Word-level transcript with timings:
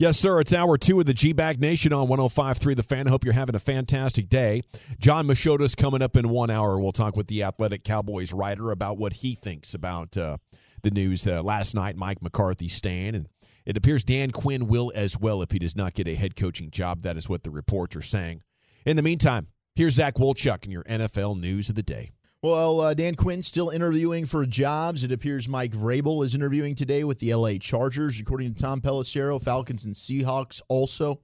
Yes, 0.00 0.18
sir. 0.18 0.40
It's 0.40 0.54
hour 0.54 0.78
two 0.78 0.98
of 0.98 1.04
the 1.04 1.12
G 1.12 1.34
Bag 1.34 1.60
Nation 1.60 1.92
on 1.92 2.08
105.3 2.08 2.74
The 2.74 2.82
Fan. 2.82 3.06
Hope 3.06 3.22
you're 3.22 3.34
having 3.34 3.54
a 3.54 3.58
fantastic 3.60 4.30
day. 4.30 4.62
Jon 4.98 5.26
Machota's 5.26 5.74
coming 5.74 6.00
up 6.00 6.16
in 6.16 6.30
one 6.30 6.48
hour. 6.48 6.80
We'll 6.80 6.90
talk 6.90 7.18
with 7.18 7.26
the 7.26 7.42
Athletic 7.42 7.84
Cowboys 7.84 8.32
writer 8.32 8.70
about 8.70 8.96
what 8.96 9.12
he 9.12 9.34
thinks 9.34 9.74
about 9.74 10.16
uh, 10.16 10.38
the 10.80 10.90
news 10.90 11.26
uh, 11.26 11.42
last 11.42 11.74
night, 11.74 11.96
Mike 11.96 12.22
McCarthy 12.22 12.66
staying. 12.66 13.14
And 13.14 13.28
it 13.66 13.76
appears 13.76 14.02
Dan 14.02 14.30
Quinn 14.30 14.68
will 14.68 14.90
as 14.94 15.20
well 15.20 15.42
if 15.42 15.50
he 15.50 15.58
does 15.58 15.76
not 15.76 15.92
get 15.92 16.08
a 16.08 16.14
head 16.14 16.34
coaching 16.34 16.70
job. 16.70 17.02
That 17.02 17.18
is 17.18 17.28
what 17.28 17.42
the 17.44 17.50
reports 17.50 17.94
are 17.94 18.00
saying. 18.00 18.40
In 18.86 18.96
the 18.96 19.02
meantime, 19.02 19.48
here's 19.74 19.96
Zach 19.96 20.14
Wolchuk 20.14 20.64
in 20.64 20.70
your 20.70 20.84
NFL 20.84 21.38
news 21.38 21.68
of 21.68 21.74
the 21.74 21.82
day. 21.82 22.12
Well, 22.42 22.80
uh, 22.80 22.94
Dan 22.94 23.16
Quinn's 23.16 23.46
still 23.46 23.68
interviewing 23.68 24.24
for 24.24 24.46
jobs. 24.46 25.04
It 25.04 25.12
appears 25.12 25.46
Mike 25.46 25.72
Vrabel 25.72 26.24
is 26.24 26.34
interviewing 26.34 26.74
today 26.74 27.04
with 27.04 27.18
the 27.18 27.34
LA 27.34 27.58
Chargers. 27.60 28.18
According 28.18 28.54
to 28.54 28.60
Tom 28.60 28.80
Pelissero, 28.80 29.40
Falcons 29.42 29.84
and 29.84 29.94
Seahawks 29.94 30.62
also 30.68 31.20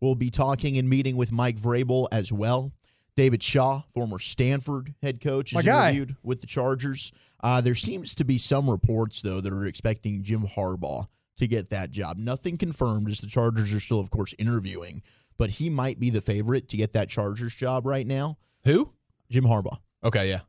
will 0.00 0.14
be 0.14 0.28
talking 0.28 0.76
and 0.76 0.86
meeting 0.86 1.16
with 1.16 1.32
Mike 1.32 1.56
Vrabel 1.56 2.06
as 2.12 2.30
well. 2.34 2.70
David 3.16 3.42
Shaw, 3.42 3.80
former 3.94 4.18
Stanford 4.18 4.94
head 5.02 5.22
coach, 5.22 5.54
is 5.54 5.64
interviewed 5.88 6.16
with 6.22 6.42
the 6.42 6.46
Chargers. 6.46 7.12
Uh, 7.42 7.62
there 7.62 7.74
seems 7.74 8.14
to 8.16 8.24
be 8.24 8.36
some 8.36 8.68
reports, 8.68 9.22
though, 9.22 9.40
that 9.40 9.52
are 9.52 9.66
expecting 9.66 10.22
Jim 10.22 10.42
Harbaugh 10.42 11.06
to 11.38 11.46
get 11.46 11.70
that 11.70 11.90
job. 11.90 12.18
Nothing 12.18 12.58
confirmed, 12.58 13.08
as 13.08 13.20
the 13.20 13.26
Chargers 13.26 13.72
are 13.74 13.80
still, 13.80 14.00
of 14.00 14.10
course, 14.10 14.34
interviewing, 14.38 15.02
but 15.38 15.48
he 15.48 15.70
might 15.70 15.98
be 15.98 16.10
the 16.10 16.20
favorite 16.20 16.68
to 16.68 16.76
get 16.76 16.92
that 16.92 17.08
Chargers 17.08 17.54
job 17.54 17.86
right 17.86 18.06
now. 18.06 18.36
Who? 18.64 18.92
Jim 19.30 19.44
Harbaugh. 19.44 19.78
Okay, 20.04 20.28
yeah. 20.28 20.40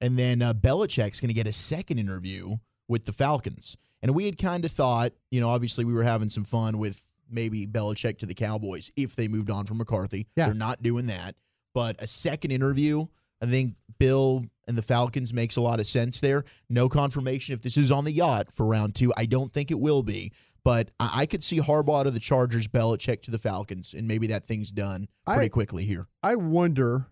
And 0.00 0.18
then 0.18 0.42
uh, 0.42 0.52
Belichick's 0.52 1.20
going 1.20 1.28
to 1.28 1.34
get 1.34 1.46
a 1.46 1.52
second 1.52 1.98
interview 1.98 2.56
with 2.88 3.04
the 3.04 3.12
Falcons. 3.12 3.76
And 4.02 4.14
we 4.14 4.26
had 4.26 4.38
kind 4.38 4.64
of 4.64 4.70
thought, 4.70 5.12
you 5.30 5.40
know, 5.40 5.48
obviously 5.48 5.84
we 5.84 5.92
were 5.92 6.02
having 6.02 6.28
some 6.28 6.44
fun 6.44 6.78
with 6.78 7.02
maybe 7.30 7.66
Belichick 7.66 8.18
to 8.18 8.26
the 8.26 8.34
Cowboys 8.34 8.92
if 8.96 9.16
they 9.16 9.26
moved 9.26 9.50
on 9.50 9.64
from 9.64 9.78
McCarthy. 9.78 10.26
Yeah. 10.36 10.46
They're 10.46 10.54
not 10.54 10.82
doing 10.82 11.06
that. 11.06 11.34
But 11.74 12.00
a 12.00 12.06
second 12.06 12.52
interview, 12.52 13.06
I 13.42 13.46
think 13.46 13.74
Bill 13.98 14.44
and 14.68 14.76
the 14.76 14.82
Falcons 14.82 15.32
makes 15.32 15.56
a 15.56 15.60
lot 15.60 15.80
of 15.80 15.86
sense 15.86 16.20
there. 16.20 16.44
No 16.68 16.88
confirmation 16.88 17.54
if 17.54 17.62
this 17.62 17.76
is 17.76 17.90
on 17.90 18.04
the 18.04 18.12
yacht 18.12 18.52
for 18.52 18.66
round 18.66 18.94
two. 18.94 19.12
I 19.16 19.26
don't 19.26 19.50
think 19.50 19.70
it 19.70 19.78
will 19.80 20.02
be. 20.02 20.32
But 20.64 20.90
I, 20.98 21.22
I 21.22 21.26
could 21.26 21.42
see 21.42 21.58
Harbaugh 21.60 22.04
to 22.04 22.10
the 22.10 22.20
Chargers, 22.20 22.66
Belichick 22.66 23.22
to 23.22 23.30
the 23.30 23.38
Falcons, 23.38 23.94
and 23.94 24.08
maybe 24.08 24.26
that 24.28 24.44
thing's 24.44 24.72
done 24.72 25.08
pretty 25.26 25.44
I- 25.44 25.48
quickly 25.48 25.84
here. 25.84 26.06
I 26.22 26.36
wonder, 26.36 27.06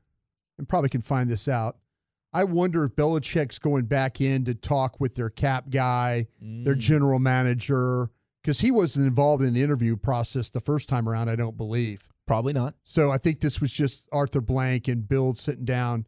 and 0.58 0.68
probably 0.68 0.88
can 0.88 1.02
find 1.02 1.30
this 1.30 1.46
out. 1.48 1.76
I 2.34 2.44
wonder 2.44 2.84
if 2.84 2.92
Belichick's 2.96 3.58
going 3.58 3.84
back 3.84 4.20
in 4.20 4.44
to 4.44 4.54
talk 4.54 5.00
with 5.00 5.14
their 5.14 5.30
cap 5.30 5.70
guy, 5.70 6.26
Mm. 6.42 6.64
their 6.64 6.74
general 6.74 7.18
manager, 7.20 8.10
because 8.42 8.60
he 8.60 8.70
wasn't 8.70 9.06
involved 9.06 9.42
in 9.42 9.54
the 9.54 9.62
interview 9.62 9.96
process 9.96 10.50
the 10.50 10.60
first 10.60 10.88
time 10.88 11.08
around, 11.08 11.28
I 11.30 11.36
don't 11.36 11.56
believe. 11.56 12.10
Probably 12.26 12.52
not. 12.52 12.74
So 12.82 13.10
I 13.10 13.18
think 13.18 13.40
this 13.40 13.60
was 13.60 13.72
just 13.72 14.08
Arthur 14.12 14.40
Blank 14.40 14.88
and 14.88 15.08
Bill 15.08 15.34
sitting 15.34 15.64
down. 15.64 16.06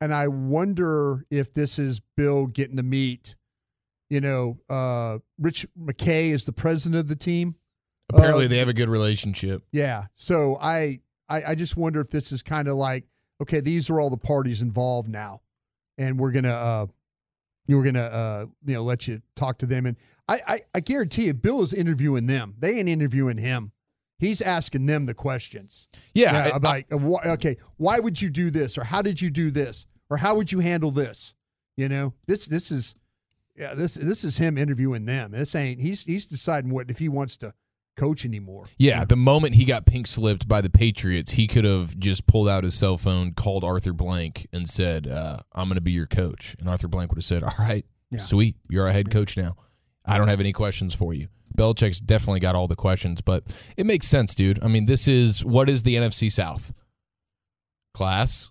And 0.00 0.12
I 0.14 0.28
wonder 0.28 1.24
if 1.30 1.52
this 1.54 1.78
is 1.78 2.00
Bill 2.16 2.46
getting 2.46 2.76
to 2.76 2.82
meet, 2.82 3.34
you 4.10 4.20
know, 4.20 4.58
uh, 4.68 5.18
Rich 5.38 5.66
McKay 5.78 6.28
is 6.30 6.44
the 6.44 6.52
president 6.52 7.00
of 7.00 7.08
the 7.08 7.16
team. 7.16 7.54
Apparently, 8.12 8.44
Uh, 8.44 8.48
they 8.48 8.58
have 8.58 8.68
a 8.68 8.74
good 8.74 8.90
relationship. 8.90 9.62
Yeah. 9.72 10.06
So 10.14 10.56
I, 10.60 11.00
I, 11.28 11.42
I 11.48 11.54
just 11.54 11.76
wonder 11.76 12.00
if 12.00 12.10
this 12.10 12.30
is 12.32 12.42
kind 12.42 12.68
of 12.68 12.74
like, 12.76 13.06
okay, 13.40 13.60
these 13.60 13.88
are 13.88 13.98
all 13.98 14.10
the 14.10 14.16
parties 14.18 14.60
involved 14.62 15.08
now, 15.08 15.40
and 15.98 16.18
we're 16.18 16.32
gonna, 16.32 16.48
uh, 16.48 16.86
we're 17.68 17.84
gonna, 17.84 18.00
uh, 18.00 18.46
you 18.66 18.74
know, 18.74 18.82
let 18.82 19.08
you 19.08 19.22
talk 19.36 19.58
to 19.58 19.66
them. 19.66 19.86
And 19.86 19.96
I, 20.28 20.40
I, 20.46 20.60
I 20.74 20.80
guarantee 20.80 21.26
you, 21.26 21.34
Bill 21.34 21.62
is 21.62 21.72
interviewing 21.72 22.26
them. 22.26 22.54
They 22.58 22.78
ain't 22.78 22.88
interviewing 22.88 23.38
him. 23.38 23.72
He's 24.18 24.40
asking 24.40 24.86
them 24.86 25.06
the 25.06 25.14
questions. 25.14 25.88
Yeah, 26.14 26.50
I- 26.52 26.56
I'm 26.56 26.62
like, 26.62 26.86
uh, 26.92 27.32
okay, 27.32 27.56
why 27.76 27.98
would 27.98 28.20
you 28.20 28.30
do 28.30 28.50
this, 28.50 28.78
or 28.78 28.84
how 28.84 29.02
did 29.02 29.20
you 29.20 29.30
do 29.30 29.50
this, 29.50 29.86
or 30.10 30.16
how 30.16 30.34
would 30.36 30.50
you 30.52 30.60
handle 30.60 30.90
this? 30.90 31.34
You 31.76 31.88
know, 31.88 32.14
this, 32.26 32.46
this 32.46 32.70
is, 32.70 32.94
yeah, 33.56 33.74
this, 33.74 33.94
this 33.94 34.24
is 34.24 34.36
him 34.36 34.56
interviewing 34.56 35.04
them. 35.04 35.32
This 35.32 35.54
ain't. 35.54 35.80
He's, 35.80 36.04
he's 36.04 36.26
deciding 36.26 36.70
what 36.72 36.90
if 36.90 36.98
he 36.98 37.08
wants 37.08 37.36
to 37.38 37.52
coach 37.96 38.24
anymore. 38.24 38.64
Yeah, 38.78 39.04
the 39.04 39.16
moment 39.16 39.54
he 39.54 39.64
got 39.64 39.86
pink 39.86 40.06
slipped 40.06 40.48
by 40.48 40.60
the 40.60 40.70
Patriots, 40.70 41.32
he 41.32 41.46
could 41.46 41.64
have 41.64 41.96
just 41.98 42.26
pulled 42.26 42.48
out 42.48 42.64
his 42.64 42.74
cell 42.74 42.96
phone, 42.96 43.32
called 43.32 43.64
Arthur 43.64 43.92
Blank, 43.92 44.46
and 44.52 44.68
said, 44.68 45.06
uh, 45.06 45.38
"I'm 45.52 45.68
going 45.68 45.76
to 45.76 45.80
be 45.80 45.92
your 45.92 46.06
coach." 46.06 46.56
And 46.58 46.68
Arthur 46.68 46.88
Blank 46.88 47.10
would 47.10 47.18
have 47.18 47.24
said, 47.24 47.42
"All 47.42 47.54
right, 47.58 47.84
Yeah. 48.10 48.18
sweet, 48.18 48.56
you're 48.68 48.86
our 48.86 48.92
head 48.92 49.10
coach 49.10 49.36
now. 49.36 49.56
I 50.04 50.18
don't 50.18 50.28
have 50.28 50.40
any 50.40 50.52
questions 50.52 50.94
for 50.94 51.14
you." 51.14 51.28
Belichick's 51.56 52.00
definitely 52.00 52.40
got 52.40 52.56
all 52.56 52.66
the 52.66 52.74
questions, 52.74 53.20
but 53.20 53.44
it 53.76 53.86
makes 53.86 54.08
sense, 54.08 54.34
dude. 54.34 54.62
I 54.64 54.66
mean, 54.68 54.86
this 54.86 55.06
is 55.06 55.44
what 55.44 55.68
is 55.70 55.84
the 55.84 55.94
NFC 55.94 56.28
South? 56.30 56.72
Class, 57.92 58.50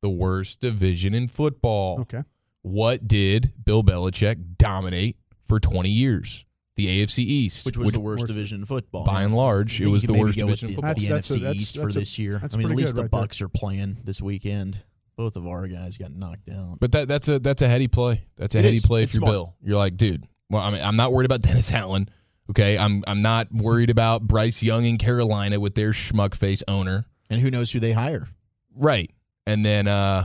the 0.00 0.08
worst 0.10 0.60
division 0.60 1.12
in 1.12 1.26
football. 1.28 2.00
Okay. 2.02 2.22
What 2.62 3.08
did 3.08 3.52
Bill 3.64 3.82
Belichick 3.82 4.56
dominate 4.58 5.16
for 5.42 5.58
20 5.58 5.88
years? 5.90 6.44
The 6.86 7.02
AFC 7.02 7.18
East, 7.20 7.66
Which 7.66 7.76
was 7.76 7.92
the 7.92 8.00
worst 8.00 8.26
division 8.26 8.60
in 8.60 8.64
football. 8.66 9.04
by 9.04 9.22
and 9.22 9.34
large, 9.36 9.80
it 9.80 9.88
was 9.88 10.04
the 10.04 10.12
worst 10.14 10.38
go 10.38 10.46
with 10.46 10.60
division 10.60 10.68
in 10.68 10.74
the, 10.76 10.76
football. 10.76 10.94
the 10.94 11.06
That's- 11.08 11.28
that's 11.28 11.30
a- 11.30 11.34
NFC 11.34 11.40
that's- 11.42 11.56
East 11.62 11.76
for 11.76 11.82
that's 11.84 11.96
a- 11.96 11.98
this 12.00 12.18
year. 12.18 12.40
I 12.52 12.56
mean, 12.56 12.70
at 12.70 12.76
least 12.76 12.94
the 12.96 13.02
right 13.02 13.10
there. 13.10 13.20
Bucks 13.20 13.40
are 13.40 13.48
playing 13.48 13.98
this 14.04 14.20
weekend. 14.22 14.82
Both 15.16 15.36
of 15.36 15.46
our 15.46 15.68
guys 15.68 15.98
got 15.98 16.12
knocked 16.12 16.46
down. 16.46 16.78
But 16.80 16.92
that 16.92 17.06
that's 17.08 17.28
a 17.28 17.38
that's 17.38 17.60
a 17.62 17.68
heady 17.68 17.88
play. 17.88 18.24
That's 18.36 18.54
a 18.54 18.58
It 18.60 18.64
heady 18.64 18.76
is. 18.78 18.86
play 18.86 19.02
It's 19.02 19.10
if 19.14 19.20
you're 19.20 19.28
smart. 19.28 19.32
Bill. 19.34 19.54
You're 19.62 19.76
like, 19.76 19.96
dude. 19.98 20.26
Well, 20.48 20.62
I 20.62 20.70
mean, 20.70 20.80
I'm 20.82 20.96
not 20.96 21.12
worried 21.12 21.26
about 21.26 21.42
Dennis 21.48 21.70
Allen. 21.72 22.08
Okay, 22.50 22.78
I'm 22.78 23.04
I'm 23.06 23.20
not 23.22 23.52
worried 23.52 23.90
about 23.90 24.22
Bryce 24.22 24.62
Young 24.62 24.84
in 24.86 24.96
Carolina 24.96 25.60
with 25.60 25.74
their 25.74 25.90
schmuck 25.90 26.34
face 26.34 26.62
owner. 26.66 27.04
And 27.28 27.40
who 27.40 27.50
knows 27.50 27.70
who 27.70 27.80
they 27.80 27.92
hire? 27.92 28.26
Right, 28.74 29.10
and 29.46 29.64
then 29.64 29.86
uh 29.86 30.24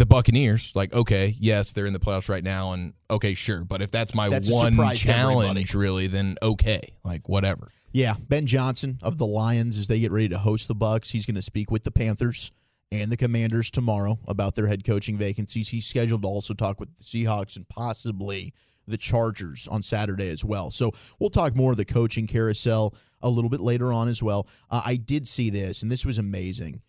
the 0.00 0.06
Buccaneers. 0.06 0.74
Like, 0.74 0.92
okay, 0.94 1.34
yes, 1.38 1.72
they're 1.72 1.86
in 1.86 1.92
the 1.92 2.00
playoffs 2.00 2.28
right 2.28 2.42
now, 2.42 2.72
and 2.72 2.94
okay, 3.10 3.34
sure. 3.34 3.64
But 3.64 3.82
if 3.82 3.90
that's 3.90 4.14
my 4.14 4.28
That's 4.28 4.52
one 4.52 4.72
surprise 4.72 5.04
to 5.04 5.12
everybody. 5.12 5.44
challenge, 5.44 5.74
really, 5.74 6.06
then 6.08 6.36
okay, 6.42 6.80
like 7.04 7.28
whatever. 7.28 7.68
Yeah, 7.92 8.14
Ben 8.28 8.46
Johnson 8.46 8.98
of 9.02 9.18
the 9.18 9.26
Lions 9.26 9.78
as 9.78 9.88
they 9.88 10.00
get 10.00 10.10
ready 10.10 10.30
to 10.30 10.38
host 10.38 10.68
the 10.68 10.74
Bucks. 10.74 11.10
He's 11.10 11.26
going 11.26 11.34
to 11.36 11.42
speak 11.42 11.70
with 11.70 11.84
the 11.84 11.90
Panthers 11.90 12.50
and 12.90 13.12
the 13.12 13.16
Commanders 13.16 13.70
tomorrow 13.70 14.18
about 14.26 14.54
their 14.54 14.66
head 14.66 14.84
coaching 14.84 15.16
vacancies. 15.16 15.68
He's 15.68 15.86
scheduled 15.86 16.22
to 16.22 16.28
also 16.28 16.54
talk 16.54 16.80
with 16.80 16.96
the 16.96 17.04
Seahawks 17.04 17.56
and 17.56 17.68
possibly 17.68 18.54
the 18.86 18.96
Chargers 18.96 19.68
on 19.68 19.82
Saturday 19.82 20.30
as 20.30 20.44
well. 20.44 20.70
So 20.70 20.92
we'll 21.18 21.30
talk 21.30 21.54
more 21.54 21.72
of 21.72 21.76
the 21.76 21.84
coaching 21.84 22.26
carousel 22.26 22.94
a 23.22 23.28
little 23.28 23.50
bit 23.50 23.60
later 23.60 23.92
on 23.92 24.08
as 24.08 24.22
well. 24.22 24.48
Uh, 24.70 24.80
I 24.84 24.96
did 24.96 25.28
see 25.28 25.50
this, 25.50 25.82
and 25.82 25.92
this 25.92 26.06
was 26.06 26.18
amazing 26.18 26.80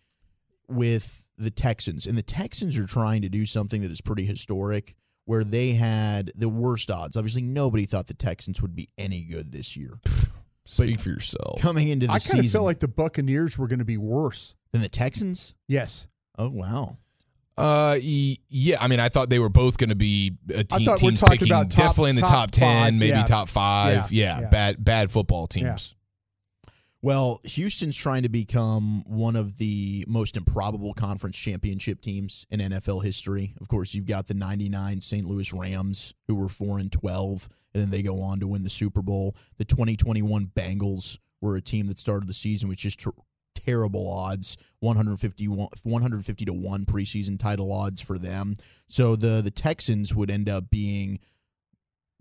with 0.66 1.21
the 1.38 1.50
Texans. 1.50 2.06
And 2.06 2.16
the 2.16 2.22
Texans 2.22 2.78
are 2.78 2.86
trying 2.86 3.22
to 3.22 3.28
do 3.28 3.46
something 3.46 3.82
that 3.82 3.90
is 3.90 4.00
pretty 4.00 4.24
historic 4.24 4.94
where 5.24 5.44
they 5.44 5.70
had 5.70 6.32
the 6.34 6.48
worst 6.48 6.90
odds. 6.90 7.16
Obviously, 7.16 7.42
nobody 7.42 7.84
thought 7.86 8.06
the 8.06 8.14
Texans 8.14 8.60
would 8.60 8.74
be 8.74 8.88
any 8.98 9.24
good 9.30 9.52
this 9.52 9.76
year. 9.76 10.00
Speak 10.64 11.00
for 11.00 11.08
yourself. 11.10 11.60
Coming 11.60 11.88
into 11.88 12.06
the 12.06 12.18
season. 12.18 12.36
I 12.36 12.38
kind 12.38 12.46
of 12.46 12.52
felt 12.52 12.64
like 12.64 12.80
the 12.80 12.88
Buccaneers 12.88 13.58
were 13.58 13.66
going 13.66 13.80
to 13.80 13.84
be 13.84 13.96
worse. 13.98 14.54
than 14.72 14.80
the 14.82 14.88
Texans. 14.88 15.54
Yes. 15.68 16.06
Oh 16.38 16.48
wow! 16.48 16.96
Uh, 17.58 17.96
yeah. 18.00 18.76
I 18.80 18.88
mean, 18.88 19.00
I 19.00 19.08
thought 19.10 19.28
they 19.28 19.38
were 19.38 19.50
both 19.50 19.76
going 19.76 19.90
to 19.90 19.96
be 19.96 20.32
a 20.48 20.64
team, 20.64 20.86
thought 20.86 21.02
we're 21.02 21.08
teams 21.10 21.20
talking 21.20 21.38
picking 21.38 21.52
about 21.52 21.70
top- 21.70 21.88
definitely 21.88 22.10
in 22.10 22.16
the 22.16 22.22
top 22.22 22.30
top 22.30 22.50
ten, 22.52 22.84
five, 22.84 22.94
maybe 22.94 23.08
yeah. 23.08 23.24
top 23.24 23.48
five. 23.48 24.12
Yeah, 24.12 24.36
Yeah, 24.36 24.40
yeah. 24.40 24.50
bad 24.50 24.84
bad 24.84 25.10
football 25.10 25.46
teams. 25.46 25.94
Well, 27.04 27.40
Houston's 27.42 27.96
trying 27.96 28.22
to 28.22 28.28
become 28.28 29.02
one 29.08 29.34
of 29.34 29.58
the 29.58 30.04
most 30.06 30.36
improbable 30.36 30.94
conference 30.94 31.36
championship 31.36 32.00
teams 32.00 32.46
in 32.48 32.60
NFL 32.60 33.02
history. 33.02 33.54
Of 33.60 33.66
course, 33.66 33.92
you've 33.92 34.06
got 34.06 34.28
the 34.28 34.34
99 34.34 35.00
St. 35.00 35.26
Louis 35.26 35.52
Rams 35.52 36.14
who 36.28 36.36
were 36.36 36.48
4 36.48 36.78
and 36.78 36.92
12 36.92 37.48
and 37.74 37.82
then 37.82 37.90
they 37.90 38.02
go 38.02 38.20
on 38.20 38.38
to 38.38 38.46
win 38.46 38.62
the 38.62 38.70
Super 38.70 39.02
Bowl. 39.02 39.34
The 39.58 39.64
2021 39.64 40.52
Bengals 40.54 41.18
were 41.40 41.56
a 41.56 41.60
team 41.60 41.88
that 41.88 41.98
started 41.98 42.28
the 42.28 42.34
season 42.34 42.68
with 42.68 42.78
just 42.78 43.00
ter- 43.00 43.10
terrible 43.56 44.08
odds 44.08 44.56
150 44.78 45.46
150 45.46 46.44
to 46.44 46.52
1 46.52 46.84
preseason 46.86 47.36
title 47.36 47.72
odds 47.72 48.00
for 48.00 48.16
them. 48.16 48.54
So 48.86 49.16
the 49.16 49.40
the 49.42 49.50
Texans 49.50 50.14
would 50.14 50.30
end 50.30 50.48
up 50.48 50.70
being 50.70 51.18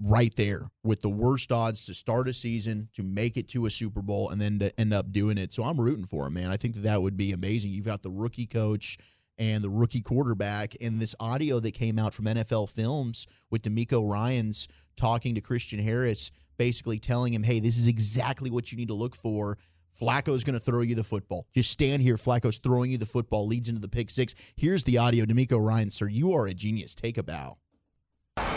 right 0.02 0.34
there 0.36 0.68
with 0.84 1.02
the 1.02 1.10
worst 1.10 1.52
odds 1.52 1.86
to 1.86 1.94
start 1.94 2.28
a 2.28 2.34
season, 2.34 2.90
to 2.94 3.04
make 3.04 3.38
it 3.38 3.48
to 3.50 3.66
a 3.66 3.70
Super 3.70 4.02
Bowl, 4.02 4.30
and 4.30 4.42
then 4.42 4.60
to 4.60 4.80
end 4.80 4.94
up 4.94 5.12
doing 5.12 5.38
it. 5.38 5.54
So 5.54 5.64
I'm 5.64 5.80
rooting 5.80 6.06
for 6.06 6.28
him, 6.28 6.34
man. 6.34 6.50
I 6.50 6.58
think 6.58 6.76
that 6.76 6.84
that 6.84 7.02
would 7.02 7.18
be 7.18 7.32
amazing. 7.32 7.72
You've 7.72 7.86
got 7.86 8.02
the 8.02 8.10
rookie 8.10 8.48
coach 8.48 8.98
and 9.38 9.64
the 9.64 9.70
rookie 9.70 10.02
quarterback, 10.02 10.76
and 10.82 11.00
this 11.00 11.16
audio 11.20 11.60
that 11.60 11.74
came 11.74 11.98
out 12.00 12.14
from 12.14 12.26
NFL 12.26 12.70
Films 12.70 13.28
with 13.50 13.62
DeMeco 13.62 14.10
Ryans 14.10 14.68
talking 14.96 15.36
to 15.36 15.42
Christian 15.42 15.80
Harris, 15.80 16.32
basically 16.58 17.00
telling 17.00 17.34
him, 17.34 17.44
hey, 17.44 17.60
this 17.60 17.78
is 17.78 17.88
exactly 17.88 18.52
what 18.52 18.72
you 18.72 18.78
need 18.78 18.90
to 18.90 18.94
look 18.94 19.16
for. 19.16 19.58
Flacco's 20.00 20.44
going 20.44 20.58
to 20.58 20.60
throw 20.60 20.82
you 20.82 20.96
the 20.96 21.04
football. 21.04 21.48
Just 21.54 21.72
stand 21.72 22.02
here. 22.02 22.16
Flacco's 22.16 22.58
throwing 22.60 22.92
you 22.92 22.98
the 22.98 23.06
football, 23.06 23.46
leads 23.46 23.70
into 23.70 23.82
the 23.82 23.90
pick 23.90 24.10
six. 24.10 24.34
Here's 24.56 24.84
the 24.84 24.98
audio. 24.98 25.26
DeMeco 25.26 25.64
Ryan, 25.64 25.92
sir, 25.92 26.08
you 26.08 26.34
are 26.34 26.48
a 26.48 26.54
genius. 26.54 26.96
Take 26.96 27.18
a 27.18 27.24
bow. 27.24 27.58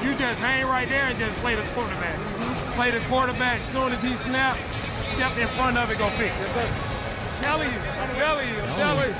You 0.05 0.15
just 0.15 0.39
hang 0.39 0.63
right 0.69 0.87
there 0.87 1.11
and 1.11 1.19
just 1.19 1.35
play 1.43 1.57
the 1.57 1.65
quarterback. 1.75 2.15
Play 2.77 2.93
the 2.93 3.01
quarterback. 3.09 3.59
As 3.59 3.67
soon 3.67 3.91
as 3.91 4.05
he 4.05 4.15
snap, 4.15 4.57
step 5.03 5.35
in 5.35 5.49
front 5.49 5.77
of 5.81 5.91
it, 5.91 5.99
go 5.99 6.07
pick. 6.15 6.31
Yes, 6.31 6.55
sir. 6.55 6.63
I'm 6.63 7.35
telling 7.43 7.67
you. 7.73 7.81
I'm 7.99 8.15
telling 8.15 8.47
you. 8.47 8.55
I'm 8.55 8.77
telling 8.79 9.11
you. 9.11 9.19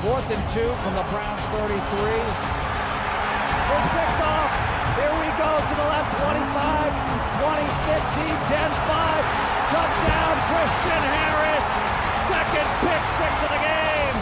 Fourth 0.00 0.24
and 0.32 0.40
two 0.48 0.64
from 0.86 0.96
the 0.96 1.04
Browns 1.12 1.44
33. 1.52 1.68
It's 1.68 1.84
picked 3.92 4.24
off. 4.24 4.48
Here 4.96 5.12
we 5.20 5.28
go 5.36 5.60
to 5.60 5.74
the 5.76 5.88
left 5.92 6.16
25, 6.16 6.32
20, 7.36 7.68
15, 7.92 8.32
10, 8.48 8.72
5. 8.72 9.76
Touchdown, 9.76 10.40
Christian 10.48 11.02
Harris. 11.18 11.68
Second 12.32 12.64
pick 12.80 13.02
six 13.20 13.28
of 13.44 13.50
the 13.52 13.60
game. 13.60 14.16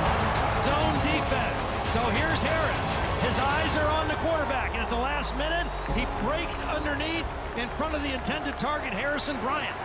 Zone 0.67 0.99
defense. 1.07 1.63
So 1.95 2.03
here's 2.11 2.43
Harris. 2.43 2.90
His 3.23 3.39
eyes 3.39 3.77
are 3.77 3.89
on 3.89 4.09
the 4.09 4.15
quarterback, 4.15 4.73
and 4.73 4.83
at 4.83 4.89
the 4.89 4.97
last 4.97 5.37
minute, 5.37 5.67
he 5.95 6.07
breaks 6.27 6.63
underneath 6.63 7.27
in 7.57 7.69
front 7.71 7.95
of 7.95 8.03
the 8.03 8.13
intended 8.15 8.59
target, 8.59 8.93
Harrison 8.93 9.39
Bryant. 9.41 9.77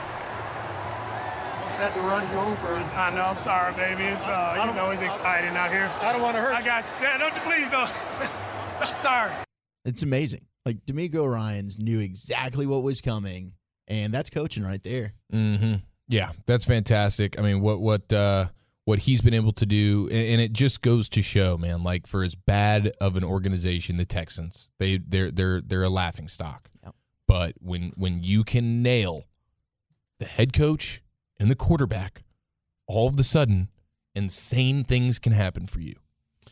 Just 1.66 1.80
had 1.80 1.94
the 1.94 2.02
run 2.02 2.26
go 2.32 2.56
for 2.56 2.80
it. 2.80 2.86
I 2.98 3.14
know. 3.14 3.24
I'm 3.24 3.38
sorry, 3.38 3.74
baby. 3.74 4.04
It's 4.04 4.28
uh, 4.28 4.66
you 4.66 4.74
know, 4.74 4.92
it's 4.92 5.02
exciting 5.02 5.58
out 5.58 5.72
here. 5.72 5.92
I 6.02 6.14
don't 6.14 6.22
want 6.22 6.36
to 6.36 6.42
hurt. 6.42 6.56
I 6.56 6.64
got 6.64 6.88
you. 6.88 7.08
Yeah, 7.08 7.18
no, 7.18 7.30
please 7.42 7.70
don't. 7.70 7.92
sorry. 8.88 9.32
It's 9.84 10.04
amazing. 10.04 10.46
Like 10.66 10.86
DeMeco 10.86 11.30
Ryans 11.30 11.78
knew 11.78 12.00
exactly 12.00 12.66
what 12.66 12.84
was 12.84 13.02
coming, 13.02 13.54
and 13.88 14.14
that's 14.14 14.30
coaching 14.30 14.64
right 14.64 14.82
there. 14.82 15.14
Mm-hmm. 15.34 15.76
Yeah, 16.08 16.30
that's 16.46 16.66
fantastic. 16.66 17.40
I 17.40 17.42
mean, 17.42 17.62
what 17.62 17.82
what 17.82 18.14
uh, 18.14 18.46
what 18.86 19.00
he's 19.00 19.22
been 19.22 19.34
able 19.34 19.52
to 19.52 19.66
do, 19.66 20.08
and 20.12 20.40
it 20.40 20.54
just 20.54 20.82
goes 20.82 21.10
to 21.10 21.22
show, 21.22 21.58
man. 21.58 21.84
Like 21.84 22.08
for 22.08 22.24
as 22.24 22.36
bad 22.36 22.92
of 23.02 23.18
an 23.18 23.24
organization, 23.24 23.98
the 23.98 24.06
Texans, 24.06 24.72
they 24.80 24.98
they're 24.98 25.32
they're 25.32 25.60
they're 25.62 25.84
a 25.84 25.90
laughing 25.90 26.28
stock. 26.28 26.70
Yep. 26.84 26.96
But 27.28 27.54
when 27.60 27.92
when 27.98 28.22
you 28.24 28.44
can 28.44 28.82
nail 28.84 29.26
the 30.20 30.26
head 30.26 30.54
coach 30.54 31.02
and 31.40 31.50
the 31.52 31.56
quarterback, 31.56 32.24
all 32.88 33.08
of 33.08 33.20
a 33.20 33.24
sudden, 33.24 33.70
insane 34.14 34.84
things 34.84 35.20
can 35.20 35.34
happen 35.34 35.68
for 35.68 35.82
you. 35.82 35.96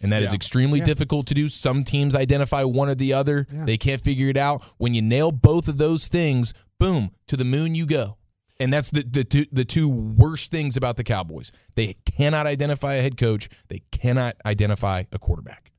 And 0.01 0.12
that 0.12 0.24
is 0.24 0.33
Yeah. 0.33 0.36
extremely 0.36 0.79
Yeah. 0.79 0.86
difficult 0.86 1.27
to 1.27 1.33
do. 1.33 1.47
Some 1.47 1.83
teams 1.83 2.13
identify 2.15 2.63
one 2.63 2.89
or 2.89 2.95
the 2.95 3.13
other. 3.13 3.47
Yeah. 3.53 3.63
They 3.65 3.77
can't 3.77 4.01
figure 4.01 4.27
it 4.27 4.36
out. 4.36 4.65
When 4.77 4.94
you 4.94 5.01
nail 5.01 5.31
both 5.31 5.68
of 5.69 5.77
those 5.77 6.07
things, 6.09 6.53
boom, 6.79 7.12
to 7.27 7.38
the 7.38 7.45
moon 7.45 7.74
you 7.75 7.86
go. 7.86 8.18
And 8.59 8.71
that's 8.71 8.91
the 8.91 9.03
the 9.03 9.23
two, 9.23 9.45
the 9.51 9.65
two 9.65 9.89
worst 9.89 10.51
things 10.51 10.77
about 10.77 10.97
the 10.97 11.03
Cowboys. 11.03 11.51
They 11.75 11.95
cannot 12.05 12.45
identify 12.45 12.95
a 12.95 13.01
head 13.01 13.17
coach. 13.17 13.50
They 13.67 13.81
cannot 13.91 14.35
identify 14.45 15.03
a 15.11 15.19
quarterback. 15.19 15.73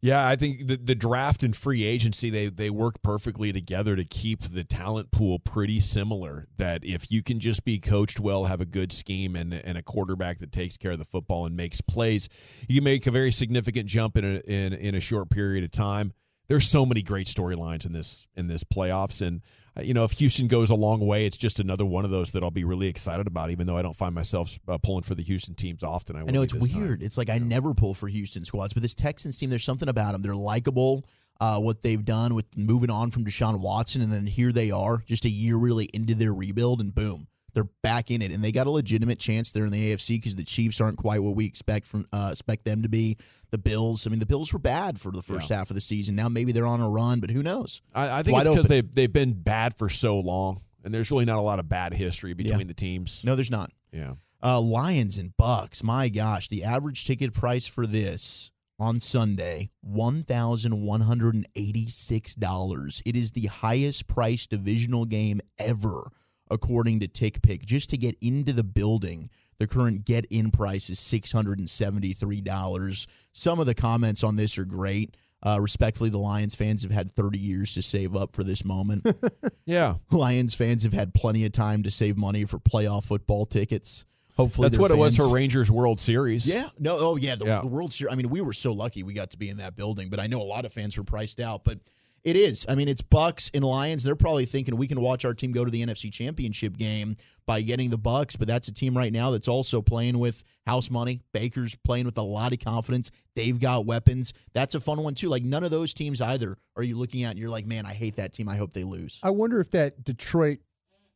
Yeah, 0.00 0.28
I 0.28 0.36
think 0.36 0.68
the, 0.68 0.76
the 0.76 0.94
draft 0.94 1.42
and 1.42 1.56
free 1.56 1.82
agency 1.82 2.30
they 2.30 2.46
they 2.46 2.70
work 2.70 3.02
perfectly 3.02 3.52
together 3.52 3.96
to 3.96 4.04
keep 4.04 4.42
the 4.42 4.62
talent 4.62 5.10
pool 5.10 5.40
pretty 5.40 5.80
similar. 5.80 6.46
That 6.56 6.84
if 6.84 7.10
you 7.10 7.20
can 7.20 7.40
just 7.40 7.64
be 7.64 7.80
coached 7.80 8.20
well, 8.20 8.44
have 8.44 8.60
a 8.60 8.66
good 8.66 8.92
scheme, 8.92 9.34
and 9.34 9.52
and 9.52 9.76
a 9.76 9.82
quarterback 9.82 10.38
that 10.38 10.52
takes 10.52 10.76
care 10.76 10.92
of 10.92 10.98
the 10.98 11.04
football 11.04 11.46
and 11.46 11.56
makes 11.56 11.80
plays, 11.80 12.28
you 12.68 12.80
make 12.80 13.08
a 13.08 13.10
very 13.10 13.32
significant 13.32 13.86
jump 13.86 14.16
in 14.16 14.24
a 14.24 14.38
in 14.46 14.72
in 14.72 14.94
a 14.94 15.00
short 15.00 15.30
period 15.30 15.64
of 15.64 15.72
time. 15.72 16.12
There's 16.48 16.66
so 16.66 16.86
many 16.86 17.02
great 17.02 17.26
storylines 17.26 17.84
in 17.84 17.92
this 17.92 18.26
in 18.34 18.46
this 18.46 18.64
playoffs, 18.64 19.20
and 19.20 19.42
uh, 19.76 19.82
you 19.82 19.92
know 19.92 20.04
if 20.04 20.12
Houston 20.12 20.48
goes 20.48 20.70
a 20.70 20.74
long 20.74 21.00
way, 21.00 21.26
it's 21.26 21.36
just 21.36 21.60
another 21.60 21.84
one 21.84 22.06
of 22.06 22.10
those 22.10 22.32
that 22.32 22.42
I'll 22.42 22.50
be 22.50 22.64
really 22.64 22.86
excited 22.86 23.26
about. 23.26 23.50
Even 23.50 23.66
though 23.66 23.76
I 23.76 23.82
don't 23.82 23.96
find 23.96 24.14
myself 24.14 24.58
uh, 24.66 24.78
pulling 24.78 25.02
for 25.02 25.14
the 25.14 25.22
Houston 25.22 25.54
teams 25.54 25.82
often, 25.82 26.16
I, 26.16 26.20
I 26.20 26.24
know 26.24 26.40
it's 26.40 26.54
this 26.54 26.68
time. 26.72 26.80
weird. 26.80 27.02
It's 27.02 27.18
like 27.18 27.28
I 27.28 27.38
never 27.38 27.74
pull 27.74 27.92
for 27.92 28.08
Houston 28.08 28.46
squads, 28.46 28.72
but 28.72 28.82
this 28.82 28.94
Texans 28.94 29.38
team, 29.38 29.50
there's 29.50 29.64
something 29.64 29.88
about 29.88 30.12
them. 30.12 30.22
They're 30.22 30.34
likable. 30.34 31.04
Uh, 31.40 31.60
what 31.60 31.82
they've 31.82 32.04
done 32.04 32.34
with 32.34 32.46
moving 32.58 32.90
on 32.90 33.12
from 33.12 33.24
Deshaun 33.24 33.60
Watson, 33.60 34.02
and 34.02 34.10
then 34.10 34.26
here 34.26 34.50
they 34.50 34.72
are, 34.72 35.04
just 35.06 35.24
a 35.24 35.30
year 35.30 35.56
really 35.56 35.88
into 35.94 36.16
their 36.16 36.34
rebuild, 36.34 36.80
and 36.80 36.92
boom, 36.92 37.28
they're 37.54 37.68
back 37.82 38.10
in 38.10 38.22
it, 38.22 38.30
and 38.32 38.42
they 38.44 38.52
got 38.52 38.66
a 38.66 38.70
legitimate 38.70 39.18
chance 39.18 39.52
there 39.52 39.64
in 39.64 39.72
the 39.72 39.92
AFC 39.94 40.16
because 40.16 40.36
the 40.36 40.44
Chiefs 40.44 40.80
aren't 40.80 40.96
quite 40.98 41.22
what 41.22 41.34
we 41.36 41.46
expect 41.46 41.86
from 41.86 42.06
uh, 42.12 42.28
expect 42.30 42.64
them 42.64 42.82
to 42.82 42.88
be. 42.88 43.16
The 43.50 43.58
Bills, 43.58 44.06
I 44.06 44.10
mean, 44.10 44.20
the 44.20 44.26
Bills 44.26 44.52
were 44.52 44.58
bad 44.58 45.00
for 45.00 45.10
the 45.10 45.22
first 45.22 45.48
half 45.48 45.70
of 45.70 45.74
the 45.74 45.80
season. 45.80 46.14
Now 46.16 46.28
maybe 46.28 46.52
they're 46.52 46.66
on 46.66 46.80
a 46.80 46.88
run, 46.88 47.20
but 47.20 47.30
who 47.30 47.42
knows? 47.42 47.80
I, 47.94 48.18
I 48.18 48.22
think 48.22 48.34
Wide 48.34 48.46
it's 48.46 48.48
because 48.54 48.68
they 48.68 48.82
they've 48.82 49.12
been 49.12 49.32
bad 49.32 49.74
for 49.76 49.88
so 49.88 50.18
long, 50.20 50.60
and 50.84 50.94
there's 50.94 51.10
really 51.10 51.24
not 51.24 51.38
a 51.38 51.42
lot 51.42 51.58
of 51.58 51.68
bad 51.68 51.94
history 51.94 52.34
between 52.34 52.58
Yeah. 52.60 52.64
the 52.66 52.74
teams. 52.74 53.22
No, 53.24 53.34
there's 53.34 53.50
not. 53.50 53.70
Yeah, 53.92 54.14
Uh, 54.42 54.60
Lions 54.60 55.16
and 55.18 55.34
Bucks. 55.36 55.82
My 55.82 56.08
gosh, 56.10 56.48
the 56.48 56.64
average 56.64 57.06
ticket 57.06 57.32
price 57.32 57.66
for 57.66 57.86
this 57.86 58.50
on 58.78 59.00
Sunday 59.00 59.70
one 59.80 60.22
thousand 60.22 60.82
one 60.82 61.00
hundred 61.00 61.34
and 61.34 61.46
eighty-six 61.56 62.34
dollars. 62.34 63.02
It 63.06 63.16
is 63.16 63.32
the 63.32 63.46
highest 63.46 64.06
priced 64.06 64.50
divisional 64.50 65.04
game 65.06 65.40
ever, 65.58 66.10
according 66.50 67.00
to 67.00 67.08
TickPick. 67.08 67.64
Just 67.64 67.90
to 67.90 67.96
get 67.96 68.16
into 68.20 68.52
the 68.52 68.64
building, 68.64 69.30
the 69.58 69.66
current 69.66 70.04
get-in 70.04 70.50
price 70.50 70.90
is 70.90 70.98
six 70.98 71.32
hundred 71.32 71.58
and 71.58 71.68
seventy-three 71.68 72.40
dollars. 72.40 73.06
Some 73.32 73.60
of 73.60 73.66
the 73.66 73.74
comments 73.74 74.22
on 74.24 74.36
this 74.36 74.58
are 74.58 74.64
great. 74.64 75.16
Uh, 75.40 75.58
respectfully, 75.60 76.10
the 76.10 76.18
Lions 76.18 76.56
fans 76.56 76.82
have 76.82 76.90
had 76.90 77.12
30 77.12 77.38
years 77.38 77.74
to 77.74 77.82
save 77.82 78.16
up 78.16 78.34
for 78.34 78.42
this 78.42 78.64
moment. 78.64 79.06
yeah. 79.66 79.94
Lions 80.10 80.52
fans 80.52 80.82
have 80.82 80.92
had 80.92 81.14
plenty 81.14 81.44
of 81.44 81.52
time 81.52 81.84
to 81.84 81.92
save 81.92 82.16
money 82.18 82.44
for 82.44 82.58
playoff 82.58 83.04
football 83.06 83.46
tickets. 83.46 84.04
Hopefully, 84.36 84.66
That's 84.66 84.76
their 84.76 84.82
what 84.82 84.90
it 84.90 84.98
was 84.98 85.16
for 85.16 85.32
Rangers 85.32 85.70
World 85.70 85.98
Series. 86.00 86.48
Yeah, 86.48 86.62
no, 86.78 86.96
oh 86.98 87.16
yeah, 87.16 87.34
the, 87.34 87.44
Yeah. 87.44 87.60
the 87.60 87.66
World 87.68 87.92
Series. 87.92 88.12
I 88.12 88.16
mean, 88.16 88.28
we 88.30 88.40
were 88.40 88.52
so 88.52 88.72
lucky 88.72 89.02
we 89.02 89.12
got 89.12 89.30
to 89.30 89.36
be 89.36 89.48
in 89.48 89.56
that 89.58 89.76
building, 89.76 90.10
but 90.10 90.20
I 90.20 90.26
know 90.28 90.40
a 90.40 90.44
lot 90.44 90.64
of 90.64 90.72
fans 90.72 90.96
were 90.98 91.04
priced 91.04 91.40
out. 91.40 91.64
But 91.64 91.78
it 92.24 92.36
is. 92.36 92.66
I 92.68 92.74
mean, 92.74 92.88
it's 92.88 93.02
Bucks 93.02 93.50
and 93.54 93.64
Lions. 93.64 94.02
They're 94.02 94.16
probably 94.16 94.44
thinking 94.44 94.76
we 94.76 94.86
can 94.86 95.00
watch 95.00 95.24
our 95.24 95.34
team 95.34 95.52
go 95.52 95.64
to 95.64 95.70
the 95.70 95.84
NFC 95.84 96.12
Championship 96.12 96.76
game 96.76 97.14
by 97.46 97.62
getting 97.62 97.90
the 97.90 97.98
Bucks, 97.98 98.36
but 98.36 98.46
that's 98.46 98.68
a 98.68 98.74
team 98.74 98.96
right 98.96 99.12
now 99.12 99.30
that's 99.30 99.48
also 99.48 99.80
playing 99.80 100.18
with 100.18 100.44
house 100.66 100.90
money. 100.90 101.22
Baker's 101.32 101.74
playing 101.76 102.04
with 102.04 102.18
a 102.18 102.22
lot 102.22 102.52
of 102.52 102.58
confidence. 102.58 103.10
They've 103.34 103.58
got 103.58 103.86
weapons. 103.86 104.34
That's 104.52 104.74
a 104.74 104.80
fun 104.80 105.02
one 105.02 105.14
too. 105.14 105.28
Like 105.28 105.44
none 105.44 105.64
of 105.64 105.70
those 105.70 105.94
teams 105.94 106.20
either 106.20 106.58
are 106.76 106.82
you 106.82 106.96
looking 106.96 107.24
at 107.24 107.30
and 107.30 107.38
you're 107.38 107.50
like, 107.50 107.66
man, 107.66 107.86
I 107.86 107.92
hate 107.92 108.16
that 108.16 108.32
team. 108.32 108.48
I 108.48 108.56
hope 108.56 108.72
they 108.72 108.84
lose. 108.84 109.20
I 109.22 109.30
wonder 109.30 109.60
if 109.60 109.70
that 109.70 110.04
Detroit 110.04 110.58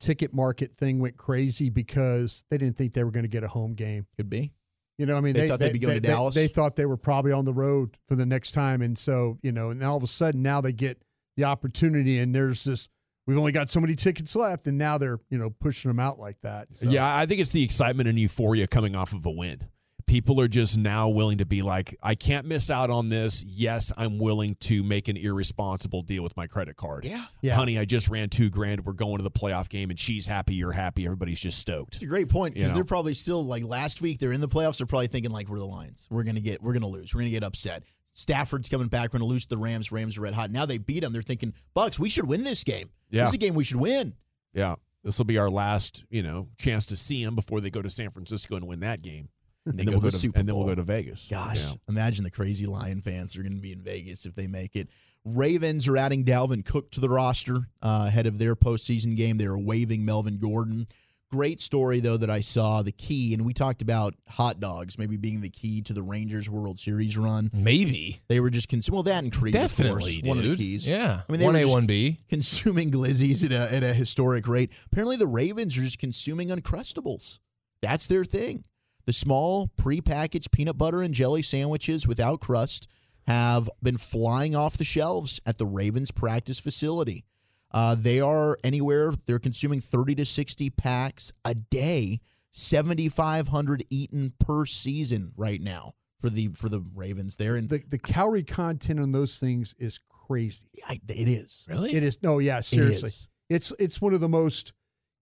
ticket 0.00 0.34
market 0.34 0.74
thing 0.76 0.98
went 0.98 1.16
crazy 1.16 1.70
because 1.70 2.44
they 2.50 2.58
didn't 2.58 2.76
think 2.76 2.92
they 2.92 3.04
were 3.04 3.10
going 3.10 3.24
to 3.24 3.28
get 3.28 3.44
a 3.44 3.48
home 3.48 3.72
game. 3.72 4.06
Could 4.16 4.30
be. 4.30 4.52
You 4.98 5.06
know, 5.06 5.16
I 5.16 5.20
mean, 5.20 5.32
They 5.34 5.48
thought 5.48 5.58
they'd 5.58 5.72
be 5.72 5.78
going 5.78 5.94
to 5.94 6.00
they- 6.00 6.08
Dallas? 6.08 6.34
They 6.34 6.48
thought 6.48 6.76
they 6.76 6.86
were 6.86 6.96
probably 6.96 7.32
on 7.32 7.44
the 7.44 7.52
road 7.54 7.96
for 8.08 8.14
the 8.14 8.26
next 8.26 8.52
time, 8.52 8.82
and 8.82 8.96
so 8.96 9.38
you 9.42 9.52
know, 9.52 9.70
and 9.70 9.82
all 9.82 9.96
of 9.96 10.02
a 10.02 10.06
sudden 10.08 10.42
now 10.42 10.60
they 10.60 10.72
get 10.72 11.02
the 11.36 11.44
opportunity, 11.44 12.18
and 12.18 12.34
there's 12.34 12.64
this. 12.64 12.88
We've 13.26 13.38
only 13.38 13.52
got 13.52 13.70
so 13.70 13.78
many 13.80 13.94
tickets 13.94 14.34
left, 14.36 14.66
and 14.66 14.76
now 14.76 14.98
they're 14.98 15.18
you 15.30 15.38
know 15.38 15.50
pushing 15.50 15.88
them 15.88 15.98
out 15.98 16.18
like 16.18 16.36
that. 16.42 16.74
So- 16.74 16.90
Yeah, 16.90 17.16
I 17.16 17.26
think 17.26 17.40
it's 17.40 17.52
the 17.52 17.62
excitement 17.62 18.08
and 18.08 18.18
euphoria 18.18 18.66
coming 18.66 18.94
off 18.94 19.12
of 19.14 19.24
a 19.26 19.30
win. 19.30 19.62
People 20.06 20.40
are 20.40 20.48
just 20.48 20.76
now 20.78 21.08
willing 21.08 21.38
to 21.38 21.46
be 21.46 21.62
like, 21.62 21.96
I 22.02 22.14
can't 22.14 22.46
miss 22.46 22.70
out 22.70 22.90
on 22.90 23.08
this. 23.08 23.44
Yes, 23.44 23.92
I'm 23.96 24.18
willing 24.18 24.56
to 24.60 24.82
make 24.82 25.08
an 25.08 25.16
irresponsible 25.16 26.02
deal 26.02 26.22
with 26.22 26.36
my 26.36 26.46
credit 26.46 26.76
card. 26.76 27.04
Yeah. 27.04 27.24
Yeah. 27.40 27.54
Honey, 27.54 27.78
I 27.78 27.84
just 27.84 28.08
ran 28.08 28.28
two 28.28 28.50
grand. 28.50 28.84
We're 28.84 28.92
going 28.92 29.18
to 29.18 29.22
the 29.22 29.30
playoff 29.30 29.68
game, 29.68 29.90
and 29.90 29.98
she's 29.98 30.26
happy. 30.26 30.54
You're 30.54 30.72
happy. 30.72 31.04
Everybody's 31.04 31.40
just 31.40 31.58
stoked. 31.58 31.94
It's 31.96 32.02
a 32.04 32.06
great 32.06 32.28
point 32.28 32.54
because 32.54 32.68
You 32.68 32.72
know? 32.72 32.74
they're 32.76 32.84
probably 32.84 33.14
still 33.14 33.44
like 33.44 33.64
last 33.64 34.02
week. 34.02 34.18
They're 34.18 34.32
in 34.32 34.40
the 34.40 34.48
playoffs. 34.48 34.78
They're 34.78 34.86
probably 34.86 35.06
thinking 35.06 35.30
like 35.30 35.48
we're 35.48 35.58
the 35.58 35.64
Lions. 35.66 36.06
We're 36.10 36.24
gonna 36.24 36.40
get. 36.40 36.62
We're 36.62 36.74
gonna 36.74 36.88
lose. 36.88 37.14
We're 37.14 37.20
gonna 37.20 37.30
get 37.30 37.44
upset. 37.44 37.84
Stafford's 38.12 38.68
coming 38.68 38.88
back. 38.88 39.12
We're 39.12 39.20
gonna 39.20 39.30
lose 39.30 39.46
to 39.46 39.54
the 39.56 39.60
Rams. 39.60 39.90
Rams 39.90 40.18
are 40.18 40.20
red 40.22 40.34
hot. 40.34 40.50
Now 40.50 40.66
they 40.66 40.78
beat 40.78 41.00
them. 41.00 41.12
They're 41.12 41.22
thinking 41.22 41.54
Bucks. 41.74 41.98
We 41.98 42.08
should 42.08 42.28
win 42.28 42.44
this 42.44 42.62
game. 42.64 42.90
Yeah. 43.10 43.22
This 43.22 43.30
is 43.30 43.34
a 43.34 43.38
game 43.38 43.54
we 43.54 43.64
should 43.64 43.76
win. 43.80 44.14
Yeah. 44.52 44.74
This 45.04 45.18
will 45.18 45.24
be 45.24 45.38
our 45.38 45.50
last, 45.50 46.04
you 46.10 46.22
know, 46.22 46.48
chance 46.58 46.86
to 46.86 46.96
see 46.96 47.24
them 47.24 47.34
before 47.34 47.60
they 47.60 47.70
go 47.70 47.82
to 47.82 47.90
San 47.90 48.10
Francisco 48.10 48.54
and 48.56 48.66
win 48.68 48.80
that 48.80 49.02
game. 49.02 49.28
And 49.64 49.78
then 49.78 49.86
go 49.86 49.92
we'll 49.92 50.00
to 50.00 50.06
the 50.06 50.10
to, 50.12 50.18
Super 50.18 50.40
and 50.40 50.48
then 50.48 50.56
we'll 50.56 50.66
go 50.66 50.74
to 50.74 50.82
Vegas. 50.82 51.28
Gosh, 51.30 51.62
Yeah. 51.64 51.72
imagine 51.88 52.24
the 52.24 52.30
crazy 52.30 52.66
Lion 52.66 53.00
fans 53.00 53.36
are 53.36 53.42
going 53.42 53.54
to 53.54 53.60
be 53.60 53.72
in 53.72 53.80
Vegas 53.80 54.26
if 54.26 54.34
they 54.34 54.46
make 54.48 54.74
it. 54.76 54.88
Ravens 55.24 55.86
are 55.86 55.96
adding 55.96 56.24
Dalvin 56.24 56.64
Cook 56.64 56.90
to 56.92 57.00
the 57.00 57.08
roster 57.08 57.68
uh, 57.80 58.06
ahead 58.08 58.26
of 58.26 58.38
their 58.38 58.56
postseason 58.56 59.16
game. 59.16 59.38
They 59.38 59.46
are 59.46 59.58
waiving 59.58 60.04
Melvin 60.04 60.38
Gordon. 60.38 60.86
Great 61.30 61.60
story 61.60 62.00
though 62.00 62.16
that 62.16 62.28
I 62.28 62.40
saw. 62.40 62.82
The 62.82 62.92
key, 62.92 63.32
and 63.32 63.46
we 63.46 63.54
talked 63.54 63.80
about 63.82 64.14
hot 64.28 64.58
dogs 64.60 64.98
maybe 64.98 65.16
being 65.16 65.40
the 65.40 65.48
key 65.48 65.80
to 65.82 65.94
the 65.94 66.02
Rangers 66.02 66.50
World 66.50 66.78
Series 66.78 67.16
run. 67.16 67.48
Maybe 67.54 68.18
They 68.28 68.40
were 68.40 68.50
just 68.50 68.68
consuming 68.68 68.96
well 68.96 69.02
that 69.04 69.22
and 69.22 69.32
Creed, 69.32 69.54
definitely, 69.54 70.20
course, 70.20 70.28
one 70.28 70.38
of 70.38 70.44
the 70.44 70.56
keys. 70.56 70.86
Yeah, 70.88 71.22
I 71.26 71.32
mean, 71.32 71.40
one 71.40 71.56
A, 71.56 71.64
one 71.66 71.86
B. 71.86 72.18
consuming 72.28 72.90
glizzies 72.90 73.44
at 73.46 73.52
a, 73.52 73.74
at 73.76 73.82
a 73.84 73.94
historic 73.94 74.46
rate. 74.48 74.72
Apparently, 74.90 75.16
the 75.16 75.26
Ravens 75.28 75.78
are 75.78 75.82
just 75.82 75.98
consuming 76.00 76.48
Uncrustables. 76.48 77.38
That's 77.80 78.06
their 78.08 78.24
thing. 78.26 78.64
The 79.04 79.12
small 79.12 79.68
prepackaged 79.80 80.50
peanut 80.52 80.78
butter 80.78 81.02
and 81.02 81.12
jelly 81.12 81.42
sandwiches 81.42 82.06
without 82.06 82.40
crust 82.40 82.88
have 83.26 83.68
been 83.82 83.96
flying 83.96 84.54
off 84.54 84.76
the 84.76 84.84
shelves 84.84 85.40
at 85.46 85.58
the 85.58 85.66
Ravens 85.66 86.10
practice 86.10 86.58
facility. 86.58 87.24
Uh, 87.70 87.94
they 87.98 88.20
are 88.20 88.58
anywhere, 88.62 89.12
they're 89.26 89.38
consuming 89.38 89.80
30 89.80 90.16
to 90.16 90.24
60 90.26 90.70
packs 90.70 91.32
a 91.44 91.54
day, 91.54 92.20
7,500 92.50 93.84
eaten 93.90 94.32
per 94.38 94.66
season 94.66 95.32
right 95.36 95.60
now 95.60 95.94
for 96.20 96.30
the 96.30 96.48
for 96.48 96.68
the 96.68 96.84
Ravens 96.94 97.36
there. 97.36 97.56
And 97.56 97.68
The 97.68 97.82
the 97.88 97.98
calorie 97.98 98.42
content 98.42 99.00
on 99.00 99.12
those 99.12 99.38
things 99.38 99.74
is 99.78 99.98
crazy. 100.08 100.66
I, 100.88 101.00
it 101.08 101.28
is. 101.28 101.66
Really? 101.68 101.94
It 101.94 102.02
is. 102.02 102.22
No, 102.22 102.38
yeah, 102.38 102.60
seriously. 102.60 103.08
is. 103.08 103.28
It's 103.48 103.72
it's 103.78 104.00
one 104.00 104.14
of 104.14 104.20
the 104.20 104.28
most. 104.28 104.72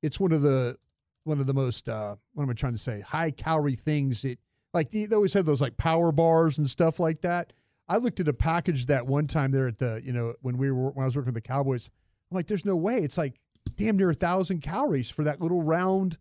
It's 0.03 0.19
one 0.19 0.33
of 0.33 0.43
the 0.43 0.77
one 1.25 1.41
of 1.41 1.47
the 1.47 1.55
most. 1.55 1.89
uh 1.89 2.17
What 2.35 2.45
am 2.45 2.50
I 2.50 2.55
trying 2.55 2.73
to 2.73 2.79
say? 2.79 3.00
High 3.00 3.31
calorie 3.31 3.75
things. 3.75 4.25
It 4.25 4.39
like 4.75 4.91
they 4.91 5.07
they 5.07 5.17
always 5.17 5.33
have 5.35 5.47
those 5.47 5.61
like 5.61 5.77
power 5.77 6.12
bars 6.12 6.59
and 6.59 6.69
stuff 6.69 7.00
like 7.00 7.21
that. 7.23 7.53
I 7.89 7.97
looked 7.97 8.21
at 8.21 8.29
a 8.29 8.33
package 8.33 8.87
that 8.87 9.07
one 9.07 9.27
time 9.27 9.50
there 9.50 9.67
at 9.67 9.79
the 9.79 10.00
you 10.05 10.12
know 10.12 10.35
when 10.43 10.57
we 10.59 10.71
were 10.71 10.91
when 10.91 11.03
I 11.03 11.07
was 11.07 11.17
working 11.17 11.33
with 11.33 11.43
the 11.43 11.49
Cowboys. 11.49 11.91
I'm 12.31 12.37
like, 12.37 12.47
there's 12.47 12.65
no 12.65 12.77
way. 12.77 12.99
It's 12.99 13.19
like 13.19 13.41
damn 13.77 13.97
near 13.97 14.11
a 14.11 14.15
thousand 14.15 14.61
calories 14.61 15.11
for 15.11 15.25
that 15.25 15.41
little 15.41 15.62
round 15.62 16.19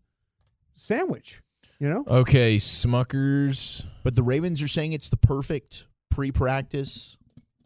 sandwich. 0.75 1.41
You 1.79 1.89
know. 1.89 2.03
Okay, 2.08 2.58
Smuckers. 2.58 3.86
But 4.03 4.15
the 4.15 4.24
Ravens 4.24 4.62
are 4.62 4.68
saying 4.68 4.91
it's 4.94 5.10
the 5.10 5.18
perfect 5.18 5.88
pre-practice 6.12 7.18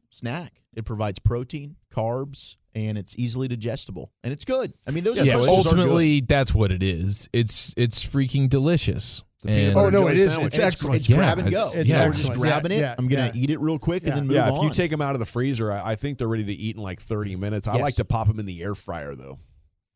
snack. 0.09 0.61
It 0.75 0.85
provides 0.85 1.19
protein, 1.19 1.75
carbs, 1.93 2.57
and 2.75 2.97
it's 2.97 3.17
easily 3.19 3.47
digestible, 3.47 4.11
and 4.23 4.33
it's 4.33 4.45
good. 4.45 4.73
I 4.87 4.91
mean, 4.91 5.03
those 5.03 5.17
Yeah, 5.17 5.33
Uncrustables 5.35 5.47
are 5.47 5.49
ultimately, 5.49 6.21
that's 6.21 6.53
what 6.55 6.71
it 6.71 6.81
is. 6.83 7.29
It's 7.33 7.73
it's 7.77 8.03
freaking 8.05 8.49
delicious. 8.49 9.23
And- 9.45 9.75
Oh 9.75 9.89
no, 9.89 9.99
jelly 9.99 10.13
it 10.13 10.19
is. 10.19 10.33
sandwich. 10.33 10.47
It's. 10.47 10.55
And 10.57 10.63
excellent. 10.65 10.95
It's, 10.95 11.09
it's 11.09 11.09
Yeah, 11.09 11.15
grab 11.17 11.39
and 11.39 11.51
go. 11.51 11.57
it's- 11.57 11.75
It's 11.75 11.89
yeah. 11.89 12.05
We're 12.05 12.13
just 12.13 12.31
grabbing 12.33 12.71
Yeah, 12.71 12.77
it. 12.77 12.81
yeah, 12.81 12.95
I'm 12.97 13.07
gonna 13.09 13.25
yeah. 13.33 13.41
eat 13.41 13.49
it 13.49 13.59
real 13.59 13.77
quick 13.77 14.03
Yeah. 14.03 14.09
and 14.11 14.17
then 14.19 14.27
move 14.27 14.35
Yeah, 14.35 14.49
on. 14.49 14.57
if 14.57 14.63
you 14.63 14.69
take 14.73 14.89
them 14.89 15.01
out 15.01 15.15
of 15.15 15.19
the 15.19 15.25
freezer, 15.25 15.69
I, 15.71 15.91
I 15.91 15.95
think 15.95 16.17
they're 16.17 16.29
ready 16.29 16.45
to 16.45 16.53
eat 16.53 16.77
in 16.77 16.81
like 16.81 17.01
30 17.01 17.35
minutes. 17.35 17.67
I 17.67 17.73
Yes. 17.73 17.81
like 17.81 17.95
to 17.95 18.05
pop 18.05 18.27
them 18.27 18.39
in 18.39 18.45
the 18.45 18.63
air 18.63 18.73
fryer 18.73 19.15
though. 19.15 19.39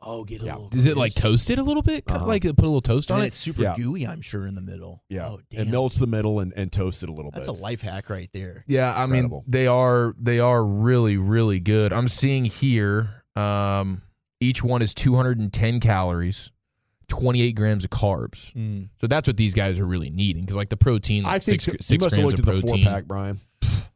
Oh, 0.02 0.24
get 0.24 0.42
a 0.42 0.46
Yeah. 0.46 0.54
little. 0.56 0.70
Is 0.78 0.86
it 0.86 0.96
like 0.98 1.14
grease. 1.14 1.16
toasted 1.16 1.58
a 1.60 1.64
little 1.64 1.82
bit? 1.84 2.04
Uh-huh. 2.10 2.26
Like 2.26 2.44
put 2.44 2.60
a 2.60 2.62
little 2.62 2.82
toast 2.82 3.10
And 3.10 3.20
on 3.20 3.24
it. 3.24 3.28
it's 3.28 3.40
super 3.40 3.62
Yeah. 3.64 3.76
gooey. 3.76 4.06
I'm 4.06 4.22
sure 4.22 4.46
in 4.48 4.56
the 4.56 4.62
middle. 4.62 5.04
Yeah, 5.10 5.28
Oh, 5.30 5.40
damn. 5.50 5.68
it 5.68 5.72
melts 5.72 5.98
the 5.98 6.08
middle 6.08 6.40
and, 6.40 6.54
and 6.56 6.72
toast 6.72 7.04
it 7.04 7.10
a 7.10 7.12
little 7.12 7.32
bit. 7.32 7.36
That's 7.36 7.48
a 7.48 7.52
life 7.54 7.82
hack 7.82 8.10
right 8.10 8.30
there. 8.34 8.64
Yeah, 8.68 8.94
I 8.96 9.06
mean 9.08 9.30
they 9.48 9.68
are 9.68 10.16
they 10.20 10.40
are 10.40 10.64
really 10.66 11.18
really 11.18 11.60
good. 11.60 11.94
I'm 11.94 12.08
seeing 12.10 12.46
here 12.46 13.24
um 13.36 14.02
each 14.40 14.64
one 14.64 14.82
is 14.84 14.94
210 14.94 15.80
calories, 15.80 16.52
28 17.08 17.54
grams 17.56 17.84
of 17.86 17.90
carbs. 17.90 18.54
Mm. 18.54 18.90
So 19.02 19.08
that's 19.08 19.28
what 19.28 19.38
these 19.38 19.54
guys 19.56 19.80
are 19.80 19.86
really 19.88 20.10
needing 20.12 20.44
because 20.44 20.56
like 20.58 20.70
the 20.70 20.78
protein, 20.78 21.26
I 21.26 21.40
think 21.40 21.62
six 21.62 21.66
that- 21.66 21.72
you 21.74 21.78
six 21.82 22.04
must 22.04 22.16
have 22.16 22.24
grams 22.24 22.34
looked 22.34 22.48
of 22.48 22.50
at 22.50 22.56
the 22.56 22.62
four 22.62 22.70
protein. 22.70 22.86
pack, 22.86 23.06
Brian. 23.06 23.40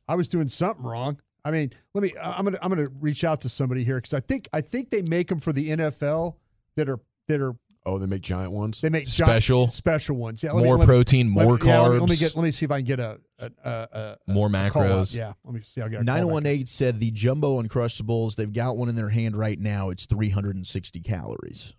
I 0.07 0.15
was 0.15 0.27
doing 0.27 0.49
something 0.49 0.83
wrong. 0.83 1.19
I 1.43 1.51
mean, 1.51 1.71
let 1.93 2.03
me. 2.03 2.13
I'm 2.21 2.43
gonna. 2.45 2.59
I'm 2.61 2.69
gonna 2.69 2.89
reach 2.99 3.23
out 3.23 3.41
to 3.41 3.49
somebody 3.49 3.83
here 3.83 3.95
because 3.97 4.13
I 4.13 4.19
think. 4.19 4.47
I 4.53 4.61
think 4.61 4.89
they 4.89 5.01
make 5.09 5.27
them 5.27 5.39
for 5.39 5.51
the 5.53 5.69
NFL 5.69 6.35
that 6.75 6.87
are 6.89 6.99
that 7.27 7.41
are. 7.41 7.53
Oh, 7.83 7.97
they 7.97 8.05
make 8.05 8.21
giant 8.21 8.51
ones. 8.51 8.79
They 8.79 8.89
make 8.89 9.07
giant- 9.07 9.31
Special. 9.31 9.67
special 9.69 10.15
ones. 10.15 10.43
Yeah, 10.43 10.51
More 10.51 10.77
let 10.77 10.81
me, 10.81 10.85
protein, 10.85 11.33
let 11.33 11.41
me- 11.41 11.47
more 11.47 11.57
yeah, 11.63 11.79
let 11.79 11.93
me- 11.93 11.99
Let 12.01 12.09
me, 12.09 12.15
carbs. 12.15 12.19
get. 12.19 12.35
Let 12.35 12.43
me 12.43 12.51
see 12.51 12.65
if 12.65 12.69
I 12.71 12.77
can 12.77 12.85
get 12.85 12.99
a 12.99 13.19
a, 13.39 13.49
a, 13.63 14.17
a 14.27 14.31
More 14.31 14.49
a 14.53 14.69
call 14.69 14.83
out. 14.83 14.89
macros. 14.89 15.15
Yeah, 15.15 15.33
let 15.43 15.55
me 15.55 15.61
see. 15.61 15.81
I'll 15.81 15.89
get 15.89 16.01
a 16.01 16.03
918 16.03 16.67
said 16.67 16.99
the 16.99 17.09
jumbo 17.09 17.59
Uncrustables, 17.59 18.35
they've 18.35 18.53
got 18.53 18.77
one 18.77 18.87
in 18.87 18.95
their 18.95 19.09
hand 19.09 19.35
right 19.35 19.59
now. 19.59 19.89
It's 19.89 20.05
360 20.05 20.99
calories. 20.99 21.73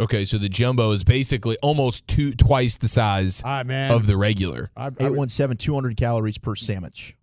Okay, 0.00 0.24
so 0.26 0.36
the 0.36 0.48
jumbo 0.48 0.90
is 0.90 1.04
basically 1.04 1.56
almost 1.62 2.06
two 2.08 2.32
twice 2.34 2.76
the 2.76 2.88
size 2.88 3.42
All 3.44 3.50
right, 3.50 3.64
man. 3.66 3.92
of 3.92 4.06
the 4.06 4.16
regular. 4.16 4.70
I, 4.76 4.86
I, 4.86 4.88
817, 4.88 5.56
200 5.56 5.96
calories 5.96 6.36
per 6.38 6.54
sandwich. 6.54 7.15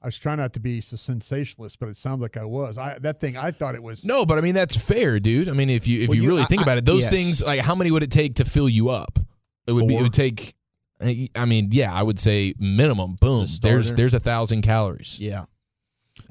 I 0.00 0.06
was 0.06 0.16
trying 0.18 0.36
not 0.38 0.52
to 0.52 0.60
be 0.60 0.80
so 0.80 0.94
sensationalist, 0.96 1.80
but 1.80 1.88
it 1.88 1.96
sounds 1.96 2.20
like 2.22 2.36
I 2.36 2.44
was. 2.44 2.78
I 2.78 2.98
that 3.00 3.18
thing. 3.18 3.36
I 3.36 3.50
thought 3.50 3.74
it 3.74 3.82
was. 3.82 4.04
No, 4.04 4.24
but 4.24 4.38
I 4.38 4.40
mean 4.40 4.54
that's 4.54 4.86
fair, 4.88 5.18
dude. 5.18 5.48
I 5.48 5.52
mean 5.52 5.70
if 5.70 5.88
you 5.88 6.02
if 6.02 6.08
Well, 6.08 6.16
you, 6.16 6.22
you- 6.22 6.28
really 6.28 6.42
I- 6.42 6.46
think 6.46 6.60
I- 6.60 6.64
about 6.64 6.78
it, 6.78 6.84
those 6.84 7.02
yes. 7.02 7.10
things 7.10 7.42
like 7.44 7.60
how 7.60 7.74
many 7.74 7.90
would 7.90 8.02
it 8.04 8.10
take 8.10 8.34
to 8.36 8.44
fill 8.44 8.68
you 8.68 8.90
up? 8.90 9.18
It 9.66 9.72
would 9.72 9.88
be 9.88 9.96
it 9.96 10.02
would 10.02 10.12
take 10.12 10.54
I 11.00 11.44
mean, 11.44 11.68
yeah, 11.70 11.92
I 11.94 12.02
would 12.02 12.18
say 12.18 12.54
minimum. 12.58 13.16
Boom. 13.20 13.46
There's 13.62 13.92
there's 13.94 14.14
a 14.14 14.20
thousand 14.20 14.62
calories. 14.62 15.18
Yeah. 15.20 15.44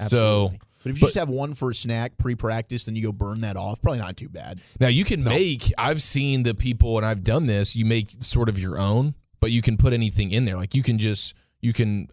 So 0.08 0.50
Absolutely. 0.50 0.58
but 0.84 0.90
if 0.90 0.96
you 0.96 1.00
but- 1.00 1.06
just 1.08 1.18
have 1.18 1.28
one 1.30 1.54
for 1.54 1.70
a 1.70 1.74
snack 1.74 2.16
pre-practice, 2.18 2.86
then 2.86 2.96
you 2.96 3.02
go 3.02 3.12
burn 3.12 3.40
that 3.42 3.56
off. 3.56 3.80
Probably 3.82 3.98
not 4.00 4.16
too 4.16 4.28
bad. 4.28 4.60
now 4.80 4.88
you 4.88 5.04
can 5.04 5.22
make 5.24 5.70
I've 5.78 6.00
seen 6.02 6.42
the 6.42 6.54
people 6.54 6.96
and 6.98 7.06
I've 7.06 7.22
done 7.24 7.46
this, 7.46 7.76
you 7.76 7.84
make 7.84 8.10
sort 8.20 8.48
of 8.48 8.58
your 8.58 8.78
own, 8.78 9.14
but 9.40 9.50
you 9.50 9.62
can 9.62 9.76
put 9.76 9.92
anything 9.92 10.30
in 10.32 10.44
there. 10.44 10.56
Like 10.56 10.74
you 10.74 10.82
can 10.82 10.98
just 10.98 11.34
you 11.60 11.72
can 11.72 12.08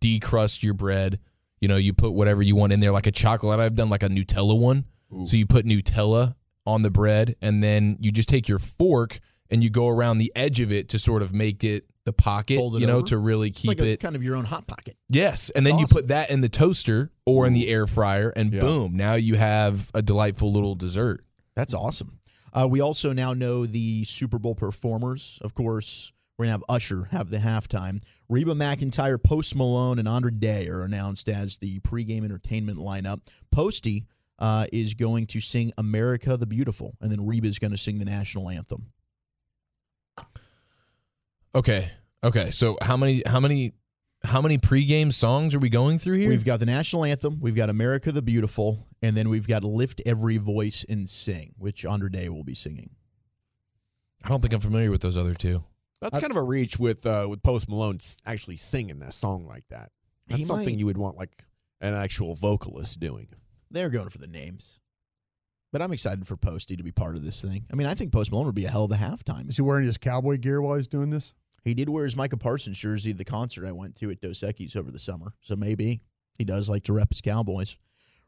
decrust 0.00 0.62
your 0.62 0.74
bread. 0.74 1.18
You 1.60 1.68
know, 1.68 1.76
you 1.76 1.92
put 1.92 2.12
whatever 2.12 2.42
you 2.42 2.56
want 2.56 2.72
in 2.72 2.80
there, 2.80 2.90
like 2.90 3.06
a 3.06 3.12
chocolate. 3.12 3.60
I've 3.60 3.74
done 3.74 3.90
like 3.90 4.02
a 4.02 4.08
Nutella 4.08 4.58
one. 4.58 4.84
So 5.24 5.36
you 5.36 5.44
put 5.46 5.66
Nutella 5.66 6.36
on 6.66 6.82
the 6.82 6.90
bread, 6.90 7.34
and 7.42 7.62
then 7.62 7.96
you 8.00 8.12
just 8.12 8.28
take 8.28 8.48
your 8.48 8.60
fork 8.60 9.18
and 9.50 9.62
you 9.62 9.70
go 9.70 9.88
around 9.88 10.18
the 10.18 10.30
edge 10.36 10.60
of 10.60 10.70
it 10.70 10.90
to 10.90 10.98
sort 11.00 11.20
of 11.22 11.34
make 11.34 11.64
it 11.64 11.84
the 12.04 12.12
pocket. 12.12 12.58
It 12.60 12.80
you 12.80 12.86
know, 12.86 12.98
over. 12.98 13.06
to 13.08 13.18
really 13.18 13.50
keep 13.50 13.68
like 13.68 13.80
a, 13.80 13.92
it. 13.92 14.00
kind 14.00 14.14
of 14.14 14.22
your 14.22 14.36
own 14.36 14.44
hot 14.44 14.66
pocket. 14.68 14.96
Yes, 15.08 15.50
and 15.50 15.66
then 15.66 15.74
It's 15.74 15.90
you 15.92 16.00
put 16.00 16.08
that 16.08 16.30
in 16.30 16.40
the 16.40 16.48
toaster 16.48 17.10
or 17.26 17.46
in 17.46 17.52
the 17.52 17.68
air 17.68 17.86
fryer, 17.86 18.32
and 18.36 18.52
Yeah. 18.52 18.60
boom! 18.60 18.96
Now 18.96 19.14
you 19.14 19.34
have 19.34 19.90
a 19.94 20.00
delightful 20.02 20.52
little 20.52 20.74
dessert. 20.76 21.24
That's 21.56 21.74
awesome. 21.74 22.18
Uh, 22.52 22.66
we 22.70 22.80
also 22.80 23.12
now 23.12 23.32
know 23.32 23.66
the 23.66 24.04
Super 24.04 24.38
Bowl 24.38 24.54
performers. 24.54 25.38
Of 25.42 25.54
course, 25.54 26.12
we're 26.40 26.46
gonna 26.46 26.52
have 26.52 26.64
Usher 26.70 27.04
have 27.10 27.28
the 27.28 27.36
halftime. 27.36 28.02
Reba 28.30 28.54
McEntire, 28.54 29.22
Post 29.22 29.54
Malone, 29.54 29.98
and 29.98 30.08
Andra 30.08 30.32
Day 30.32 30.68
are 30.68 30.84
announced 30.84 31.28
as 31.28 31.58
the 31.58 31.80
pregame 31.80 32.24
entertainment 32.24 32.78
lineup. 32.78 33.20
Posty 33.52 34.06
uh, 34.38 34.64
is 34.72 34.94
going 34.94 35.26
to 35.26 35.40
sing 35.40 35.70
"America 35.76 36.38
the 36.38 36.46
Beautiful," 36.46 36.96
and 37.02 37.12
then 37.12 37.26
Reba 37.26 37.46
is 37.46 37.58
going 37.58 37.72
to 37.72 37.76
sing 37.76 37.98
the 37.98 38.06
national 38.06 38.48
anthem. 38.48 38.86
Okay, 41.54 41.90
okay. 42.24 42.50
So 42.50 42.78
how 42.80 42.96
many? 42.96 43.22
How 43.26 43.38
many? 43.38 43.74
How 44.24 44.40
many 44.40 44.56
pregame 44.56 45.12
songs 45.12 45.54
are 45.54 45.58
we 45.58 45.68
going 45.68 45.98
through 45.98 46.16
here? 46.18 46.28
We've 46.28 46.44
got 46.44 46.60
the 46.60 46.66
national 46.66 47.04
anthem, 47.04 47.38
we've 47.40 47.54
got 47.54 47.68
"America 47.68 48.12
the 48.12 48.22
Beautiful," 48.22 48.86
and 49.02 49.14
then 49.14 49.28
we've 49.28 49.46
got 49.46 49.62
"Lift 49.62 50.00
Every 50.06 50.38
Voice 50.38 50.86
and 50.88 51.06
Sing," 51.06 51.52
which 51.58 51.84
Andra 51.84 52.10
Day 52.10 52.30
will 52.30 52.44
be 52.44 52.54
singing. 52.54 52.88
I 54.24 54.28
don't 54.28 54.40
think 54.40 54.54
I'm 54.54 54.60
familiar 54.60 54.90
with 54.90 55.02
those 55.02 55.18
other 55.18 55.34
two. 55.34 55.64
That's 56.00 56.18
kind 56.18 56.30
of 56.30 56.36
a 56.36 56.42
reach 56.42 56.78
with 56.78 57.04
uh, 57.06 57.26
with 57.28 57.42
Post 57.42 57.68
Malone 57.68 57.98
actually 58.24 58.56
singing 58.56 59.00
that 59.00 59.12
song 59.12 59.46
like 59.46 59.66
that. 59.68 59.90
That's 60.28 60.40
He 60.40 60.44
something 60.44 60.74
might. 60.74 60.78
you 60.78 60.86
would 60.86 60.96
want 60.98 61.16
like 61.16 61.44
an 61.80 61.94
actual 61.94 62.34
vocalist 62.34 63.00
doing. 63.00 63.28
They're 63.70 63.90
going 63.90 64.08
for 64.08 64.18
the 64.18 64.26
names. 64.26 64.80
But 65.72 65.82
I'm 65.82 65.92
excited 65.92 66.26
for 66.26 66.36
Posty 66.36 66.76
to 66.76 66.82
be 66.82 66.90
part 66.90 67.14
of 67.14 67.22
this 67.24 67.40
thing. 67.42 67.64
I 67.72 67.76
mean, 67.76 67.86
I 67.86 67.94
think 67.94 68.12
Post 68.12 68.32
Malone 68.32 68.46
would 68.46 68.54
be 68.56 68.64
a 68.64 68.70
hell 68.70 68.84
of 68.84 68.90
a 68.90 68.96
halftime. 68.96 69.48
Is 69.48 69.56
he 69.56 69.62
wearing 69.62 69.86
his 69.86 69.98
cowboy 69.98 70.36
gear 70.38 70.60
while 70.60 70.76
he's 70.76 70.88
doing 70.88 71.10
this? 71.10 71.32
He 71.62 71.74
did 71.74 71.88
wear 71.88 72.04
his 72.04 72.16
Micah 72.16 72.38
Parsons 72.38 72.78
jersey 72.78 73.10
at 73.10 73.18
the 73.18 73.24
concert 73.24 73.66
I 73.66 73.72
went 73.72 73.94
to 73.96 74.10
at 74.10 74.20
Dos 74.20 74.40
Equis 74.40 74.74
over 74.76 74.90
the 74.90 74.98
summer. 74.98 75.34
So 75.40 75.54
maybe 75.54 76.00
he 76.38 76.44
does 76.44 76.68
like 76.68 76.82
to 76.84 76.92
rep 76.92 77.10
his 77.10 77.20
Cowboys. 77.20 77.76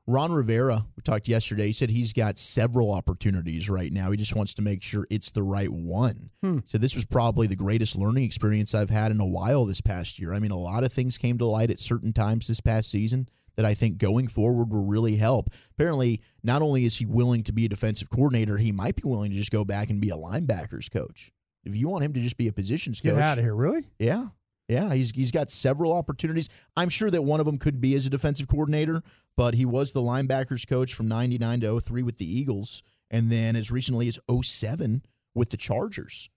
Ron 0.08 0.32
Rivera, 0.32 0.84
we 0.96 1.02
talked 1.02 1.28
yesterday, 1.28 1.68
he 1.68 1.72
said 1.72 1.88
he's 1.88 2.12
got 2.12 2.36
several 2.36 2.92
opportunities 2.92 3.70
right 3.70 3.92
now. 3.92 4.10
He 4.10 4.16
just 4.16 4.34
wants 4.34 4.54
to 4.54 4.62
make 4.62 4.82
sure 4.82 5.06
it's 5.10 5.30
the 5.30 5.44
right 5.44 5.70
one. 5.70 6.30
Hmm. 6.42 6.58
So 6.64 6.76
this 6.76 6.96
was 6.96 7.04
probably 7.04 7.46
the 7.46 7.54
greatest 7.54 7.96
learning 7.96 8.24
experience 8.24 8.74
I've 8.74 8.90
had 8.90 9.12
in 9.12 9.20
a 9.20 9.26
while 9.26 9.64
this 9.64 9.80
past 9.80 10.18
year. 10.18 10.34
I 10.34 10.40
mean, 10.40 10.50
a 10.50 10.58
lot 10.58 10.82
of 10.82 10.92
things 10.92 11.18
came 11.18 11.38
to 11.38 11.46
light 11.46 11.70
at 11.70 11.78
certain 11.78 12.12
times 12.12 12.48
this 12.48 12.60
past 12.60 12.90
season 12.90 13.28
that 13.56 13.64
I 13.64 13.74
think 13.74 13.98
going 13.98 14.26
forward 14.26 14.72
will 14.72 14.86
really 14.86 15.16
help. 15.16 15.48
Apparently, 15.70 16.20
not 16.42 16.62
only 16.62 16.84
is 16.84 16.96
he 16.96 17.06
willing 17.06 17.44
to 17.44 17.52
be 17.52 17.66
a 17.66 17.68
defensive 17.68 18.10
coordinator, 18.10 18.56
he 18.56 18.72
might 18.72 18.96
be 18.96 19.02
willing 19.04 19.30
to 19.30 19.36
just 19.36 19.52
go 19.52 19.64
back 19.64 19.90
and 19.90 20.00
be 20.00 20.10
a 20.10 20.16
linebackers 20.16 20.90
coach. 20.90 21.30
If 21.64 21.76
you 21.76 21.88
want 21.88 22.02
him 22.04 22.12
to 22.14 22.20
just 22.20 22.36
be 22.36 22.48
a 22.48 22.52
positions 22.52 23.00
Get 23.00 23.14
coach, 23.14 23.22
out 23.22 23.38
of 23.38 23.44
here, 23.44 23.54
really? 23.54 23.84
yeah. 24.00 24.26
Yeah, 24.72 24.92
he's 24.94 25.10
he's 25.12 25.30
got 25.30 25.50
several 25.50 25.92
opportunities. 25.92 26.48
I'm 26.76 26.88
sure 26.88 27.10
that 27.10 27.22
one 27.22 27.40
of 27.40 27.46
them 27.46 27.58
could 27.58 27.80
be 27.80 27.94
as 27.94 28.06
a 28.06 28.10
defensive 28.10 28.48
coordinator, 28.48 29.02
but 29.36 29.54
he 29.54 29.64
was 29.64 29.92
the 29.92 30.00
linebackers 30.02 30.68
coach 30.68 30.94
from 30.94 31.08
99 31.08 31.60
to 31.60 31.80
03 31.80 32.02
with 32.02 32.18
the 32.18 32.24
Eagles 32.40 32.82
and 33.10 33.30
then 33.30 33.56
as 33.56 33.70
recently 33.70 34.08
as 34.08 34.18
07 34.42 35.02
with 35.34 35.50
the 35.50 35.56
Chargers. 35.56 36.30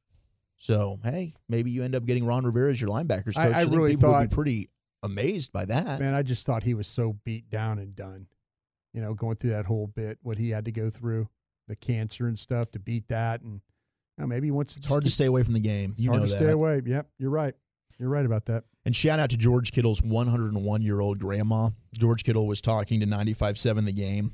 So 0.57 0.99
hey, 1.03 1.33
maybe 1.49 1.71
you 1.71 1.83
end 1.83 1.95
up 1.95 2.05
getting 2.05 2.25
Ron 2.25 2.45
Rivera 2.45 2.71
as 2.71 2.79
your 2.81 2.89
linebackers 2.89 3.35
coach. 3.35 3.37
I- 3.37 3.59
I 3.59 3.63
think 3.63 3.75
really 3.75 3.95
people 3.95 4.09
would 4.09 4.15
thought- 4.15 4.29
be 4.29 4.33
pretty 4.35 4.69
amazed 5.03 5.51
by 5.51 5.65
that. 5.65 5.99
Man, 5.99 6.13
I 6.13 6.23
just 6.23 6.45
thought 6.45 6.63
he 6.63 6.73
was 6.73 6.87
so 6.87 7.13
beat 7.23 7.49
down 7.49 7.79
and 7.79 7.95
done. 7.95 8.27
You 8.93 9.01
know, 9.01 9.13
going 9.13 9.35
through 9.35 9.51
that 9.51 9.65
whole 9.65 9.87
bit, 9.87 10.17
what 10.23 10.37
he 10.37 10.49
had 10.49 10.65
to 10.65 10.71
go 10.71 10.89
through, 10.89 11.27
the 11.67 11.75
cancer 11.75 12.27
and 12.27 12.39
stuff 12.39 12.71
to 12.71 12.79
beat 12.79 13.07
that, 13.09 13.41
and 13.41 13.55
you 14.17 14.21
know, 14.23 14.27
maybe 14.27 14.49
to. 14.49 14.59
It's 14.61 14.85
hard 14.85 15.03
to 15.03 15.09
stay 15.11 15.25
away 15.25 15.43
from 15.43 15.53
the 15.53 15.59
game. 15.59 15.93
You 15.97 16.09
hard 16.11 16.21
know 16.21 16.27
to 16.27 16.31
that. 16.33 16.41
stay 16.41 16.51
away. 16.51 16.81
Yep, 16.85 17.07
you're 17.19 17.29
right. 17.29 17.53
You're 17.97 18.09
right 18.09 18.25
about 18.25 18.45
that. 18.45 18.65
And 18.85 18.95
shout 18.95 19.19
out 19.19 19.29
to 19.31 19.37
George 19.37 19.71
Kittle's 19.71 20.01
101 20.01 20.81
year 20.81 20.99
old 20.99 21.19
grandma. 21.19 21.69
George 21.93 22.23
Kittle 22.23 22.47
was 22.47 22.61
talking 22.61 22.99
to 22.99 23.05
95.7 23.05 23.85
the 23.85 23.93
game. 23.93 24.31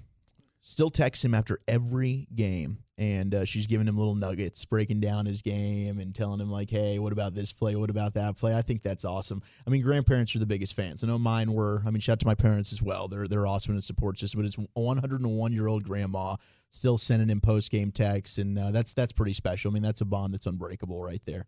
Still 0.64 0.90
texts 0.90 1.26
him 1.26 1.34
after 1.34 1.60
every 1.68 2.28
game. 2.36 2.80
And 2.98 3.34
uh, 3.34 3.46
she's 3.46 3.66
giving 3.66 3.88
him 3.88 3.98
little 3.98 4.14
nuggets, 4.14 4.64
breaking 4.66 5.00
down 5.00 5.26
his 5.26 5.42
game 5.42 5.98
and 5.98 6.14
telling 6.14 6.40
him, 6.40 6.52
like, 6.52 6.70
hey, 6.70 7.00
what 7.00 7.12
about 7.12 7.34
this 7.34 7.52
play? 7.52 7.76
What 7.76 7.90
about 7.90 8.14
that 8.14 8.38
play? 8.38 8.56
I 8.56 8.62
think 8.62 8.84
that's 8.84 9.06
awesome. 9.06 9.42
I 9.66 9.72
mean, 9.72 9.82
grandparents 9.82 10.36
are 10.36 10.40
the 10.40 10.46
biggest 10.46 10.76
fans. 10.76 11.04
I 11.04 11.08
know 11.08 11.18
mine 11.18 11.52
were. 11.52 11.82
I 11.84 11.90
mean, 11.90 12.00
shout 12.00 12.14
out 12.14 12.20
to 12.20 12.28
my 12.28 12.36
parents 12.36 12.72
as 12.72 12.80
well. 12.80 13.08
They're, 13.08 13.28
they're 13.28 13.48
awesome 13.48 13.72
in 13.72 13.78
the 13.78 13.82
support 13.82 14.20
system. 14.20 14.42
But 14.42 14.46
it's 14.46 14.58
101 14.74 15.54
year 15.54 15.66
old 15.66 15.84
grandma 15.84 16.36
still 16.70 16.98
sending 17.00 17.30
him 17.30 17.42
post 17.42 17.72
game 17.72 17.92
texts. 17.92 18.38
And 18.38 18.60
uh, 18.60 18.70
that's, 18.70 18.94
that's 18.94 19.14
pretty 19.14 19.34
special. 19.34 19.72
I 19.72 19.74
mean, 19.74 19.84
that's 19.84 20.02
a 20.02 20.06
bond 20.06 20.32
that's 20.32 20.46
unbreakable 20.46 21.02
right 21.02 21.22
there. 21.26 21.48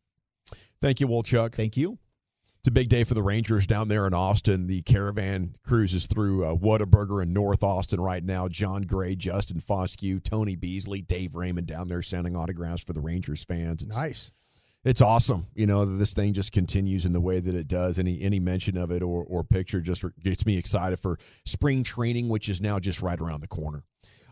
Thank 0.81 1.01
you, 1.01 1.07
Wolchuk. 1.07 1.53
Thank 1.53 1.77
you. 1.77 1.99
It's 2.63 2.69
a 2.69 2.71
big 2.71 2.87
day 2.87 3.03
for 3.03 3.13
the 3.13 3.21
Rangers 3.21 3.67
down 3.67 3.89
there 3.89 4.07
in 4.07 4.13
Austin. 4.13 4.67
The 4.67 4.83
caravan 4.83 5.55
cruises 5.65 6.05
through 6.05 6.45
uh, 6.45 6.55
Whataburger 6.55 7.21
in 7.21 7.33
North 7.33 7.61
Austin 7.61 7.99
right 7.99 8.23
now. 8.23 8.47
Jon 8.47 8.83
Gray, 8.83 9.17
Justin 9.17 9.59
Foscue, 9.59 10.23
Tony 10.23 10.55
Beasley, 10.55 11.01
Dave 11.01 11.35
Raymond 11.35 11.67
down 11.67 11.89
there 11.89 12.01
signing 12.01 12.37
autographs 12.37 12.81
for 12.81 12.93
the 12.93 13.01
Rangers 13.01 13.43
fans. 13.43 13.83
It's, 13.83 13.97
Nice. 13.97 14.31
It's 14.85 15.01
awesome, 15.01 15.47
you 15.55 15.65
know, 15.65 15.83
this 15.83 16.13
thing 16.13 16.31
just 16.31 16.53
continues 16.53 17.05
in 17.05 17.11
the 17.11 17.19
way 17.19 17.41
that 17.41 17.53
it 17.53 17.67
does. 17.67 17.99
Any 17.99 18.21
any 18.21 18.39
mention 18.39 18.77
of 18.77 18.91
it 18.91 19.03
or, 19.03 19.25
or 19.25 19.43
picture 19.43 19.81
just 19.81 20.05
gets 20.23 20.45
me 20.45 20.57
excited 20.57 20.99
for 20.99 21.17
spring 21.43 21.83
training, 21.83 22.29
which 22.29 22.47
is 22.47 22.61
now 22.61 22.79
just 22.79 23.01
right 23.01 23.19
around 23.19 23.41
the 23.41 23.47
corner. 23.47 23.83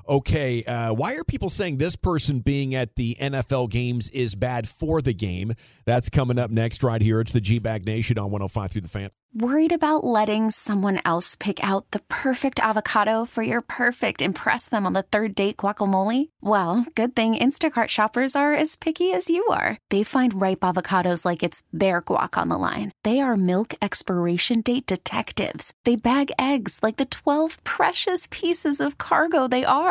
Okay, 0.08 0.64
uh, 0.64 0.94
why 0.94 1.16
are 1.16 1.24
people 1.24 1.50
saying 1.50 1.78
this 1.78 1.96
person 1.96 2.40
being 2.40 2.76
at 2.76 2.96
the 2.96 3.16
NFL 3.20 3.70
games 3.70 4.10
is 4.10 4.36
bad 4.36 4.68
for 4.68 5.02
the 5.02 5.14
game? 5.14 5.54
That's 5.86 6.10
coming 6.10 6.40
up 6.40 6.52
next 6.52 6.84
right 6.84 7.02
here. 7.02 7.22
It's 7.22 7.34
the 7.34 7.42
G 7.42 7.60
Bag 7.60 7.86
Nation 7.86 8.18
on 8.18 8.26
105 8.32 8.72
through 8.72 8.82
the 8.82 8.90
fan. 8.90 9.10
Worried 9.34 9.72
about 9.72 10.04
letting 10.04 10.52
someone 10.52 11.00
else 11.06 11.38
pick 11.38 11.64
out 11.64 11.90
the 11.92 12.02
perfect 12.10 12.60
avocado 12.60 13.24
for 13.24 13.42
your 13.44 13.62
perfect 13.62 14.22
impress 14.22 14.68
them 14.68 14.86
on 14.86 14.92
the 14.92 15.04
third 15.04 15.36
date 15.36 15.56
guacamole? 15.56 16.28
Well, 16.42 16.86
good 16.96 17.16
thing 17.16 17.36
Instacart 17.36 17.88
shoppers 17.88 18.36
are 18.36 18.54
as 18.54 18.76
picky 18.76 19.14
as 19.14 19.30
you 19.30 19.48
are. 19.48 19.78
They 19.90 20.04
find 20.04 20.42
ripe 20.42 20.60
avocados 20.60 21.24
like 21.24 21.44
it's 21.44 21.64
their 21.72 22.02
guac 22.02 22.38
on 22.38 22.50
the 22.50 22.58
line. 22.58 22.92
They 23.06 23.22
are 23.22 23.38
milk 23.38 23.74
expiration 23.82 24.60
date 24.60 24.86
detectives. 24.86 25.72
They 25.86 25.96
bag 25.96 26.34
eggs 26.38 26.80
like 26.84 26.98
the 26.98 27.06
12 27.06 27.64
precious 27.64 28.28
pieces 28.32 28.82
of 28.82 28.98
cargo 28.98 29.48
they 29.48 29.64
are. 29.64 29.91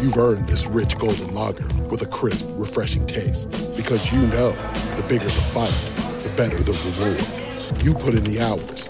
You've 0.00 0.16
earned 0.16 0.48
this 0.48 0.66
rich 0.66 0.96
golden 0.96 1.34
lager 1.34 1.66
with 1.90 2.02
a 2.02 2.06
crisp, 2.06 2.46
refreshing 2.52 3.04
taste. 3.04 3.50
Because 3.74 4.12
you 4.12 4.20
know 4.28 4.52
the 4.94 5.04
bigger 5.08 5.24
the 5.24 5.30
fight, 5.30 5.74
the 6.22 6.32
better 6.36 6.56
the 6.62 6.72
reward. 6.72 7.84
You 7.84 7.94
put 7.94 8.14
in 8.14 8.22
the 8.22 8.40
hours, 8.40 8.86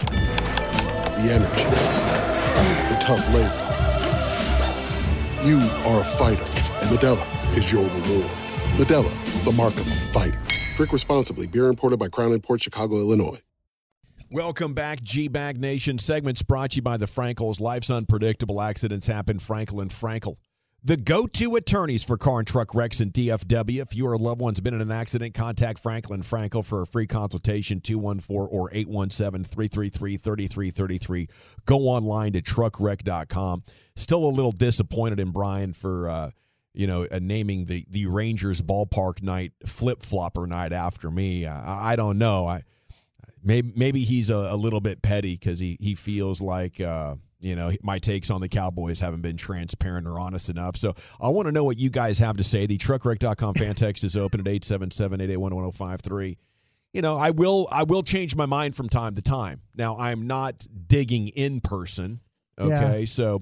the 1.17 1.31
energy, 1.31 1.63
the 2.93 2.99
tough 3.01 3.27
labor. 3.33 3.65
You 5.43 5.57
are 5.89 6.01
a 6.01 6.03
fighter, 6.03 6.43
and 6.43 6.95
Modelo 6.95 7.57
is 7.57 7.71
your 7.71 7.85
reward. 7.85 8.29
Modelo, 8.77 9.43
the 9.45 9.51
mark 9.51 9.73
of 9.73 9.87
a 9.87 9.95
fighter. 10.13 10.39
Drink 10.75 10.93
responsibly. 10.93 11.47
Beer 11.47 11.69
imported 11.69 11.97
by 11.97 12.09
Crown 12.09 12.39
Port 12.39 12.61
Chicago, 12.61 12.97
Illinois. 12.97 13.39
Welcome 14.31 14.75
back, 14.75 15.01
G 15.01 15.27
Bag 15.27 15.59
Nation. 15.59 15.97
Segments 15.97 16.43
brought 16.43 16.71
to 16.71 16.75
you 16.75 16.81
by 16.83 16.97
the 16.97 17.07
Frankels. 17.07 17.59
Life's 17.59 17.89
unpredictable. 17.89 18.61
Accidents 18.61 19.07
happen. 19.07 19.39
Frankel 19.39 19.81
and 19.81 19.89
Frankel. 19.89 20.35
The 20.81 20.95
go 20.95 21.27
to 21.27 21.55
attorneys 21.55 22.05
for 22.05 22.17
car 22.17 22.39
and 22.39 22.47
truck 22.47 22.73
wrecks 22.73 23.01
in 23.01 23.11
DFW. 23.11 23.81
If 23.81 23.95
you 23.95 24.07
or 24.07 24.13
a 24.13 24.17
loved 24.17 24.39
one's 24.39 24.61
been 24.61 24.73
in 24.73 24.79
an 24.79 24.91
accident, 24.91 25.33
contact 25.33 25.79
Franklin 25.79 26.21
Frankel 26.21 26.65
for 26.65 26.81
a 26.81 26.87
free 26.87 27.05
consultation 27.05 27.81
214 27.81 28.47
or 28.49 28.69
817 28.71 29.43
333 29.43 30.17
3333. 30.17 31.27
Go 31.65 31.79
online 31.89 32.31
to 32.33 32.41
truckwreck.com. 32.41 33.63
Still 33.97 34.23
a 34.23 34.31
little 34.31 34.53
disappointed 34.53 35.19
in 35.19 35.31
Brian 35.31 35.73
for. 35.73 36.09
Uh, 36.09 36.31
you 36.71 36.85
know, 36.85 37.07
uh, 37.11 37.19
naming 37.19 37.65
the 37.65 37.83
the 37.89 38.05
Rangers 38.05 38.61
ballpark 38.61 39.23
night 39.23 39.53
flip 39.65 40.03
flopper 40.03 40.45
night 40.45 40.71
after 40.71 41.09
me. 41.09 41.47
I, 41.47 41.93
I 41.93 41.95
don't 41.95 42.19
know. 42.19 42.45
I 42.47 42.61
maybe 43.43 43.73
maybe 43.75 44.01
he's 44.01 44.29
a, 44.29 44.35
a 44.35 44.55
little 44.55 44.79
bit 44.79 45.01
petty 45.01 45.33
because 45.33 45.59
he 45.59 45.77
he 45.79 45.95
feels 45.95 46.41
like 46.41 46.79
uh, 46.79 47.15
you 47.41 47.55
know 47.55 47.71
my 47.81 47.99
takes 47.99 48.29
on 48.29 48.41
the 48.41 48.49
Cowboys 48.49 48.99
haven't 48.99 49.21
been 49.21 49.37
transparent 49.37 50.05
or 50.07 50.19
honest 50.19 50.49
enough. 50.49 50.75
So 50.75 50.93
I 51.21 51.29
want 51.29 51.47
to 51.47 51.51
know 51.51 51.63
what 51.63 51.77
you 51.77 51.89
guys 51.89 52.19
have 52.19 52.37
to 52.37 52.43
say. 52.43 52.65
The 52.65 52.77
truckwreck.com 52.77 53.53
fan 53.55 53.75
text 53.75 54.03
is 54.03 54.17
open 54.17 54.39
at 54.41 54.45
877-881-1053. 54.45 56.37
You 56.93 57.01
know, 57.03 57.17
I 57.17 57.29
will 57.31 57.67
I 57.71 57.83
will 57.83 58.01
change 58.03 58.35
my 58.35 58.47
mind 58.47 58.75
from 58.75 58.89
time 58.89 59.13
to 59.15 59.21
time. 59.21 59.61
Now 59.75 59.97
I'm 59.97 60.25
not 60.25 60.65
digging 60.87 61.27
in 61.27 61.61
person. 61.61 62.19
Okay, 62.59 62.99
Yeah. 62.99 63.05
so 63.05 63.41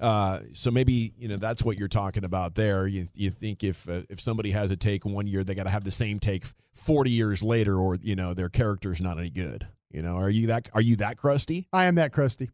uh, 0.00 0.40
so 0.52 0.70
maybe 0.70 1.12
you 1.16 1.28
know 1.28 1.36
that's 1.36 1.62
what 1.64 1.76
you're 1.78 1.88
talking 1.88 2.24
about 2.24 2.54
there. 2.56 2.86
You 2.88 3.06
you 3.14 3.30
think 3.30 3.62
if 3.62 3.88
uh, 3.88 4.02
if 4.10 4.20
somebody 4.20 4.50
has 4.50 4.70
a 4.72 4.76
take 4.76 5.04
one 5.04 5.26
year, 5.28 5.44
they 5.44 5.54
got 5.54 5.64
to 5.64 5.70
have 5.70 5.84
the 5.84 5.90
same 5.92 6.18
take 6.18 6.44
forty 6.74 7.10
years 7.10 7.42
later, 7.42 7.76
or 7.78 7.94
you 7.96 8.16
know 8.16 8.34
their 8.34 8.48
character's 8.48 9.00
not 9.00 9.16
any 9.18 9.30
good. 9.30 9.66
You 9.90 10.02
know, 10.02 10.16
are 10.16 10.28
you 10.30 10.48
that 10.48 10.68
are 10.74 10.80
you 10.80 10.96
that 10.96 11.16
crusty? 11.18 11.68
I 11.72 11.86
am 11.86 11.94
that 11.96 12.12
crusty. 12.12 12.50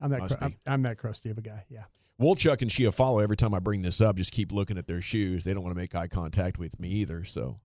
I'm 0.00 0.10
that. 0.10 0.20
Must 0.20 0.38
Cr- 0.38 0.44
I'm, 0.44 0.54
I'm 0.66 0.82
that 0.82 0.98
crusty 0.98 1.30
of 1.30 1.38
a 1.38 1.42
guy. 1.42 1.64
Yeah. 1.68 1.84
Wolchuk 2.20 2.60
and 2.60 2.70
Shia 2.70 2.94
follow 2.94 3.20
every 3.20 3.36
time 3.36 3.54
I 3.54 3.60
bring 3.60 3.82
this 3.82 4.00
up. 4.00 4.16
Just 4.16 4.32
keep 4.32 4.52
looking 4.52 4.76
at 4.76 4.86
their 4.86 5.00
shoes. 5.00 5.44
They 5.44 5.54
don't 5.54 5.62
want 5.62 5.74
to 5.74 5.80
make 5.80 5.94
eye 5.94 6.08
contact 6.08 6.58
with 6.58 6.78
me 6.78 6.88
either. 6.88 7.24
So. 7.24 7.60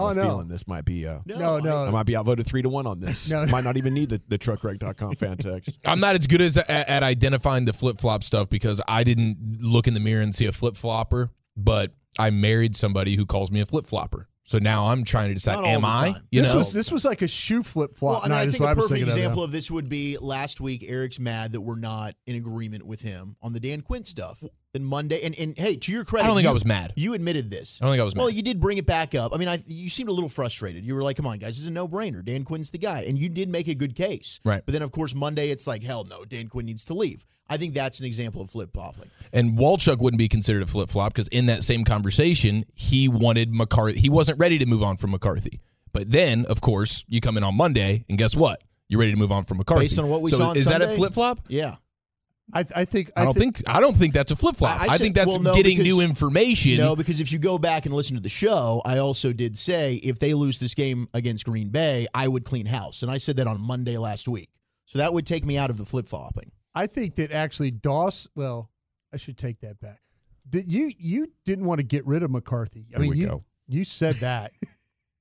Oh, 0.00 0.06
I'm 0.06 0.16
no. 0.16 0.22
feeling 0.22 0.46
this 0.46 0.68
might 0.68 0.84
be 0.84 1.08
uh, 1.08 1.18
No, 1.26 1.58
no. 1.58 1.84
I 1.84 1.90
might 1.90 2.06
be 2.06 2.16
outvoted 2.16 2.46
three 2.46 2.62
to 2.62 2.68
one 2.68 2.86
on 2.86 3.00
this. 3.00 3.28
No. 3.38 3.44
Might 3.46 3.64
not 3.64 3.76
even 3.76 3.94
need 3.94 4.10
the, 4.10 4.22
the 4.28 4.38
truckwreck.com 4.38 5.16
fan 5.16 5.36
text. 5.38 5.80
I'm 5.84 5.98
not 5.98 6.14
as 6.14 6.28
good 6.28 6.40
as 6.40 6.56
at, 6.56 6.88
at 6.88 7.02
identifying 7.02 7.64
the 7.64 7.72
flip 7.72 7.98
flop 7.98 8.22
stuff 8.22 8.48
because 8.48 8.80
I 8.86 9.02
didn't 9.02 9.58
look 9.60 9.88
in 9.88 9.94
the 9.94 10.00
mirror 10.00 10.22
and 10.22 10.32
see 10.32 10.46
a 10.46 10.52
flip 10.52 10.76
flopper, 10.76 11.32
but 11.56 11.92
I 12.16 12.30
married 12.30 12.76
somebody 12.76 13.16
who 13.16 13.26
calls 13.26 13.50
me 13.50 13.60
a 13.60 13.66
flip 13.66 13.86
flopper. 13.86 14.28
So 14.48 14.58
now 14.58 14.86
I'm 14.86 15.04
trying 15.04 15.28
to 15.28 15.34
decide: 15.34 15.62
Am 15.62 15.84
I? 15.84 16.14
You 16.30 16.40
this 16.40 16.52
know, 16.52 16.60
was 16.60 16.72
this 16.72 16.90
was 16.90 17.04
like 17.04 17.20
a 17.20 17.28
shoe 17.28 17.62
flip 17.62 17.94
flop. 17.94 18.22
Well, 18.22 18.22
I, 18.24 18.28
mean, 18.28 18.48
I 18.48 18.50
think 18.50 18.60
what 18.60 18.68
a 18.68 18.70
I 18.70 18.72
was 18.72 18.84
perfect 18.84 18.92
thinking 18.92 19.10
of, 19.10 19.16
example 19.18 19.44
of 19.44 19.52
this 19.52 19.70
would 19.70 19.90
be 19.90 20.16
last 20.22 20.58
week. 20.58 20.82
Eric's 20.88 21.20
mad 21.20 21.52
that 21.52 21.60
we're 21.60 21.78
not 21.78 22.14
in 22.26 22.34
agreement 22.36 22.86
with 22.86 23.02
him 23.02 23.36
on 23.42 23.52
the 23.52 23.60
Dan 23.60 23.82
Quinn 23.82 24.04
stuff. 24.04 24.42
Then 24.74 24.84
Monday, 24.84 25.20
and, 25.24 25.34
and 25.38 25.58
hey, 25.58 25.76
to 25.76 25.92
your 25.92 26.04
credit, 26.04 26.24
I 26.24 26.26
don't 26.26 26.36
think 26.36 26.44
you- 26.44 26.50
I 26.50 26.52
was 26.52 26.66
mad. 26.66 26.92
You 26.94 27.14
admitted 27.14 27.48
this. 27.48 27.78
I 27.80 27.86
don't 27.86 27.92
think 27.92 28.02
I 28.02 28.04
was 28.04 28.14
Mad. 28.14 28.20
Well, 28.20 28.30
you 28.30 28.42
did 28.42 28.60
bring 28.60 28.76
it 28.76 28.84
back 28.84 29.14
up. 29.14 29.34
I 29.34 29.38
mean, 29.38 29.48
I, 29.48 29.56
you 29.66 29.88
seemed 29.88 30.10
a 30.10 30.12
little 30.12 30.28
frustrated. 30.28 30.84
You 30.84 30.94
were 30.94 31.02
like, 31.02 31.16
"Come 31.16 31.26
on, 31.26 31.38
guys, 31.38 31.52
this 31.52 31.60
is 31.60 31.68
a 31.68 31.70
no 31.70 31.88
brainer. 31.88 32.22
Dan 32.22 32.44
Quinn's 32.44 32.70
the 32.70 32.76
guy," 32.76 33.04
and 33.08 33.18
you 33.18 33.30
did 33.30 33.48
make 33.48 33.66
a 33.68 33.74
good 33.74 33.94
case. 33.94 34.40
Right. 34.44 34.60
But 34.66 34.72
then, 34.74 34.82
of 34.82 34.92
course, 34.92 35.14
Monday 35.14 35.48
it's 35.48 35.66
like, 35.66 35.82
"Hell 35.82 36.04
no, 36.04 36.24
Dan 36.26 36.48
Quinn 36.48 36.66
needs 36.66 36.84
to 36.86 36.94
leave." 36.94 37.24
I 37.48 37.56
think 37.56 37.72
that's 37.72 38.00
an 38.00 38.04
example 38.06 38.42
of 38.42 38.50
flip 38.50 38.68
flopping. 38.74 39.08
And 39.32 39.56
Wolchuk 39.56 40.00
wouldn't 40.00 40.18
be 40.18 40.28
considered 40.28 40.62
a 40.62 40.66
flip 40.66 40.90
flop 40.90 41.14
because 41.14 41.28
in 41.28 41.46
that 41.46 41.64
same 41.64 41.82
conversation, 41.84 42.66
he 42.74 43.08
wanted 43.08 43.54
McCarthy. 43.54 43.98
He 43.98 44.10
wasn't 44.10 44.38
ready 44.38 44.58
to 44.58 44.66
move 44.66 44.82
on 44.82 44.98
from 44.98 45.12
McCarthy. 45.12 45.60
But 45.94 46.10
then, 46.10 46.44
of 46.44 46.60
course, 46.60 47.06
you 47.08 47.22
come 47.22 47.38
in 47.38 47.44
on 47.44 47.56
Monday, 47.56 48.04
and 48.10 48.18
guess 48.18 48.36
what? 48.36 48.62
You're 48.90 49.00
ready 49.00 49.12
to 49.12 49.18
move 49.18 49.32
on 49.32 49.44
from 49.44 49.56
McCarthy? 49.56 49.84
Based 49.84 49.98
on 49.98 50.10
what 50.10 50.20
we 50.20 50.30
So 50.30 50.36
saw 50.36 50.48
on 50.50 50.56
is 50.56 50.66
that 50.66 50.82
a 50.82 50.88
flip 50.88 51.14
flop? 51.14 51.40
Yeah. 51.48 51.76
I, 52.52 52.64
I 52.74 52.84
think 52.86 53.10
I 53.14 53.24
don't 53.24 53.34
think, 53.36 53.60
I 53.68 53.78
don't 53.80 53.94
think 53.96 54.14
that's 54.14 54.32
a 54.32 54.36
flip 54.36 54.56
flop. 54.56 54.80
I, 54.80 54.86
said- 54.96 55.00
think 55.00 55.14
that's 55.14 55.36
well, 55.38 55.42
no, 55.42 55.54
getting 55.54 55.78
new 55.82 56.00
information. 56.00 56.78
No, 56.78 56.96
because 56.96 57.20
if 57.20 57.30
you 57.30 57.38
go 57.38 57.58
back 57.58 57.84
and 57.84 57.94
listen 57.94 58.16
to 58.16 58.22
the 58.22 58.28
show, 58.30 58.80
I 58.86 58.98
also 58.98 59.32
did 59.34 59.56
say 59.56 59.96
if 59.96 60.18
they 60.18 60.32
lose 60.34 60.58
this 60.58 60.74
game 60.74 61.08
against 61.12 61.44
Green 61.44 61.68
Bay, 61.68 62.06
I 62.14 62.26
would 62.26 62.44
clean 62.44 62.64
house, 62.66 63.02
and 63.02 63.10
I 63.10 63.18
said 63.18 63.36
that 63.36 63.46
on 63.46 63.60
Monday 63.60 63.98
last 63.98 64.28
week. 64.28 64.48
So 64.86 64.98
that 64.98 65.12
would 65.12 65.26
take 65.26 65.44
me 65.44 65.58
out 65.58 65.68
of 65.68 65.76
the 65.76 65.84
flip 65.84 66.06
flopping. 66.06 66.50
I 66.74 66.86
think 66.86 67.16
that 67.16 67.32
actually 67.32 67.70
Doss. 67.70 68.26
Well, 68.34 68.70
I 69.12 69.18
should 69.18 69.36
take 69.36 69.60
that 69.60 69.78
back. 69.80 70.00
Did 70.48 70.72
you 70.72 70.90
you 70.98 71.30
didn't 71.44 71.66
want 71.66 71.80
to 71.80 71.84
get 71.84 72.06
rid 72.06 72.22
of 72.22 72.30
McCarthy? 72.30 72.86
I 72.88 72.92
There 72.92 73.00
mean, 73.00 73.10
we 73.10 73.18
you, 73.18 73.26
go. 73.26 73.44
you 73.66 73.84
said 73.84 74.14
that. 74.16 74.50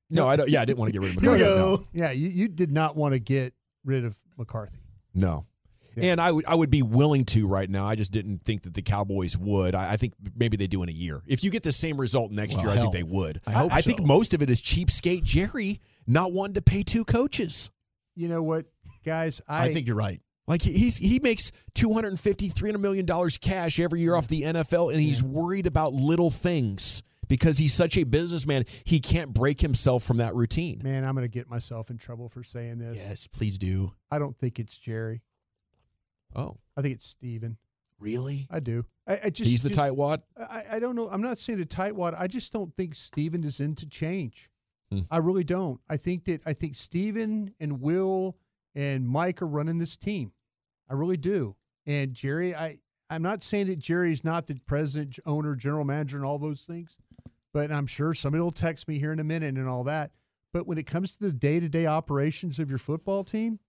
No, 0.10 0.26
I 0.26 0.38
don't. 0.38 0.48
Yeah, 0.50 0.62
I 0.62 0.66
didn't 0.66 0.80
want 0.80 0.88
to 0.88 0.94
get 0.98 1.06
rid 1.06 1.18
of 1.18 1.22
You- 1.22 1.32
McCarthy. 1.32 1.44
No. 1.60 1.84
Yeah, 1.92 2.12
you, 2.12 2.30
you 2.30 2.48
did 2.48 2.72
not 2.72 2.96
want 2.96 3.12
to 3.13 3.20
get 3.20 3.54
rid 3.84 4.06
of 4.06 4.18
McCarthy. 4.38 4.78
No. 5.13 5.46
And 6.04 6.22
I 6.22 6.32
would 6.32 6.46
I 6.46 6.56
would 6.56 6.70
be 6.70 6.82
willing 6.82 7.26
to 7.26 7.48
right 7.48 7.70
now. 7.70 7.88
I 7.88 7.96
just 7.96 8.12
didn't 8.12 8.44
think 8.46 8.64
that 8.64 8.74
the 8.74 8.82
Cowboys 8.82 9.38
would. 9.38 9.76
I, 9.76 9.94
I 9.94 9.98
think 9.98 10.14
maybe 10.36 10.58
they 10.58 10.68
do 10.68 10.84
in 10.84 10.90
a 10.90 10.94
year. 10.94 11.22
If 11.28 11.44
you 11.44 11.52
get 11.52 11.64
the 11.64 11.72
same 11.72 12.00
result 12.00 12.32
next 12.32 12.56
Well, 12.56 12.66
year, 12.66 12.74
I 12.74 12.78
think 12.78 12.94
they 12.94 13.04
would. 13.04 13.42
I 13.48 13.52
hope 13.52 13.72
think 13.84 14.00
so. 14.00 14.06
most 14.06 14.34
of 14.34 14.42
it 14.42 14.50
is 14.50 14.62
cheapskate 14.62 15.24
Jerry 15.24 15.80
not 16.06 16.32
wanting 16.32 16.56
to 16.56 16.62
pay 16.62 16.84
two 16.84 17.06
coaches. 17.06 17.70
You 18.16 18.28
know 18.28 18.44
what, 18.44 18.66
guys? 19.06 19.42
I, 19.48 19.66
I, 19.66 19.74
think 19.74 19.88
you're 19.88 19.96
right. 19.96 20.20
Like 20.48 20.62
he's 20.62 20.98
he 20.98 21.20
makes 21.22 21.52
250 21.76 22.50
300 22.50 22.80
million 22.80 23.06
dollars 23.06 23.38
cash 23.38 23.80
every 23.80 24.00
year 24.00 24.16
off 24.16 24.28
the 24.28 24.44
NFL 24.44 24.92
and 24.92 25.02
he's 25.02 25.22
worried 25.22 25.68
about 25.68 25.94
little 25.94 26.30
things 26.30 27.04
because 27.28 27.58
he's 27.58 27.74
such 27.74 27.98
a 27.98 28.04
businessman, 28.04 28.66
he 28.86 29.00
can't 29.00 29.34
break 29.34 29.60
himself 29.62 30.04
from 30.04 30.18
that 30.18 30.36
routine. 30.36 30.82
man, 30.84 31.04
I'm 31.04 31.14
going 31.14 31.26
to 31.26 31.34
get 31.34 31.50
myself 31.50 31.90
in 31.90 31.98
trouble 31.98 32.30
for 32.30 32.44
saying 32.44 32.78
this. 32.78 32.98
Yes, 32.98 33.28
please 33.28 33.58
do. 33.58 33.94
I 34.12 34.20
don't 34.20 34.38
think 34.38 34.60
it's 34.60 34.78
Jerry. 34.78 35.22
Oh. 36.38 36.58
I 36.78 36.82
think 36.82 36.95
it's 36.95 37.06
Stephen. 37.08 37.58
Really? 38.00 38.47
I 38.52 38.60
do. 38.60 38.86
I, 39.08 39.19
I 39.26 39.30
just 39.32 39.50
He's 39.50 39.63
the 39.63 39.69
just- 39.69 39.80
tightwad? 39.82 40.21
I, 40.38 40.63
I 40.73 40.80
don't 40.80 40.95
know. 40.95 41.10
I'm 41.10 41.21
not 41.21 41.39
saying 41.39 41.62
a 41.62 41.65
tightwad. 41.65 42.15
I 42.17 42.28
just 42.28 42.54
don't 42.54 42.73
think 42.76 42.93
Stephen 42.95 43.43
is 43.43 43.60
into 43.60 43.88
change. 43.89 44.50
Hmm. 44.91 45.00
I 45.12 45.17
really 45.17 45.43
don't. 45.43 45.82
I 45.89 45.97
think 45.97 46.26
that 46.26 46.41
I 46.45 46.54
think 46.54 46.76
Stephen 46.76 47.54
and 47.60 47.82
Will 47.82 48.38
and 48.76 49.08
Mike 49.08 49.41
are 49.41 49.47
running 49.47 49.80
this 49.80 49.97
team. 49.97 50.32
I 50.89 50.93
really 50.93 51.17
do. 51.17 51.56
And 51.86 52.13
Jerry, 52.13 52.56
I 52.56 52.78
I'm 53.10 53.21
not 53.21 53.41
saying 53.41 53.67
that 53.67 53.80
Jerry 53.80 54.12
is 54.13 54.23
not 54.23 54.47
the 54.47 54.56
president, 54.67 55.17
owner, 55.26 55.56
general 55.56 55.84
manager, 55.86 56.17
and 56.17 56.26
all 56.26 56.38
those 56.39 56.63
things, 56.65 56.97
but 57.54 57.71
I'm 57.71 57.88
sure 57.88 58.13
somebody 58.13 58.41
will 58.41 58.52
text 58.52 58.88
me 58.88 59.00
here 59.00 59.12
in 59.12 59.19
a 59.19 59.23
minute 59.23 59.56
and 59.58 59.67
all 59.67 59.84
that. 59.86 60.12
But 60.54 60.67
when 60.67 60.78
it 60.78 60.86
comes 60.88 61.13
to 61.17 61.19
the 61.26 61.34
day 61.34 61.60
to 61.60 61.67
day 61.67 61.86
operations 61.88 62.60
of 62.60 62.69
your 62.69 62.80
football 62.80 63.23
team, 63.23 63.60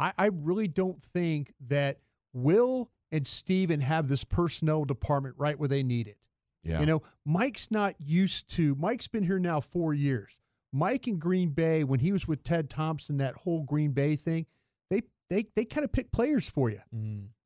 I, 0.00 0.12
I 0.18 0.26
really 0.32 0.66
don't 0.68 1.00
think 1.00 1.52
that 1.68 1.98
Will 2.32 2.90
and 3.12 3.26
Stephen 3.26 3.80
have 3.80 4.08
this 4.08 4.24
personnel 4.24 4.84
department 4.84 5.34
right 5.38 5.58
where 5.58 5.68
they 5.68 5.82
need 5.82 6.08
it. 6.08 6.16
Yeah. 6.62 6.80
You 6.80 6.86
know, 6.86 7.02
Mike's 7.24 7.70
not 7.70 7.94
used 7.98 8.50
to, 8.56 8.74
Mike's 8.76 9.08
been 9.08 9.22
here 9.24 9.38
now 9.38 9.60
four 9.60 9.94
years. 9.94 10.40
Mike 10.72 11.08
in 11.08 11.18
Green 11.18 11.50
Bay, 11.50 11.84
when 11.84 11.98
he 12.00 12.12
was 12.12 12.28
with 12.28 12.42
Ted 12.44 12.70
Thompson, 12.70 13.16
that 13.18 13.34
whole 13.34 13.62
Green 13.64 13.90
Bay 13.90 14.14
thing, 14.16 14.46
they 14.88 15.02
they 15.28 15.46
they 15.56 15.64
kind 15.64 15.84
of 15.84 15.90
pick 15.92 16.12
players 16.12 16.48
for 16.48 16.70
you. 16.70 16.80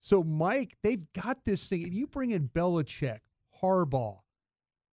So 0.01 0.23
Mike, 0.23 0.77
they've 0.83 1.03
got 1.14 1.43
this 1.45 1.67
thing. 1.69 1.83
If 1.83 1.95
you 1.95 2.07
bring 2.07 2.33
in 2.33 2.49
Belichick, 2.51 3.21
Harbaugh, 3.62 4.19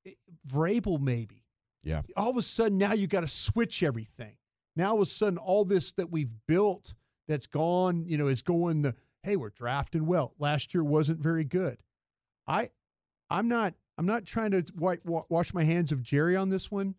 eh, 0.06 0.12
Vrabel, 0.50 1.00
maybe, 1.02 1.43
Yeah. 1.84 2.04
all 2.15 2.30
of 2.30 2.38
a 2.38 2.41
sudden 2.41 2.78
now 2.78 2.93
you 2.93 3.08
got 3.08 3.21
to 3.21 3.28
switch 3.28 3.84
everything. 3.84 4.38
Now 4.78 4.91
all 4.91 4.95
of 4.95 5.02
a 5.02 5.06
sudden 5.08 5.38
all 5.38 5.65
this 5.65 5.91
that 5.93 6.10
we've 6.10 6.32
built 6.47 6.93
that's 7.32 7.48
gone, 7.48 8.06
you 8.06 8.17
know, 8.17 8.28
is 8.28 8.41
going 8.41 8.82
the 8.82 8.96
hey, 9.24 9.36
we're 9.36 9.50
drafting 9.50 10.06
well. 10.06 10.34
Last 10.39 10.74
year 10.74 10.84
wasn't 10.84 11.20
very 11.20 11.44
good. 11.44 11.78
I 12.48 12.70
I'm 13.30 13.48
not 13.48 13.74
I'm 13.98 14.06
not 14.06 14.26
trying 14.26 14.52
to 14.52 14.63
white, 14.76 15.00
wash 15.06 15.54
my 15.54 15.63
hands 15.63 15.91
of 15.91 16.02
Jerry 16.02 16.36
on 16.36 16.50
this 16.50 16.72
one, 16.72 16.96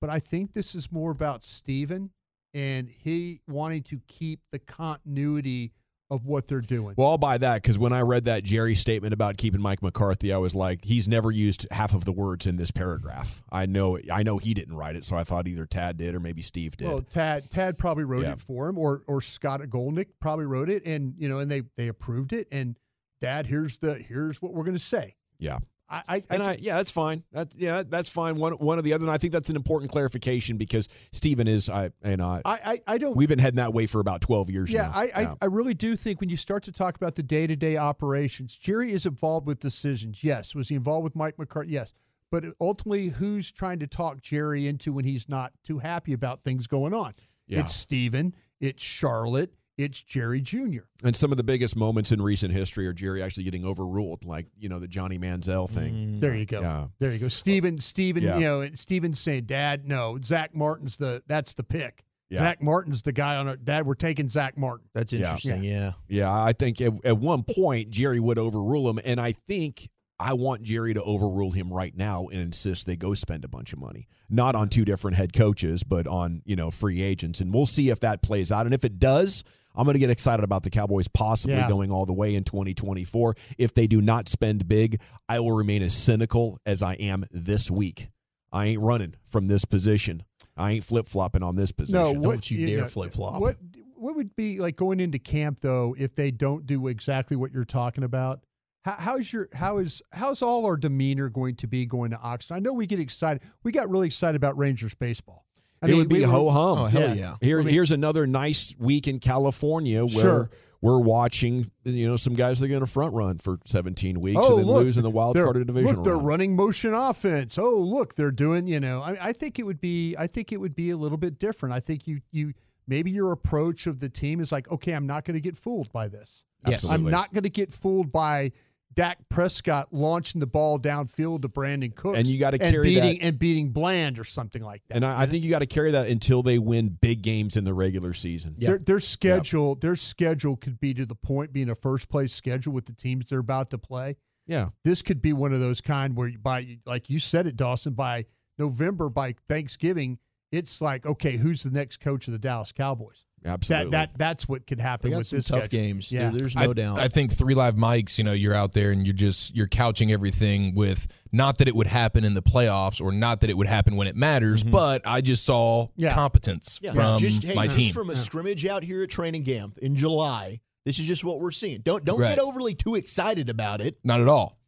but 0.00 0.10
I 0.10 0.18
think 0.18 0.52
this 0.52 0.74
is 0.74 0.90
more 0.90 1.10
about 1.10 1.44
Stephen 1.44 2.10
and 2.54 2.88
he 2.88 3.40
wanting 3.48 3.82
to 3.84 4.00
keep 4.08 4.40
the 4.50 4.58
continuity 4.58 5.72
of 6.12 6.26
what 6.26 6.46
they're 6.46 6.60
doing. 6.60 6.94
Well, 6.96 7.08
I'll 7.08 7.18
buy 7.18 7.38
that 7.38 7.62
because 7.62 7.78
when 7.78 7.92
I 7.92 8.00
read 8.02 8.24
that 8.24 8.44
Jerry 8.44 8.74
statement 8.74 9.14
about 9.14 9.36
keeping 9.38 9.60
Mike 9.60 9.82
McCarthy, 9.82 10.32
I 10.32 10.36
was 10.36 10.54
like, 10.54 10.84
he's 10.84 11.08
never 11.08 11.30
used 11.30 11.66
half 11.70 11.94
of 11.94 12.04
the 12.04 12.12
words 12.12 12.46
in 12.46 12.56
this 12.56 12.70
paragraph. 12.70 13.42
I 13.50 13.66
know, 13.66 13.98
I 14.12 14.22
know 14.22 14.38
he 14.38 14.52
didn't 14.54 14.76
write 14.76 14.94
it, 14.96 15.04
so 15.04 15.16
I 15.16 15.24
thought 15.24 15.48
either 15.48 15.66
Tad 15.66 15.96
did 15.96 16.14
or 16.14 16.20
maybe 16.20 16.42
Steve 16.42 16.76
did. 16.76 16.86
Well, 16.88 17.00
Tad 17.02 17.50
Tad 17.50 17.78
probably 17.78 18.04
wrote 18.04 18.22
Yeah. 18.22 18.32
it 18.32 18.40
for 18.40 18.68
him, 18.68 18.78
or 18.78 19.02
or 19.06 19.20
Scott 19.20 19.60
Golnick 19.62 20.06
probably 20.20 20.46
wrote 20.46 20.68
it, 20.68 20.84
and 20.84 21.14
you 21.18 21.28
know, 21.28 21.38
and 21.38 21.50
they 21.50 21.62
they 21.76 21.88
approved 21.88 22.32
it. 22.32 22.46
And 22.52 22.76
Dad, 23.20 23.46
here's 23.46 23.78
the 23.78 23.94
here's 23.94 24.42
what 24.42 24.52
we're 24.52 24.64
going 24.64 24.76
to 24.76 24.82
say. 24.82 25.14
yeah. 25.38 25.58
I, 25.92 26.02
I, 26.08 26.22
And 26.30 26.42
I, 26.42 26.56
yeah, 26.58 26.76
that's 26.76 26.90
fine. 26.90 27.22
That, 27.32 27.54
yeah, 27.56 27.82
that's 27.86 28.08
fine. 28.08 28.36
One, 28.36 28.54
one 28.54 28.78
or 28.78 28.82
the 28.82 28.94
other. 28.94 29.04
And 29.04 29.10
I 29.10 29.18
think 29.18 29.32
that's 29.32 29.50
an 29.50 29.56
important 29.56 29.92
clarification 29.92 30.56
because 30.56 30.88
Stephen 31.12 31.46
is, 31.46 31.68
I, 31.68 31.90
and 32.02 32.22
I, 32.22 32.40
I, 32.44 32.80
I, 32.86 32.98
don't. 32.98 33.16
we've 33.16 33.28
been 33.28 33.38
heading 33.38 33.58
that 33.58 33.74
way 33.74 33.86
for 33.86 34.00
about 34.00 34.22
12 34.22 34.50
years 34.50 34.70
Yeah, 34.70 34.86
now. 34.86 34.92
I, 34.94 35.10
I, 35.14 35.34
I 35.42 35.44
really 35.46 35.74
do 35.74 35.94
think 35.94 36.20
when 36.20 36.30
you 36.30 36.36
start 36.36 36.62
to 36.64 36.72
talk 36.72 36.96
about 36.96 37.14
the 37.14 37.22
day 37.22 37.46
to 37.46 37.54
day 37.54 37.76
operations, 37.76 38.56
Jerry 38.56 38.92
is 38.92 39.04
involved 39.06 39.46
with 39.46 39.60
decisions. 39.60 40.24
Yes. 40.24 40.54
Was 40.54 40.68
he 40.68 40.76
involved 40.76 41.04
with 41.04 41.14
Mike 41.14 41.38
McCarthy? 41.38 41.72
Yes. 41.72 41.92
But 42.30 42.44
ultimately, 42.62 43.08
who's 43.08 43.52
trying 43.52 43.78
to 43.80 43.86
talk 43.86 44.22
Jerry 44.22 44.66
into 44.66 44.94
when 44.94 45.04
he's 45.04 45.28
not 45.28 45.52
too 45.62 45.78
happy 45.78 46.14
about 46.14 46.42
things 46.42 46.66
going 46.66 46.94
on? 46.94 47.12
Yeah. 47.46 47.60
It's 47.60 47.74
Stephen. 47.74 48.34
it's 48.60 48.82
Charlotte, 48.82 49.52
it's 49.78 50.02
Jerry 50.02 50.40
Jr. 50.40 50.80
And 51.04 51.16
some 51.16 51.30
of 51.30 51.36
the 51.38 51.42
biggest 51.44 51.76
moments 51.76 52.12
in 52.12 52.20
recent 52.20 52.52
history 52.52 52.86
are 52.86 52.92
Jerry 52.92 53.22
actually 53.22 53.44
getting 53.44 53.64
overruled, 53.64 54.24
like 54.24 54.46
you 54.58 54.68
know 54.68 54.78
the 54.78 54.88
Johnny 54.88 55.18
Manziel 55.18 55.68
thing. 55.68 55.92
Mm, 55.94 56.20
there 56.20 56.34
you 56.34 56.46
go. 56.46 56.60
Yeah. 56.60 56.86
There 56.98 57.12
you 57.12 57.18
go. 57.18 57.28
Stephen, 57.28 57.78
Stephen, 57.78 58.22
Yeah. 58.22 58.36
you 58.36 58.44
know, 58.44 58.60
and 58.62 58.78
Stephen's 58.78 59.18
saying, 59.20 59.44
Dad, 59.44 59.86
no, 59.86 60.18
Zack 60.24 60.54
Martin's 60.54 60.96
the 60.96 61.22
that's 61.26 61.54
the 61.54 61.64
pick. 61.64 62.04
Yeah. 62.30 62.38
Zack 62.38 62.62
Martin's 62.62 63.02
the 63.02 63.12
guy 63.12 63.36
on 63.36 63.46
our 63.48 63.56
dad. 63.56 63.86
We're 63.86 63.94
taking 63.94 64.28
Zack 64.28 64.56
Martin. 64.56 64.86
That's 64.94 65.12
Yeah. 65.12 65.20
interesting. 65.20 65.62
Yeah. 65.64 65.92
Yeah, 66.08 66.32
I 66.32 66.52
think 66.52 66.80
at, 66.80 66.92
at 67.04 67.18
one 67.18 67.42
point 67.42 67.90
Jerry 67.90 68.20
would 68.20 68.38
overrule 68.38 68.88
him, 68.88 68.98
and 69.04 69.20
I 69.20 69.32
think 69.32 69.88
I 70.22 70.34
want 70.34 70.62
Jerry 70.62 70.94
to 70.94 71.02
overrule 71.02 71.50
him 71.50 71.72
right 71.72 71.94
now 71.96 72.28
and 72.28 72.40
insist 72.40 72.86
they 72.86 72.96
go 72.96 73.12
spend 73.14 73.44
a 73.44 73.48
bunch 73.48 73.72
of 73.72 73.80
money, 73.80 74.06
not 74.30 74.54
on 74.54 74.68
two 74.68 74.84
different 74.84 75.16
head 75.16 75.32
coaches, 75.32 75.82
but 75.82 76.06
on 76.06 76.42
you 76.44 76.54
know 76.56 76.70
free 76.70 77.02
agents, 77.02 77.40
and 77.40 77.52
we'll 77.52 77.66
see 77.66 77.90
if 77.90 78.00
that 78.00 78.22
plays 78.22 78.52
out. 78.52 78.66
And 78.66 78.74
if 78.74 78.84
it 78.84 78.98
does, 78.98 79.42
I'm 79.74 79.84
going 79.84 79.94
to 79.94 80.00
get 80.00 80.10
excited 80.10 80.44
about 80.44 80.62
the 80.62 80.70
Cowboys 80.70 81.08
possibly 81.08 81.56
Yeah. 81.56 81.68
going 81.68 81.90
all 81.90 82.06
the 82.06 82.12
way 82.12 82.34
in 82.34 82.44
2024. 82.44 83.34
If 83.58 83.74
they 83.74 83.86
do 83.86 84.00
not 84.00 84.28
spend 84.28 84.68
big, 84.68 85.00
I 85.28 85.40
will 85.40 85.52
remain 85.52 85.82
as 85.82 85.94
cynical 85.94 86.58
as 86.64 86.82
I 86.82 86.94
am 86.94 87.24
this 87.30 87.70
week. 87.70 88.08
I 88.52 88.66
ain't 88.66 88.80
running 88.82 89.14
from 89.24 89.48
this 89.48 89.64
position. 89.64 90.24
I 90.56 90.72
ain't 90.72 90.84
flip 90.84 91.06
flopping 91.06 91.42
on 91.42 91.56
this 91.56 91.72
position. 91.72 92.00
No, 92.00 92.12
what, 92.12 92.22
Don't 92.22 92.50
you 92.50 92.66
dare 92.66 92.80
know, 92.82 92.86
flip-flop. 92.86 93.40
What 93.40 93.56
what 93.96 94.16
would 94.16 94.34
be 94.36 94.58
like 94.58 94.76
going 94.76 94.98
into 95.00 95.18
camp 95.18 95.60
though 95.60 95.94
if 95.98 96.14
they 96.14 96.30
don't 96.32 96.66
do 96.66 96.88
exactly 96.88 97.36
what 97.36 97.52
you're 97.52 97.64
talking 97.64 98.04
about? 98.04 98.40
How, 98.84 98.96
how's 98.98 99.32
your 99.32 99.48
how 99.52 99.78
is 99.78 100.02
how's 100.12 100.42
all 100.42 100.66
our 100.66 100.76
demeanor 100.76 101.28
going 101.28 101.54
to 101.56 101.66
be 101.68 101.86
going 101.86 102.10
to 102.10 102.16
Oxnard? 102.16 102.52
I 102.56 102.58
know 102.58 102.72
we 102.72 102.86
get 102.86 102.98
excited. 103.00 103.42
We 103.62 103.70
got 103.72 103.88
really 103.88 104.06
excited 104.08 104.36
about 104.36 104.58
Rangers 104.58 104.94
baseball. 104.94 105.44
I 105.80 105.86
it 105.86 105.88
mean, 105.90 105.98
would 105.98 106.08
be 106.08 106.16
we 106.16 106.22
ho 106.22 106.48
hum. 106.50 106.78
Oh, 106.78 106.84
hell 106.86 107.14
yeah. 107.16 107.34
Here, 107.40 107.60
I 107.60 107.64
mean- 107.64 107.72
here's 107.74 107.90
another 107.90 108.26
nice 108.26 108.74
week 108.78 109.08
in 109.08 109.18
California 109.18 110.04
where 110.04 110.20
Sure. 110.20 110.50
we're 110.80 111.00
watching, 111.00 111.70
you 111.84 112.06
know, 112.08 112.14
some 112.16 112.34
guys 112.34 112.60
that 112.60 112.66
are 112.66 112.68
going 112.68 112.80
to 112.82 112.86
front 112.86 113.14
run 113.14 113.38
for 113.38 113.58
17 113.66 114.20
weeks 114.20 114.40
Oh, 114.40 114.50
and 114.50 114.58
then 114.60 114.66
look, 114.66 114.84
lose 114.84 114.96
in 114.96 115.02
the 115.02 115.10
wild 115.10 115.34
card 115.36 115.56
of 115.56 115.66
division 115.66 115.96
Look, 115.96 116.04
they're 116.04 116.14
round. 116.14 116.26
running 116.26 116.54
motion 116.56 116.94
offense. 116.94 117.58
Oh, 117.58 117.78
look, 117.78 118.14
they're 118.14 118.30
doing. 118.30 118.68
You 118.68 118.78
know, 118.78 119.02
I, 119.02 119.16
I 119.28 119.32
think 119.32 119.58
it 119.58 119.64
would 119.64 119.80
be. 119.80 120.14
I 120.16 120.26
think 120.28 120.52
it 120.52 120.58
would 120.60 120.76
be 120.76 120.90
a 120.90 120.96
little 120.96 121.18
bit 121.18 121.38
different. 121.40 121.74
I 121.74 121.80
think 121.80 122.06
you 122.06 122.20
you 122.30 122.52
maybe 122.86 123.10
your 123.10 123.32
approach 123.32 123.86
of 123.88 123.98
the 123.98 124.08
team 124.08 124.38
is 124.40 124.52
like, 124.52 124.70
okay, 124.70 124.92
I'm 124.92 125.06
not 125.08 125.24
going 125.24 125.34
to 125.34 125.40
get 125.40 125.56
fooled 125.56 125.90
by 125.92 126.06
this. 126.08 126.44
Yes. 126.68 126.88
I'm 126.88 127.02
not 127.02 127.32
going 127.32 127.42
to 127.42 127.50
get 127.50 127.72
fooled 127.72 128.12
by 128.12 128.52
Dak 128.94 129.18
Prescott 129.28 129.88
launching 129.92 130.40
the 130.40 130.46
ball 130.46 130.78
downfield 130.78 131.42
to 131.42 131.48
Brandin 131.48 131.94
Cooks, 131.94 132.18
And 132.18 132.26
you 132.26 132.38
gotta 132.38 132.62
and 132.62 132.72
carry 132.72 132.88
beating 132.88 133.18
that- 133.18 133.24
and 133.24 133.38
beating 133.38 133.70
Bland 133.70 134.18
or 134.18 134.24
something 134.24 134.62
like 134.62 134.82
that. 134.88 134.96
And 134.96 135.04
I, 135.04 135.22
I 135.22 135.26
think 135.26 135.44
you 135.44 135.50
got 135.50 135.60
to 135.60 135.66
carry 135.66 135.92
that 135.92 136.08
until 136.08 136.42
they 136.42 136.58
win 136.58 136.88
big 137.00 137.22
games 137.22 137.56
in 137.56 137.64
the 137.64 137.74
regular 137.74 138.12
season. 138.12 138.54
Their, 138.58 138.78
their 138.78 139.00
schedule, 139.00 139.74
their 139.76 139.96
schedule 139.96 140.56
could 140.56 140.78
be 140.80 140.92
to 140.94 141.06
the 141.06 141.14
point 141.14 141.52
being 141.52 141.70
a 141.70 141.74
first 141.74 142.08
place 142.08 142.32
schedule 142.34 142.72
with 142.72 142.86
the 142.86 142.92
teams 142.92 143.26
they're 143.30 143.38
about 143.38 143.70
to 143.70 143.78
play. 143.78 144.16
Yeah. 144.46 144.70
This 144.84 145.02
could 145.02 145.22
be 145.22 145.32
one 145.32 145.52
of 145.52 145.60
those 145.60 145.80
kind 145.80 146.16
where 146.16 146.28
you 146.28 146.38
by 146.38 146.78
like 146.84 147.08
you 147.08 147.18
said 147.20 147.46
it, 147.46 147.56
Dawson, 147.56 147.94
by 147.94 148.26
November, 148.58 149.08
by 149.08 149.34
Thanksgiving, 149.48 150.18
it's 150.50 150.80
like, 150.82 151.06
okay, 151.06 151.36
who's 151.36 151.62
the 151.62 151.70
next 151.70 151.98
coach 152.00 152.26
of 152.26 152.32
the 152.32 152.38
Dallas 152.38 152.72
Cowboys? 152.72 153.24
Absolutely. 153.44 153.90
That 153.90 154.10
that 154.10 154.18
that's 154.18 154.48
what 154.48 154.66
could 154.66 154.80
happen 154.80 155.10
with 155.16 155.26
some 155.26 155.38
this 155.38 155.46
tough 155.48 155.64
schedule. 155.64 155.80
games. 155.86 156.12
Yeah. 156.12 156.30
There's 156.32 156.54
no 156.54 156.70
I, 156.70 156.72
doubt. 156.72 156.98
I 156.98 157.08
think 157.08 157.32
three 157.32 157.54
live 157.54 157.74
mics, 157.76 158.18
you 158.18 158.24
know, 158.24 158.32
you're 158.32 158.54
out 158.54 158.72
there 158.72 158.92
and 158.92 159.06
you're 159.06 159.14
just 159.14 159.54
you're 159.56 159.66
couching 159.66 160.12
everything 160.12 160.74
with 160.74 161.06
not 161.32 161.58
that 161.58 161.68
it 161.68 161.74
would 161.74 161.86
happen 161.86 162.24
in 162.24 162.34
the 162.34 162.42
playoffs 162.42 163.00
or 163.00 163.10
not 163.12 163.40
that 163.40 163.50
it 163.50 163.56
would 163.56 163.66
happen 163.66 163.96
when 163.96 164.06
it 164.06 164.14
matters, 164.16 164.62
mm-hmm. 164.62 164.70
but 164.72 165.02
I 165.06 165.20
just 165.20 165.44
saw 165.44 165.88
Yeah. 165.96 166.14
competence 166.14 166.78
Yeah, 166.82 166.92
from 166.92 167.18
just, 167.18 167.42
hey, 167.42 167.54
my 167.54 167.66
just 167.66 167.78
team. 167.78 167.92
from 167.92 168.10
a 168.10 168.16
scrimmage 168.16 168.64
out 168.66 168.82
here 168.84 169.02
at 169.02 169.10
training 169.10 169.44
camp 169.44 169.78
in 169.78 169.96
July. 169.96 170.60
This 170.84 170.98
is 170.98 171.06
just 171.06 171.24
what 171.24 171.40
we're 171.40 171.50
seeing. 171.52 171.80
Don't 171.80 172.04
don't 172.04 172.20
Right. 172.20 172.30
get 172.36 172.38
overly 172.38 172.74
too 172.74 172.94
excited 172.94 173.48
about 173.48 173.80
it 173.80 173.98
not 174.04 174.20
at 174.20 174.28
all. 174.28 174.58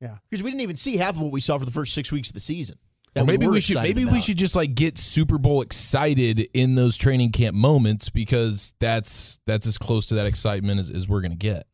Yeah, 0.00 0.18
because 0.28 0.42
we 0.42 0.50
didn't 0.50 0.62
even 0.62 0.76
see 0.76 0.96
half 0.96 1.16
of 1.16 1.22
what 1.22 1.32
we 1.32 1.40
saw 1.40 1.58
for 1.58 1.64
the 1.64 1.70
first 1.72 1.92
six 1.92 2.12
weeks 2.12 2.28
of 2.28 2.34
the 2.34 2.40
season. 2.40 2.78
That 3.18 3.24
Or 3.24 3.26
maybe 3.26 3.46
were 3.46 3.52
we 3.52 3.60
should 3.60 3.76
excited 3.76 3.96
maybe 3.96 4.10
we 4.10 4.20
should 4.20 4.36
just 4.36 4.56
like 4.56 4.74
get 4.74 4.98
Super 4.98 5.38
Bowl 5.38 5.60
excited 5.62 6.46
in 6.54 6.74
those 6.74 6.96
training 6.96 7.30
camp 7.30 7.54
moments 7.56 8.10
because 8.10 8.74
that's 8.80 9.40
that's 9.46 9.66
as 9.66 9.78
close 9.78 10.06
to 10.06 10.14
that 10.16 10.26
excitement 10.26 10.80
as, 10.80 10.90
as 10.90 11.08
we're 11.08 11.20
gonna 11.20 11.34
get. 11.36 11.66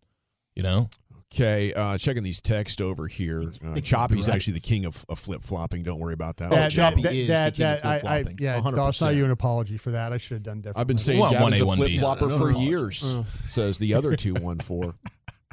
You 0.56 0.62
know? 0.62 0.88
Okay, 1.34 1.72
uh, 1.72 1.98
checking 1.98 2.22
these 2.22 2.40
texts 2.40 2.80
over 2.80 3.08
here. 3.08 3.40
Uh, 3.64 3.74
Choppy's 3.80 4.28
Right. 4.28 4.36
actually 4.36 4.54
the 4.54 4.60
king 4.60 4.84
of, 4.84 5.04
of 5.08 5.18
flip 5.18 5.42
flopping. 5.42 5.82
Don't 5.82 5.98
worry 5.98 6.14
about 6.14 6.36
that. 6.36 6.50
That, 6.50 6.56
Oh, 6.56 6.60
that, 6.60 6.70
Choppy. 6.70 7.02
that, 7.02 7.12
is 7.12 7.26
the 7.26 7.32
that, 7.32 7.54
king 7.56 7.66
of 7.66 7.82
that, 7.82 7.84
I, 7.84 7.94
I, 7.96 7.98
flip-flopping, 8.22 8.38
yeah, 8.38 8.60
100%. 8.60 8.76
Dawson, 8.76 9.08
I 9.08 9.10
owe 9.10 9.14
you 9.14 9.24
an 9.24 9.30
apology 9.32 9.76
for 9.76 9.90
that. 9.90 10.12
I 10.12 10.18
should 10.18 10.34
have 10.36 10.42
done 10.44 10.58
different. 10.60 10.78
I've 10.78 10.86
been 10.86 10.96
saying 10.98 11.18
Well, 11.18 11.32
Gavin's 11.32 11.60
a 11.60 11.64
1A, 11.64 11.74
flip 11.76 11.98
flopper 11.98 12.28
No, 12.28 12.28
no, 12.28 12.38
for 12.38 12.52
no. 12.52 12.60
years. 12.60 13.00
Says 13.50 13.78
the 13.78 13.94
other 13.94 14.14
two 14.16 14.34
one 14.34 14.58
four. 14.60 14.94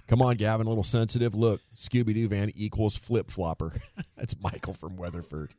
Come 0.08 0.22
on, 0.22 0.36
Gavin, 0.36 0.68
a 0.68 0.70
little 0.70 0.84
sensitive. 0.84 1.34
Look, 1.34 1.62
Scooby 1.74 2.14
Doo 2.14 2.28
van 2.28 2.52
equals 2.54 2.96
flip 2.96 3.32
flopper. 3.32 3.74
That's 4.18 4.36
Michael 4.40 4.74
from 4.74 4.98
Weatherford. 4.98 5.56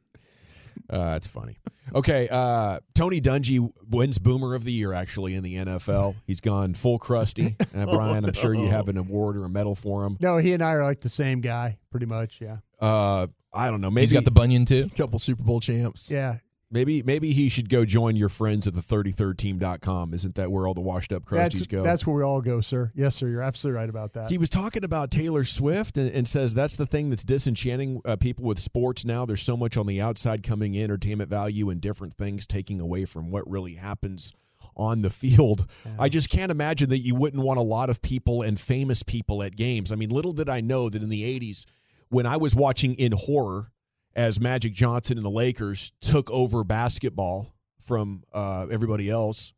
Uh, 0.91 1.13
that's 1.13 1.27
funny. 1.29 1.59
Okay, 1.95 2.29
uh, 2.31 2.79
Tony 2.95 3.21
Dungy 3.21 3.71
wins 3.91 4.19
Boomer 4.19 4.55
of 4.55 4.65
the 4.65 4.73
Year 4.73 4.93
actually 4.93 5.35
in 5.35 5.43
the 5.43 5.57
NFL. 5.57 6.15
He's 6.27 6.41
gone 6.41 6.75
full 6.75 6.99
crusty. 6.99 7.57
Uh, 7.75 7.87
Brian, 7.95 8.25
I'm 8.25 8.33
sure 8.33 8.55
you 8.55 8.69
have 8.69 8.89
an 8.89 8.97
award 8.97 9.37
or 9.37 9.45
a 9.45 9.49
medal 9.49 9.75
for 9.75 10.05
him. 10.05 10.17
No, 10.21 10.39
he 10.39 10.53
and 10.55 10.63
I 10.63 10.73
are 10.73 10.83
like 10.85 11.01
the 11.01 11.09
same 11.09 11.41
guy, 11.41 11.79
pretty 11.91 12.07
much. 12.07 12.41
Yeah, 12.41 12.59
Uh, 12.81 13.27
I 13.53 13.69
don't 13.71 13.81
know. 13.81 13.91
Maybe 13.91 14.03
He's 14.03 14.13
got 14.13 14.25
the 14.25 14.31
bunion 14.31 14.65
too. 14.65 14.89
couple 14.97 15.19
Super 15.19 15.43
Bowl 15.45 15.61
champs. 15.61 16.11
yeah. 16.11 16.37
Maybe 16.73 17.03
maybe 17.03 17.33
he 17.33 17.49
should 17.49 17.69
go 17.69 17.85
join 17.85 18.17
your 18.17 18.29
friends 18.29 18.67
at 18.67 18.75
the 18.75 18.81
33rdteam.com. 18.81 20.15
Isn't 20.15 20.35
that 20.35 20.51
where 20.51 20.67
all 20.67 20.75
the 20.75 20.81
washed 20.81 21.13
up 21.13 21.25
crusties 21.25 21.37
That's 21.37 21.67
go? 21.67 21.83
that's 21.83 22.07
where 22.07 22.17
we 22.17 22.23
all 22.23 22.41
go, 22.41 22.61
sir. 22.61 22.91
Yes, 22.95 23.15
sir. 23.15 23.29
You're 23.29 23.43
absolutely 23.43 23.79
right 23.79 23.89
about 23.89 24.15
that. 24.15 24.31
He 24.31 24.39
was 24.39 24.49
talking 24.49 24.85
about 24.85 25.11
Taylor 25.11 25.45
Swift 25.45 25.97
and, 25.97 26.11
and 26.11 26.27
says 26.27 26.55
that's 26.55 26.77
the 26.77 26.87
thing 26.87 27.11
that's 27.11 27.25
disenchanting 27.25 28.01
uh, 28.05 28.17
people 28.17 28.45
with 28.45 28.59
sports 28.59 29.05
now. 29.05 29.25
There's 29.25 29.43
so 29.43 29.57
much 29.57 29.77
on 29.77 29.87
the 29.87 30.01
outside 30.01 30.43
coming 30.43 30.75
in, 30.75 30.83
entertainment 30.83 31.31
value, 31.31 31.71
and 31.71 31.81
different 31.81 32.15
things 32.15 32.47
taking 32.47 32.81
away 32.81 33.05
from 33.05 33.31
what 33.31 33.49
really 33.49 33.75
happens 33.75 34.33
on 34.77 35.03
the 35.03 35.11
field. 35.11 35.71
I 35.99 36.09
just 36.09 36.31
can't 36.31 36.51
imagine 36.51 36.89
that 36.91 36.99
you 36.99 37.15
wouldn't 37.15 37.43
want 37.43 37.59
a 37.59 37.63
lot 37.63 37.91
of 37.91 38.03
people 38.03 38.43
and 38.43 38.59
famous 38.59 39.03
people 39.03 39.43
at 39.43 39.57
games. 39.57 39.93
I 39.93 39.97
mean, 39.97 40.11
little 40.11 40.33
did 40.33 40.49
I 40.49 40.61
know 40.61 40.89
that 40.89 41.03
in 41.03 41.09
the 41.09 41.23
80s, 41.39 41.65
when 42.09 42.27
I 42.27 42.37
was 42.37 42.55
watching 42.55 42.95
in 42.95 43.13
horror 43.13 43.73
as 44.15 44.41
Magic 44.41 44.73
Johnson 44.73 45.17
and 45.19 45.25
the 45.25 45.31
Lakers 45.31 45.93
took 46.01 46.31
over 46.31 46.65
basketball 46.65 47.55
from 47.81 48.25
uh, 48.33 48.67
everybody 48.71 49.11
else 49.11 49.53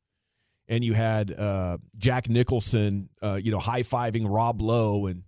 and 0.69 0.83
you 0.83 0.95
had 0.95 1.31
uh, 1.31 1.79
Jack 1.97 2.29
Nicholson, 2.29 3.09
uh, 3.23 3.39
you 3.43 3.51
know, 3.51 3.59
high 3.59 3.83
fiving 3.83 4.27
Rob 4.29 4.61
Lowe, 4.61 5.07
and 5.07 5.23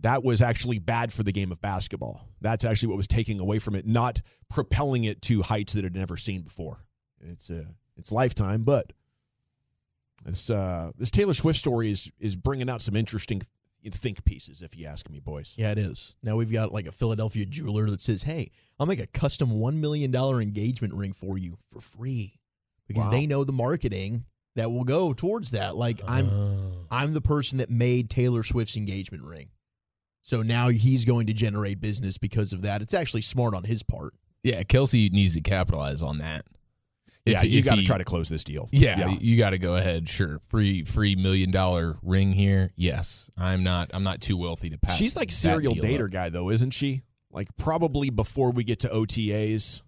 that 0.00 0.22
was 0.22 0.42
actually 0.42 0.78
bad 0.78 1.12
for 1.12 1.22
the 1.22 1.32
game 1.32 1.50
of 1.50 1.60
basketball. 1.60 2.28
That's 2.40 2.64
actually 2.64 2.88
what 2.88 2.96
was 2.96 3.06
taking 3.06 3.40
away 3.40 3.58
from 3.58 3.74
it, 3.74 3.86
not 3.86 4.20
propelling 4.50 5.04
it 5.04 5.22
to 5.22 5.42
heights 5.42 5.72
that 5.72 5.80
it 5.80 5.84
had 5.84 5.96
never 5.96 6.16
seen 6.16 6.42
before. 6.42 6.84
It's 7.20 7.50
uh, 7.50 7.64
it's 7.96 8.12
lifetime, 8.12 8.64
but 8.64 8.92
this 10.24 10.50
uh, 10.50 10.92
this 10.98 11.10
Taylor 11.10 11.34
Swift 11.34 11.58
story 11.58 11.90
is 11.90 12.12
is 12.20 12.36
bringing 12.36 12.68
out 12.68 12.82
some 12.82 12.94
interesting 12.94 13.40
think 13.94 14.24
pieces, 14.24 14.62
if 14.62 14.76
you 14.76 14.86
ask 14.86 15.08
me, 15.10 15.20
boys. 15.20 15.54
Yeah, 15.56 15.70
it 15.72 15.78
is. 15.78 16.16
Now 16.22 16.36
we've 16.36 16.52
got 16.52 16.72
like 16.72 16.86
a 16.86 16.92
Philadelphia 16.92 17.46
jeweler 17.46 17.86
that 17.90 18.00
says, 18.00 18.22
"Hey, 18.22 18.50
I'll 18.78 18.86
make 18.86 19.00
a 19.00 19.06
custom 19.06 19.50
one 19.50 19.80
million 19.80 20.10
dollar 20.10 20.40
engagement 20.40 20.94
ring 20.94 21.12
for 21.12 21.38
you 21.38 21.56
for 21.70 21.80
free," 21.80 22.38
because 22.88 23.06
Wow. 23.06 23.12
they 23.12 23.26
know 23.26 23.44
the 23.44 23.52
marketing 23.52 24.24
that 24.56 24.70
will 24.70 24.84
go 24.84 25.12
towards 25.12 25.50
that. 25.52 25.76
Like 25.76 26.00
I'm, 26.06 26.28
oh. 26.30 26.86
I'm 26.90 27.12
the 27.12 27.20
person 27.20 27.58
that 27.58 27.70
made 27.70 28.08
Taylor 28.10 28.42
Swift's 28.42 28.76
engagement 28.76 29.22
ring, 29.24 29.48
so 30.22 30.42
now 30.42 30.68
he's 30.68 31.04
going 31.04 31.26
to 31.26 31.32
generate 31.34 31.80
business 31.80 32.18
because 32.18 32.52
of 32.52 32.62
that. 32.62 32.82
It's 32.82 32.94
actually 32.94 33.22
smart 33.22 33.54
on 33.54 33.64
his 33.64 33.82
part. 33.82 34.14
Yeah, 34.42 34.62
Kelce 34.62 35.10
needs 35.12 35.34
to 35.34 35.40
capitalize 35.40 36.02
on 36.02 36.18
that. 36.18 36.46
Yeah, 37.26 37.38
If- 37.42 37.50
you 37.50 37.62
got 37.62 37.74
to 37.76 37.84
try 37.84 37.98
to 37.98 38.04
close 38.04 38.28
this 38.28 38.44
deal. 38.44 38.68
Yeah, 38.72 39.08
you 39.20 39.36
got 39.36 39.50
to 39.50 39.58
go 39.58 39.74
ahead. 39.76 40.08
Sure, 40.08 40.38
free 40.38 40.84
free 40.84 41.16
million 41.16 41.50
dollar 41.50 41.96
ring 42.02 42.32
here. 42.32 42.70
Yes, 42.76 43.30
I'm 43.36 43.62
not. 43.64 43.90
I'm 43.92 44.04
not 44.04 44.20
too 44.20 44.36
wealthy 44.36 44.70
to 44.70 44.78
pass. 44.78 44.96
She's 44.96 45.16
like 45.16 45.28
that 45.28 45.34
serial 45.34 45.74
deal 45.74 45.84
dater 45.84 46.04
up. 46.06 46.10
guy 46.12 46.28
though, 46.30 46.50
isn't 46.50 46.70
she? 46.70 47.02
Like 47.32 47.48
probably 47.56 48.10
before 48.10 48.52
we 48.52 48.64
get 48.64 48.80
to 48.80 48.88
OTAs, 48.88 49.82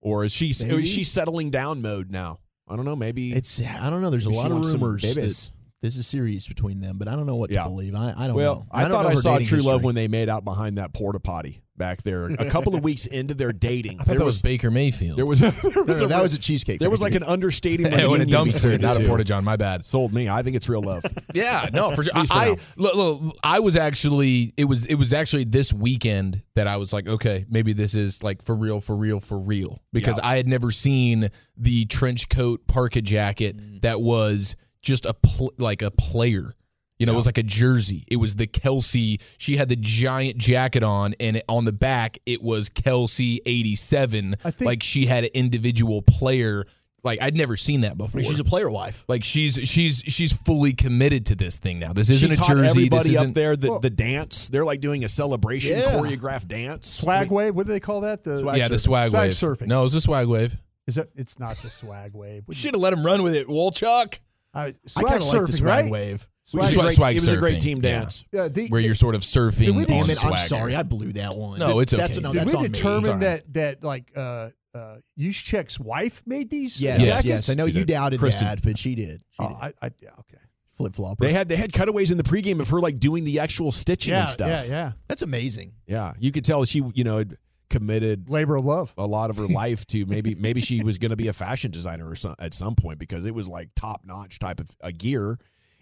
or 0.00 0.24
is 0.24 0.32
she 0.32 0.52
Maybe. 0.66 0.82
is 0.82 0.88
she 0.88 1.04
settling 1.04 1.50
down 1.50 1.80
mode 1.80 2.10
now? 2.10 2.40
I 2.68 2.76
don't 2.76 2.84
know. 2.84 2.96
Maybe 2.96 3.32
It's 3.32 3.62
I 3.62 3.88
don't 3.88 4.02
know. 4.02 4.10
There's 4.10 4.26
a 4.26 4.30
lot 4.30 4.50
of 4.50 4.58
rumors 4.60 5.02
that 5.14 5.50
this 5.80 5.96
is 5.96 6.06
serious 6.06 6.48
between 6.48 6.80
them, 6.80 6.98
but 6.98 7.06
I 7.08 7.14
don't 7.14 7.26
know 7.26 7.36
what 7.36 7.50
Yeah. 7.50 7.62
to 7.62 7.68
believe. 7.68 7.94
I, 7.94 8.12
I 8.16 8.26
don't 8.26 8.36
well, 8.36 8.56
know. 8.56 8.66
I, 8.72 8.82
don't 8.82 8.90
thought 8.90 9.04
know 9.04 9.10
I 9.10 9.14
saw 9.14 9.38
dating 9.38 9.46
true 9.46 9.60
love 9.60 9.84
when 9.84 9.94
they 9.94 10.08
made 10.08 10.28
out 10.28 10.44
behind 10.44 10.76
that 10.76 10.92
porta 10.92 11.20
potty 11.20 11.62
back 11.78 12.02
there. 12.02 12.26
A 12.26 12.50
couple 12.50 12.74
of 12.74 12.82
weeks 12.82 13.06
into 13.06 13.34
their 13.34 13.52
dating, 13.52 13.96
I 14.00 14.02
thought 14.02 14.06
there 14.12 14.18
that 14.18 14.24
was 14.24 14.42
Baker 14.42 14.70
Mayfield. 14.70 15.16
there 15.16 15.24
was 15.26 15.40
a, 15.42 15.50
there 15.72 15.82
was 15.84 16.00
no, 16.00 16.06
a- 16.06 16.08
that 16.08 16.22
was 16.22 16.34
a 16.34 16.38
cheesecake. 16.38 16.80
there 16.80 16.90
was 16.90 17.00
like 17.00 17.14
an 17.14 17.22
understating 17.22 17.86
and 17.86 17.94
a 17.94 18.26
dumpster, 18.26 18.78
not 18.80 18.96
a 18.96 19.00
two. 19.00 19.06
porta 19.06 19.24
john. 19.24 19.44
My 19.44 19.56
bad. 19.56 19.86
Sold 19.86 20.12
me. 20.12 20.28
I 20.28 20.42
think 20.42 20.56
it's 20.56 20.68
real 20.68 20.82
love. 20.82 21.02
Yeah, 21.34 21.66
no, 21.72 21.92
for 21.92 22.02
sure. 22.02 22.12
At 22.16 22.20
least 22.22 22.32
for 22.32 22.38
I, 22.38 22.54
look, 22.78 22.94
look, 22.96 23.36
I 23.44 23.60
was 23.60 23.76
actually 23.76 24.52
it 24.56 24.64
was 24.64 24.86
it 24.86 24.94
was 24.96 25.12
actually 25.12 25.44
this 25.44 25.72
weekend 25.72 26.42
that 26.54 26.66
I 26.66 26.78
was 26.78 26.92
like, 26.92 27.06
okay, 27.06 27.44
maybe 27.48 27.72
this 27.74 27.94
is 27.94 28.24
like 28.24 28.42
for 28.42 28.54
real, 28.56 28.80
for 28.80 28.96
real, 28.96 29.20
for 29.20 29.38
real, 29.38 29.78
because 29.92 30.18
Yeah. 30.22 30.28
I 30.30 30.36
had 30.36 30.46
never 30.46 30.70
seen 30.70 31.28
the 31.56 31.84
trench 31.84 32.28
coat 32.28 32.66
parka 32.66 33.02
jacket 33.02 33.56
Mm. 33.56 33.82
that 33.82 34.00
was 34.00 34.56
just 34.82 35.06
a 35.06 35.14
pl- 35.14 35.52
like 35.58 35.82
a 35.82 35.90
player. 35.90 36.54
You 36.98 37.06
know, 37.06 37.12
it 37.12 37.16
was 37.16 37.26
like 37.26 37.38
a 37.38 37.42
jersey. 37.44 38.04
It 38.08 38.16
was 38.16 38.34
the 38.36 38.46
Kelce. 38.46 39.22
She 39.38 39.56
had 39.56 39.68
the 39.68 39.76
giant 39.76 40.36
jacket 40.38 40.82
on, 40.82 41.14
and 41.20 41.36
it, 41.36 41.44
on 41.48 41.64
the 41.64 41.72
back 41.72 42.18
it 42.26 42.42
was 42.42 42.68
Kelce 42.68 43.38
eighty 43.46 43.76
seven. 43.76 44.34
I 44.44 44.50
think- 44.50 44.66
Like 44.66 44.82
she 44.82 45.06
had 45.06 45.24
an 45.24 45.30
individual 45.34 46.02
player. 46.02 46.64
Like 47.04 47.22
I'd 47.22 47.36
never 47.36 47.56
seen 47.56 47.82
that 47.82 47.96
before. 47.96 48.20
She's 48.24 48.40
a 48.40 48.44
player 48.44 48.68
wife. 48.68 49.04
Like 49.06 49.22
she's 49.22 49.54
she's 49.70 49.98
she's 50.04 50.32
fully 50.32 50.72
committed 50.72 51.26
to 51.26 51.36
this 51.36 51.60
thing 51.60 51.78
now. 51.78 51.92
This 51.92 52.10
isn't 52.10 52.34
she 52.34 52.42
a 52.42 52.44
jersey. 52.56 52.68
everybody 52.80 53.08
this 53.10 53.16
up 53.16 53.22
isn't, 53.22 53.34
there 53.34 53.54
the, 53.54 53.70
Well- 53.70 53.78
the 53.80 53.90
dance. 53.90 54.48
They're 54.48 54.64
like 54.64 54.80
doing 54.80 55.04
a 55.04 55.08
celebration 55.08 55.76
Yeah. 55.78 55.92
choreographed 55.92 56.48
dance. 56.48 56.88
swag 56.88 57.30
wave. 57.30 57.54
What 57.54 57.66
do 57.68 57.72
they 57.72 57.78
call 57.80 58.00
that? 58.00 58.24
The 58.24 58.40
swag 58.40 58.58
yeah, 58.58 58.66
the 58.66 58.78
swag, 58.78 59.10
swag 59.10 59.22
wave. 59.28 59.32
surfing. 59.32 59.68
No, 59.68 59.80
it 59.80 59.84
was 59.84 59.92
the 59.92 60.00
swag 60.00 60.26
wave. 60.26 60.58
Is 60.88 60.96
that? 60.96 61.08
It's 61.14 61.38
not 61.38 61.54
the 61.58 61.70
swag 61.70 62.14
wave. 62.14 62.42
What 62.46 62.54
do 62.54 62.58
you- 62.58 62.62
Should 62.62 62.74
have 62.74 62.82
let 62.82 62.92
him 62.92 63.06
run 63.06 63.22
with 63.22 63.36
it, 63.36 63.46
Wolchuk. 63.46 64.18
I, 64.52 64.64
I 64.66 64.74
swag 64.86 65.06
kind 65.06 65.22
of 65.22 65.28
like 65.28 65.40
the 65.42 65.46
surfing, 65.52 65.56
swag 65.58 65.84
right? 65.84 65.92
wave. 65.92 66.28
It 66.52 66.56
was, 66.56 66.72
Swag- 66.72 66.78
a 66.78 66.80
great, 66.86 66.94
swag 66.96 67.16
it 67.16 67.20
was 67.22 67.28
a 67.28 67.36
great 67.36 67.60
team 67.60 67.80
dance. 67.80 68.24
Yeah, 68.32 68.48
the, 68.48 68.68
Where 68.68 68.80
you're 68.80 68.94
sort 68.94 69.14
of 69.14 69.20
surfing 69.22 69.74
we- 69.74 69.84
on 69.84 70.10
it! 70.10 70.24
I'm 70.24 70.36
sorry, 70.38 70.74
I 70.74 70.82
blew 70.82 71.12
that 71.12 71.34
one. 71.36 71.58
No, 71.58 71.80
it's 71.80 71.92
That's 71.92 72.16
okay. 72.18 72.22
no, 72.24 72.32
Did 72.32 72.40
that's 72.42 72.52
we 72.52 72.56
on 72.56 72.62
me. 72.62 72.68
determine 72.70 72.98
It's 73.00 73.08
all 73.08 73.14
right. 73.14 73.20
that 73.20 73.52
that 73.54 73.84
like 73.84 74.10
uh 74.16 74.50
uh 74.74 74.96
Juszczyk's 75.18 75.78
wife 75.80 76.22
made 76.26 76.48
these? 76.50 76.80
Yes, 76.80 77.00
Yes. 77.00 77.26
yes. 77.26 77.48
I 77.50 77.54
know 77.54 77.66
She 77.66 77.72
you 77.74 77.80
did. 77.84 77.88
doubted 77.94 78.20
Kristin. 78.20 78.40
that, 78.40 78.62
but 78.62 78.78
she 78.78 78.94
did. 78.94 79.22
She 79.30 79.36
Oh, 79.42 79.46
I, 79.60 79.72
I 79.82 79.90
yeah 80.00 80.10
okay. 80.20 80.38
Flip 80.70 80.94
flop. 80.94 81.18
They 81.18 81.32
had 81.32 81.48
they 81.48 81.56
had 81.56 81.72
cutaways 81.72 82.10
in 82.12 82.16
the 82.18 82.22
pregame 82.24 82.60
of 82.60 82.68
her 82.70 82.80
like 82.80 82.98
doing 83.00 83.24
the 83.24 83.40
actual 83.40 83.72
stitching 83.72 84.12
Yeah, 84.12 84.20
and 84.20 84.28
stuff. 84.28 84.48
yeah, 84.48 84.64
yeah. 84.70 84.92
That's 85.08 85.22
amazing. 85.22 85.72
Yeah, 85.86 86.12
you 86.20 86.30
could 86.32 86.44
tell 86.44 86.64
she 86.64 86.82
you 86.94 87.04
know 87.04 87.24
committed 87.68 88.30
Labor 88.30 88.56
of 88.56 88.64
love. 88.64 88.94
a 88.96 89.06
lot 89.06 89.28
of 89.30 89.36
her 89.36 89.46
life 89.46 89.86
to 89.88 90.06
maybe 90.06 90.34
maybe 90.34 90.60
she 90.60 90.82
was 90.82 90.98
going 90.98 91.10
to 91.10 91.16
be 91.16 91.28
a 91.28 91.32
fashion 91.32 91.70
designer 91.70 92.08
or 92.08 92.14
some, 92.14 92.34
at 92.38 92.54
some 92.54 92.74
point 92.74 92.98
because 92.98 93.26
it 93.26 93.34
was 93.34 93.48
like 93.48 93.68
top 93.76 94.02
notch 94.04 94.38
type 94.38 94.60
of 94.60 94.70
a 94.80 94.92
gear. 94.92 95.38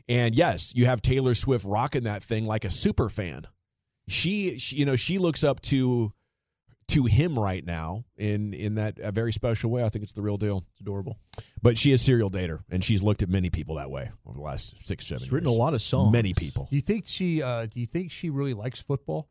And 0.08 0.34
yes, 0.34 0.72
you 0.74 0.86
have 0.86 1.02
Taylor 1.02 1.34
Swift 1.34 1.64
rocking 1.64 2.04
that 2.04 2.22
thing 2.22 2.44
like 2.44 2.64
a 2.64 2.70
super 2.70 3.08
fan. 3.08 3.46
She, 4.08 4.56
she 4.58 4.76
you 4.76 4.84
know 4.84 4.94
she 4.96 5.18
looks 5.18 5.42
up 5.42 5.60
to 5.62 6.12
to 6.88 7.04
him 7.06 7.36
right 7.36 7.66
now 7.66 8.04
in 8.16 8.54
in 8.54 8.76
that 8.76 9.00
a 9.00 9.10
very 9.10 9.32
special 9.32 9.68
way. 9.70 9.82
I 9.82 9.88
think 9.88 10.04
it's 10.04 10.12
the 10.12 10.22
real 10.22 10.36
deal. 10.36 10.64
It's 10.70 10.80
adorable. 10.80 11.18
But 11.60 11.76
she 11.76 11.90
is 11.90 12.00
serial 12.02 12.30
dater, 12.30 12.60
and 12.70 12.84
she's 12.84 13.02
looked 13.02 13.24
at 13.24 13.28
many 13.28 13.50
people 13.50 13.74
that 13.74 13.90
way 13.90 14.12
over 14.24 14.36
the 14.38 14.44
last 14.44 14.86
six 14.86 15.06
seven. 15.08 15.24
She's 15.24 15.32
written 15.32 15.48
years. 15.48 15.56
a 15.56 15.60
lot 15.60 15.74
of 15.74 15.82
songs. 15.82 16.12
Many 16.12 16.32
people. 16.34 16.68
Do 16.70 16.76
you 16.76 16.82
think 16.82 17.04
she? 17.06 17.42
uh 17.42 17.66
Do 17.66 17.80
you 17.80 17.86
think 17.86 18.12
she 18.12 18.30
really 18.30 18.54
likes 18.54 18.80
football, 18.80 19.28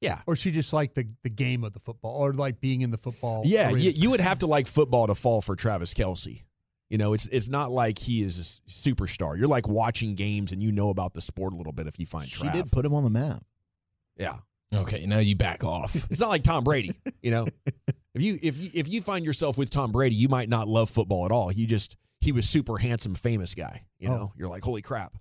Yeah. 0.00 0.22
or 0.26 0.36
she 0.36 0.50
just 0.52 0.72
like 0.72 0.94
the 0.94 1.06
the 1.22 1.28
game 1.28 1.62
of 1.62 1.74
the 1.74 1.80
football, 1.80 2.16
or 2.22 2.32
like 2.32 2.58
being 2.62 2.80
in 2.80 2.90
the 2.90 2.96
football? 2.98 3.42
Yeah, 3.44 3.68
you, 3.72 3.90
you 3.90 4.08
would 4.10 4.20
have 4.20 4.38
to 4.38 4.46
like 4.46 4.66
football 4.66 5.08
to 5.08 5.14
fall 5.14 5.42
for 5.42 5.54
Travis 5.54 5.92
Kelce. 5.92 6.44
You 6.88 6.98
know, 6.98 7.12
it's 7.14 7.26
it's 7.28 7.48
not 7.48 7.72
like 7.72 7.98
he 7.98 8.22
is 8.22 8.38
a 8.38 8.70
superstar. 8.70 9.36
You're 9.38 9.48
like 9.48 9.66
watching 9.68 10.14
games 10.14 10.52
and 10.52 10.62
you 10.62 10.70
know 10.70 10.90
about 10.90 11.14
the 11.14 11.20
sport 11.20 11.52
a 11.52 11.56
little 11.56 11.72
bit 11.72 11.86
if 11.88 11.98
you 11.98 12.06
find 12.06 12.28
She 12.28 12.44
Trav. 12.44 12.52
did 12.52 12.70
put 12.72 12.84
him 12.84 12.94
on 12.94 13.02
the 13.04 13.10
map. 13.10 13.42
Yeah, 14.16 14.36
Okay, 14.72 15.04
now 15.06 15.18
you 15.18 15.36
back 15.36 15.62
off. 15.64 15.94
it's 16.10 16.20
not 16.20 16.28
like 16.28 16.42
Tom 16.42 16.62
Brady. 16.64 16.92
You 17.22 17.30
know, 17.32 17.46
if 18.14 18.22
you 18.22 18.38
if 18.42 18.58
you 18.58 18.70
if 18.74 18.88
you 18.88 19.00
find 19.02 19.24
yourself 19.24 19.58
with 19.58 19.70
Tom 19.70 19.90
Brady, 19.92 20.14
you 20.16 20.28
might 20.28 20.48
not 20.48 20.68
love 20.68 20.88
football 20.90 21.24
at 21.26 21.32
all. 21.32 21.50
You 21.52 21.66
just 21.66 21.96
he 22.20 22.32
was 22.32 22.48
super 22.48 22.78
handsome, 22.78 23.14
famous 23.14 23.54
guy. 23.54 23.84
You 23.98 24.08
Oh. 24.08 24.16
know, 24.16 24.32
you're 24.36 24.48
like, 24.48 24.62
holy 24.64 24.82
crap. 24.82 25.12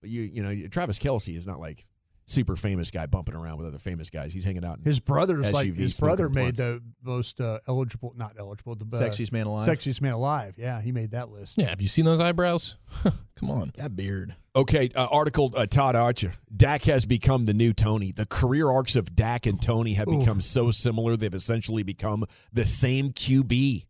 But 0.00 0.10
you, 0.10 0.22
you 0.22 0.42
know, 0.42 0.68
Travis 0.68 0.98
Kelce 0.98 1.36
is 1.36 1.46
not 1.46 1.60
like 1.60 1.84
super 2.26 2.56
famous 2.56 2.90
guy 2.90 3.06
bumping 3.06 3.34
around 3.34 3.58
with 3.58 3.66
other 3.66 3.78
famous 3.78 4.10
guys. 4.10 4.32
He's 4.32 4.44
hanging 4.44 4.64
out. 4.64 4.78
In 4.78 4.84
His 4.84 5.00
brother's 5.00 5.52
like 5.52 5.74
his 5.74 5.98
brother 5.98 6.28
made 6.28 6.56
blunts. 6.56 6.58
the 6.58 6.82
most 7.02 7.40
uh, 7.40 7.58
eligible, 7.66 8.14
not 8.16 8.34
eligible, 8.38 8.74
the 8.74 8.84
uh, 8.96 9.00
Sexiest 9.00 9.32
man 9.32 9.46
alive. 9.46 9.68
Sexiest 9.68 10.00
man 10.00 10.12
alive. 10.12 10.54
Yeah, 10.56 10.80
he 10.80 10.92
made 10.92 11.12
that 11.12 11.30
list. 11.30 11.58
Yeah, 11.58 11.68
have 11.68 11.82
you 11.82 11.88
seen 11.88 12.04
those 12.04 12.20
eyebrows? 12.20 12.76
Come 13.36 13.50
on. 13.50 13.72
That 13.76 13.96
beard. 13.96 14.34
Okay, 14.54 14.90
uh, 14.94 15.08
article 15.10 15.52
uh, 15.56 15.66
Todd 15.66 15.96
Archer. 15.96 16.34
Dak 16.54 16.84
has 16.84 17.06
become 17.06 17.46
the 17.46 17.54
new 17.54 17.72
Tony. 17.72 18.12
The 18.12 18.26
career 18.26 18.68
arcs 18.68 18.96
of 18.96 19.16
Dak 19.16 19.46
and 19.46 19.60
Tony 19.60 19.94
have 19.94 20.08
Ooh. 20.08 20.18
become 20.18 20.40
so 20.40 20.70
similar, 20.70 21.16
they've 21.16 21.32
essentially 21.34 21.82
become 21.82 22.24
the 22.52 22.64
same 22.64 23.12
QB. 23.12 23.86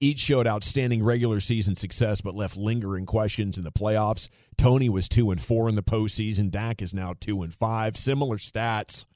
Each 0.00 0.18
showed 0.18 0.46
outstanding 0.46 1.02
regular 1.02 1.40
season 1.40 1.76
success, 1.76 2.20
but 2.20 2.34
left 2.34 2.56
lingering 2.56 3.06
questions 3.06 3.56
in 3.56 3.64
the 3.64 3.72
playoffs. 3.72 4.28
Tony 4.58 4.88
was 4.88 5.08
two 5.08 5.30
and 5.30 5.40
four 5.40 5.68
in 5.68 5.76
the 5.76 5.82
postseason. 5.82 6.50
Dak 6.50 6.82
is 6.82 6.92
now 6.92 7.14
two 7.18 7.42
and 7.42 7.54
five. 7.54 7.96
Similar 7.96 8.36
stats. 8.36 9.06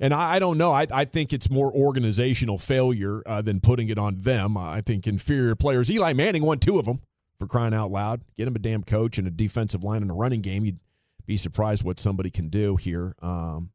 And 0.00 0.12
I, 0.12 0.34
I 0.34 0.38
don't 0.38 0.58
know. 0.58 0.72
I, 0.72 0.86
I 0.92 1.04
think 1.04 1.32
it's 1.32 1.50
more 1.50 1.72
organizational 1.72 2.58
failure 2.58 3.22
uh, 3.26 3.42
than 3.42 3.60
putting 3.60 3.88
it 3.88 3.98
on 3.98 4.18
them. 4.18 4.56
I 4.56 4.80
think 4.80 5.06
inferior 5.06 5.54
players. 5.54 5.90
Eli 5.90 6.12
Manning 6.12 6.42
won 6.42 6.58
two 6.58 6.78
of 6.78 6.86
them 6.86 7.00
for 7.38 7.46
crying 7.46 7.74
out 7.74 7.90
loud. 7.90 8.22
Get 8.36 8.48
him 8.48 8.56
a 8.56 8.58
damn 8.58 8.82
coach 8.82 9.18
and 9.18 9.26
a 9.28 9.30
defensive 9.30 9.84
line 9.84 10.02
and 10.02 10.10
a 10.10 10.14
running 10.14 10.40
game. 10.40 10.64
You'd 10.64 10.80
be 11.26 11.36
surprised 11.36 11.84
what 11.84 11.98
somebody 11.98 12.30
can 12.30 12.48
do 12.48 12.76
here. 12.76 13.14
Um, 13.20 13.70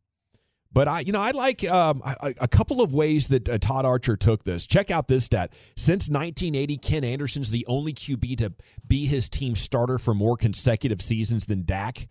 but 0.73 0.88
I, 0.88 1.01
you 1.01 1.12
know, 1.12 1.21
I 1.21 1.31
like 1.31 1.63
um, 1.69 2.01
a, 2.05 2.34
a 2.41 2.47
couple 2.47 2.81
of 2.81 2.93
ways 2.93 3.27
that 3.27 3.49
uh, 3.49 3.57
Todd 3.57 3.86
Archer 3.86 4.15
took 4.15 4.43
this. 4.43 4.65
Check 4.65 4.89
out 4.89 5.07
this 5.07 5.25
stat: 5.25 5.53
since 5.75 6.10
1980, 6.10 6.77
Ken 6.77 7.03
Anderson's 7.03 7.51
the 7.51 7.65
only 7.67 7.93
QB 7.93 8.38
to 8.38 8.53
be 8.88 9.05
his 9.05 9.29
team 9.29 9.55
starter 9.55 9.97
for 9.97 10.13
more 10.13 10.38
consecutive 10.38 11.01
seasons 11.01 11.45
than 11.45 11.63
Dak 11.63 12.07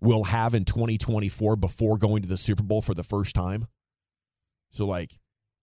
will 0.00 0.24
have 0.24 0.54
in 0.54 0.64
2024 0.64 1.56
before 1.56 1.98
going 1.98 2.22
to 2.22 2.28
the 2.28 2.36
Super 2.36 2.62
Bowl 2.62 2.80
for 2.80 2.94
the 2.94 3.02
first 3.02 3.34
time. 3.34 3.66
So, 4.70 4.86
like, 4.86 5.18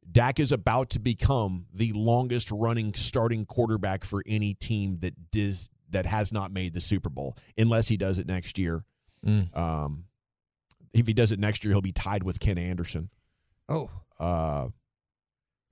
Dak 0.10 0.40
is 0.40 0.52
about 0.52 0.92
to 0.92 1.00
become 1.00 1.66
the 1.74 1.94
longest 1.94 2.52
running 2.52 2.94
starting 2.94 3.46
quarterback 3.46 4.04
for 4.04 4.22
any 4.28 4.54
team 4.54 5.00
that 5.00 5.32
does 5.32 5.70
that 5.90 6.06
has 6.06 6.32
not 6.32 6.52
made 6.52 6.74
the 6.74 6.80
Super 6.80 7.10
Bowl, 7.10 7.38
unless 7.58 7.88
he 7.88 7.98
does 7.98 8.20
it 8.20 8.28
next 8.28 8.60
year. 8.60 8.84
Mm. 9.26 9.56
Um, 9.56 10.06
if 10.96 11.08
he 11.08 11.14
does 11.14 11.32
it 11.32 11.40
next 11.40 11.64
year, 11.64 11.74
he'll 11.74 11.82
be 11.82 11.92
tied 11.92 12.24
with 12.24 12.40
Ken 12.40 12.58
Anderson. 12.58 13.10
Oh, 13.70 13.90
Uh, 14.20 14.70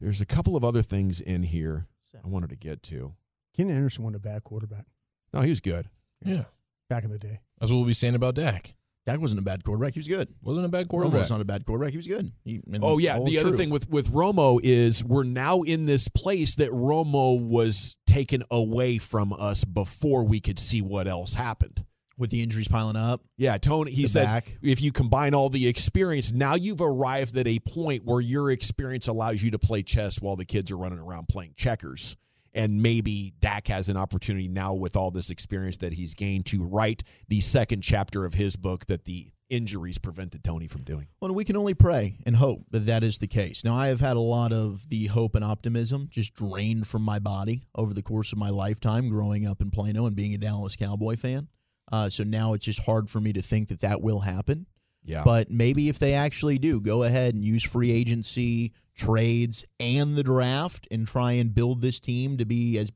there's 0.01 0.19
a 0.21 0.25
couple 0.25 0.55
of 0.57 0.63
other 0.65 0.81
things 0.81 1.21
in 1.21 1.43
here 1.43 1.87
I 2.23 2.27
wanted 2.27 2.49
to 2.49 2.57
get 2.57 2.83
to. 2.83 3.13
Ken 3.55 3.69
Anderson 3.69 4.03
wasn't 4.03 4.17
a 4.17 4.27
bad 4.27 4.43
quarterback 4.43 4.85
No, 5.33 5.41
he 5.41 5.49
was 5.49 5.59
good. 5.61 5.87
Yeah. 6.25 6.45
back 6.89 7.03
in 7.03 7.09
the 7.09 7.17
day. 7.19 7.39
That's 7.59 7.71
what 7.71 7.77
we'll 7.77 7.87
be 7.87 7.93
saying 7.93 8.15
about 8.15 8.35
Dak. 8.35 8.75
Dak 9.05 9.19
wasn't 9.19 9.39
a 9.39 9.43
bad 9.43 9.63
quarterback. 9.63 9.93
He 9.93 9.99
was 9.99 10.07
good. 10.07 10.29
Wasn't 10.41 10.65
a 10.65 10.69
bad 10.69 10.85
Romo 10.87 10.89
quarterback. 10.89 11.19
was 11.19 11.29
not 11.31 11.41
a 11.41 11.45
bad 11.45 11.65
quarterback. 11.65 11.91
He 11.91 11.97
was 11.97 12.07
good. 12.07 12.31
He, 12.45 12.61
Oh 12.81 12.97
yeah, 12.97 13.17
all 13.17 13.25
the 13.25 13.37
other 13.39 13.51
thing 13.51 13.69
with 13.69 13.89
with 13.89 14.09
Romo 14.11 14.59
is 14.63 15.03
we're 15.03 15.23
now 15.25 15.61
in 15.61 15.85
this 15.85 16.07
place 16.07 16.55
that 16.55 16.69
Romo 16.69 17.39
was 17.41 17.97
taken 18.07 18.43
away 18.49 18.97
from 18.97 19.33
us 19.33 19.65
before 19.65 20.23
we 20.23 20.39
could 20.39 20.57
see 20.59 20.81
what 20.81 21.07
else 21.07 21.33
happened. 21.33 21.83
With 22.17 22.29
the 22.29 22.43
injuries 22.43 22.67
piling 22.67 22.95
up. 22.95 23.21
Yeah, 23.37 23.57
Tony. 23.57 23.91
He 23.91 24.07
said 24.07 24.25
back. 24.25 24.57
if 24.61 24.81
you 24.81 24.91
combine 24.91 25.33
all 25.33 25.49
the 25.49 25.67
experience, 25.67 26.31
now 26.31 26.55
you've 26.55 26.81
arrived 26.81 27.35
at 27.37 27.47
a 27.47 27.59
point 27.59 28.05
where 28.05 28.21
your 28.21 28.51
experience 28.51 29.07
allows 29.07 29.41
you 29.41 29.51
to 29.51 29.59
play 29.59 29.83
chess 29.83 30.21
while 30.21 30.35
the 30.35 30.45
kids 30.45 30.71
are 30.71 30.77
running 30.77 30.99
around 30.99 31.27
playing 31.27 31.53
checkers. 31.55 32.15
And 32.55 32.83
maybe 32.83 33.33
Dak 33.39 33.67
has 33.67 33.89
an 33.89 33.97
opportunity 33.97 34.47
now 34.47 34.73
with 34.73 34.95
all 34.95 35.09
this 35.09 35.31
experience 35.31 35.77
that 35.77 35.93
he's 35.93 36.13
gained 36.13 36.45
to 36.47 36.63
write 36.63 37.01
the 37.27 37.41
second 37.41 37.81
chapter 37.81 38.25
of 38.25 38.35
his 38.35 38.55
book 38.55 38.85
that 38.85 39.05
the 39.05 39.31
injuries 39.49 39.97
prevented 39.97 40.43
Tony 40.43 40.67
from 40.67 40.83
doing. 40.83 41.07
Well, 41.19 41.33
we 41.33 41.45
can 41.45 41.57
only 41.57 41.73
pray 41.73 42.17
and 42.25 42.35
hope 42.35 42.65
that 42.71 42.85
that 42.87 43.03
is 43.03 43.17
the 43.17 43.27
case. 43.27 43.63
Now, 43.63 43.75
I 43.75 43.87
have 43.87 43.99
had 43.99 44.17
a 44.17 44.21
lot 44.21 44.51
of 44.53 44.87
the 44.89 45.07
hope 45.07 45.35
and 45.35 45.43
optimism 45.43 46.07
just 46.09 46.33
drained 46.33 46.87
from 46.87 47.01
my 47.01 47.19
body 47.19 47.61
over 47.75 47.93
the 47.93 48.01
course 48.01 48.31
of 48.31 48.37
my 48.37 48.49
lifetime 48.49 49.09
growing 49.09 49.45
up 49.45 49.61
in 49.61 49.69
Plano 49.69 50.05
and 50.05 50.15
being 50.15 50.33
a 50.33 50.37
Dallas 50.37 50.75
Cowboy 50.75 51.15
fan. 51.15 51.47
Uh, 51.93 52.09
so 52.09 52.23
now 52.23 52.53
it's 52.53 52.65
just 52.65 52.79
hard 52.79 53.07
for 53.07 53.19
me 53.19 53.31
to 53.31 53.41
think 53.43 53.67
that 53.67 53.81
that 53.81 54.01
will 54.01 54.19
happen. 54.19 54.65
Yeah. 55.05 55.21
But 55.23 55.51
maybe 55.51 55.89
if 55.89 55.99
they 55.99 56.13
actually 56.15 56.57
do, 56.57 56.81
go 56.81 57.03
ahead 57.03 57.35
and 57.35 57.45
use 57.45 57.63
free 57.63 57.91
agency, 57.91 58.73
trades, 58.95 59.63
and 59.79 60.15
the 60.15 60.23
draft 60.23 60.87
and 60.89 61.07
try 61.07 61.33
and 61.33 61.53
build 61.53 61.81
this 61.81 61.99
team 61.99 62.37
to 62.37 62.45
be 62.45 62.79
as 62.79 62.91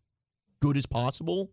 good 0.62 0.78
as 0.78 0.88
possible. 0.88 1.52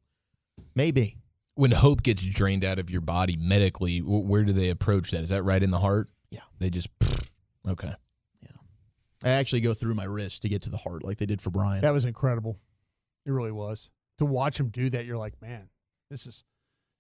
Maybe. 0.75 1.19
When 1.55 1.71
hope 1.71 2.03
gets 2.03 2.25
drained 2.25 2.65
out 2.65 2.79
of 2.79 2.89
your 2.89 3.03
body 3.03 3.37
medically, 3.37 3.99
where 3.99 4.45
do 4.45 4.55
they 4.55 4.71
approach 4.71 5.11
that? 5.11 5.21
Is 5.21 5.29
that 5.29 5.43
right 5.43 5.63
in 5.63 5.71
the 5.71 5.81
heart? 5.81 6.09
Yeah. 6.31 6.41
They 6.61 6.71
just 6.71 6.89
okay. 7.69 7.93
Yeah. 8.43 8.49
I 9.23 9.31
actually 9.33 9.61
go 9.61 9.75
through 9.75 9.97
my 9.97 10.05
wrist 10.05 10.41
to 10.43 10.49
get 10.49 10.63
to 10.63 10.71
the 10.71 10.79
heart 10.79 11.05
like 11.05 11.19
they 11.19 11.27
did 11.27 11.43
for 11.43 11.51
Bryan. 11.51 11.83
That 11.83 11.93
was 11.93 12.07
incredible. 12.07 12.57
It 13.27 13.33
really 13.33 13.53
was. 13.53 13.91
To 14.17 14.25
watch 14.25 14.59
him 14.59 14.71
do 14.71 14.89
that, 14.89 15.05
you're 15.05 15.19
like, 15.19 15.35
man, 15.43 15.69
this 16.11 16.27
is. 16.27 16.43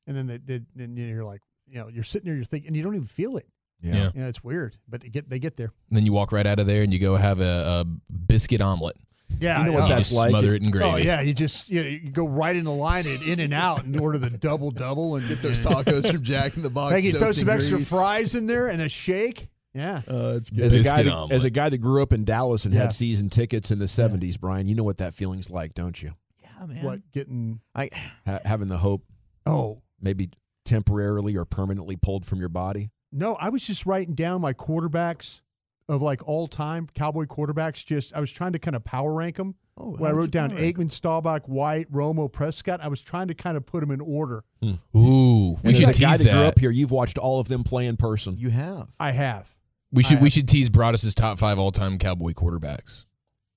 And 0.06 0.16
then 0.16 0.26
they 0.26 0.38
did, 0.38 0.66
and 0.78 0.96
you're 0.98 1.24
like, 1.24 1.40
you 1.66 1.76
know, 1.78 1.88
you're 1.88 2.02
sitting 2.04 2.26
there, 2.26 2.34
you're 2.36 2.44
thinking, 2.44 2.68
and 2.68 2.76
you 2.76 2.82
don't 2.82 2.94
even 2.94 3.06
feel 3.06 3.36
it. 3.36 3.46
Yeah. 3.80 4.10
Yeah, 4.14 4.28
it's 4.28 4.42
weird, 4.44 4.76
but 4.88 5.00
they 5.02 5.08
get 5.08 5.28
they 5.28 5.38
get 5.38 5.56
there. 5.56 5.72
And 5.88 5.96
then 5.96 6.06
you 6.06 6.12
walk 6.12 6.32
right 6.32 6.46
out 6.46 6.58
of 6.58 6.66
there 6.66 6.82
and 6.82 6.92
you 6.92 6.98
go 6.98 7.16
have 7.16 7.40
a, 7.40 7.84
a 7.84 8.12
biscuit 8.12 8.60
omelet. 8.62 8.96
Yeah, 9.40 9.58
You 9.60 9.66
know 9.66 9.72
what 9.72 9.78
yeah. 9.80 9.84
You 9.84 9.88
that's 9.96 10.08
just 10.10 10.16
like? 10.16 10.30
smother 10.30 10.54
it 10.54 10.62
in 10.62 10.70
gravy. 10.70 10.88
Oh 10.90 10.96
yeah, 10.96 11.20
you 11.20 11.34
just 11.34 11.68
you, 11.70 11.82
know, 11.82 11.88
you 11.88 12.10
go 12.10 12.26
right 12.28 12.54
in 12.54 12.64
the 12.64 12.70
line 12.70 13.06
and 13.06 13.20
in 13.22 13.40
and 13.40 13.52
out 13.52 13.84
and 13.84 13.98
order 13.98 14.16
the 14.18 14.30
double 14.30 14.70
double 14.70 15.16
and 15.16 15.26
Get 15.28 15.38
those 15.42 15.60
tacos 15.60 16.10
from 16.12 16.22
Jack 16.22 16.56
in 16.56 16.62
the 16.62 16.70
Box. 16.70 16.94
Hey, 16.94 17.00
you 17.00 17.12
throw 17.12 17.32
some 17.32 17.48
in 17.48 17.54
extra 17.56 17.78
fries 17.80 18.34
in 18.34 18.46
there 18.46 18.68
and 18.68 18.80
a 18.80 18.88
shake. 18.88 19.48
Yeah, 19.74 20.02
Uh, 20.08 20.34
it's 20.36 20.50
As 20.52 20.56
good. 20.56 20.66
a, 20.66 20.68
guy 20.70 20.76
Biscuit 20.78 21.04
that, 21.06 21.12
omelet. 21.12 21.32
as 21.32 21.44
a 21.44 21.50
guy 21.50 21.68
that 21.68 21.78
grew 21.78 22.00
up 22.02 22.12
in 22.12 22.24
Dallas 22.24 22.64
and 22.64 22.72
Yeah. 22.72 22.82
had 22.82 22.92
season 22.92 23.28
tickets 23.28 23.70
in 23.72 23.80
the 23.80 23.86
70s, 23.88 24.38
Bryan, 24.38 24.68
you 24.68 24.76
know 24.76 24.84
what 24.84 24.98
that 24.98 25.14
feeling's 25.14 25.50
like, 25.50 25.74
don't 25.74 26.00
you? 26.00 26.12
Yeah, 26.40 26.66
man. 26.66 26.84
what 26.84 27.00
getting? 27.12 27.60
I 27.74 27.90
Ha- 28.24 28.38
having 28.44 28.68
the 28.68 28.78
hope 28.78 29.02
Oh 29.46 29.82
maybe 30.04 30.30
temporarily 30.64 31.36
or 31.36 31.44
permanently 31.44 31.96
pulled 31.96 32.24
from 32.24 32.38
your 32.38 32.48
body. 32.48 32.90
no, 33.12 33.34
I 33.34 33.48
was 33.48 33.66
just 33.66 33.86
writing 33.86 34.14
down 34.14 34.40
my 34.40 34.52
quarterbacks 34.52 35.42
of 35.88 36.00
like 36.02 36.26
all 36.26 36.46
time 36.48 36.86
Cowboy 36.94 37.24
quarterbacks. 37.24 37.84
Just 37.84 38.14
I 38.14 38.20
was 38.20 38.30
trying 38.32 38.52
to 38.52 38.58
kind 38.58 38.74
of 38.76 38.84
power 38.84 39.12
rank 39.12 39.36
them. 39.36 39.54
oh, 39.76 39.90
When 39.96 40.10
I 40.10 40.14
wrote 40.14 40.30
down 40.30 40.50
do? 40.50 40.56
Aikman, 40.56 40.90
Staubach, 40.90 41.46
White, 41.46 41.90
Romo, 41.92 42.32
Prescott, 42.32 42.80
I 42.82 42.88
was 42.88 43.02
trying 43.02 43.28
to 43.28 43.34
kind 43.34 43.56
of 43.56 43.66
put 43.66 43.80
them 43.80 43.90
in 43.90 44.00
order. 44.00 44.44
Hmm. 44.62 44.72
Ooh, 44.98 45.50
we 45.52 45.58
And 45.64 45.76
should 45.76 45.88
as 45.90 45.98
a 45.98 46.00
guy 46.00 46.10
tease 46.16 46.18
that 46.26 46.32
grew 46.32 46.42
up 46.44 46.58
here, 46.58 46.70
you've 46.70 46.90
watched 46.90 47.18
all 47.18 47.40
of 47.40 47.48
them 47.48 47.64
play 47.64 47.86
in 47.86 47.96
person. 47.98 48.38
You 48.38 48.48
have. 48.50 48.88
I 48.98 49.10
have. 49.10 49.54
We 49.92 50.02
should 50.02 50.18
I 50.18 50.22
we 50.22 50.30
should 50.30 50.48
tease 50.48 50.70
Broaddus's 50.70 51.14
top 51.14 51.38
five 51.38 51.58
all 51.58 51.70
time 51.72 51.98
Cowboy 51.98 52.32
quarterbacks. 52.32 53.04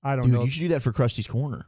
I 0.02 0.14
don't 0.16 0.26
Dude, 0.26 0.34
know. 0.34 0.44
you 0.44 0.50
should 0.50 0.60
do 0.60 0.68
that 0.68 0.82
for 0.82 0.92
Krusty's 0.92 1.26
Corner. 1.26 1.66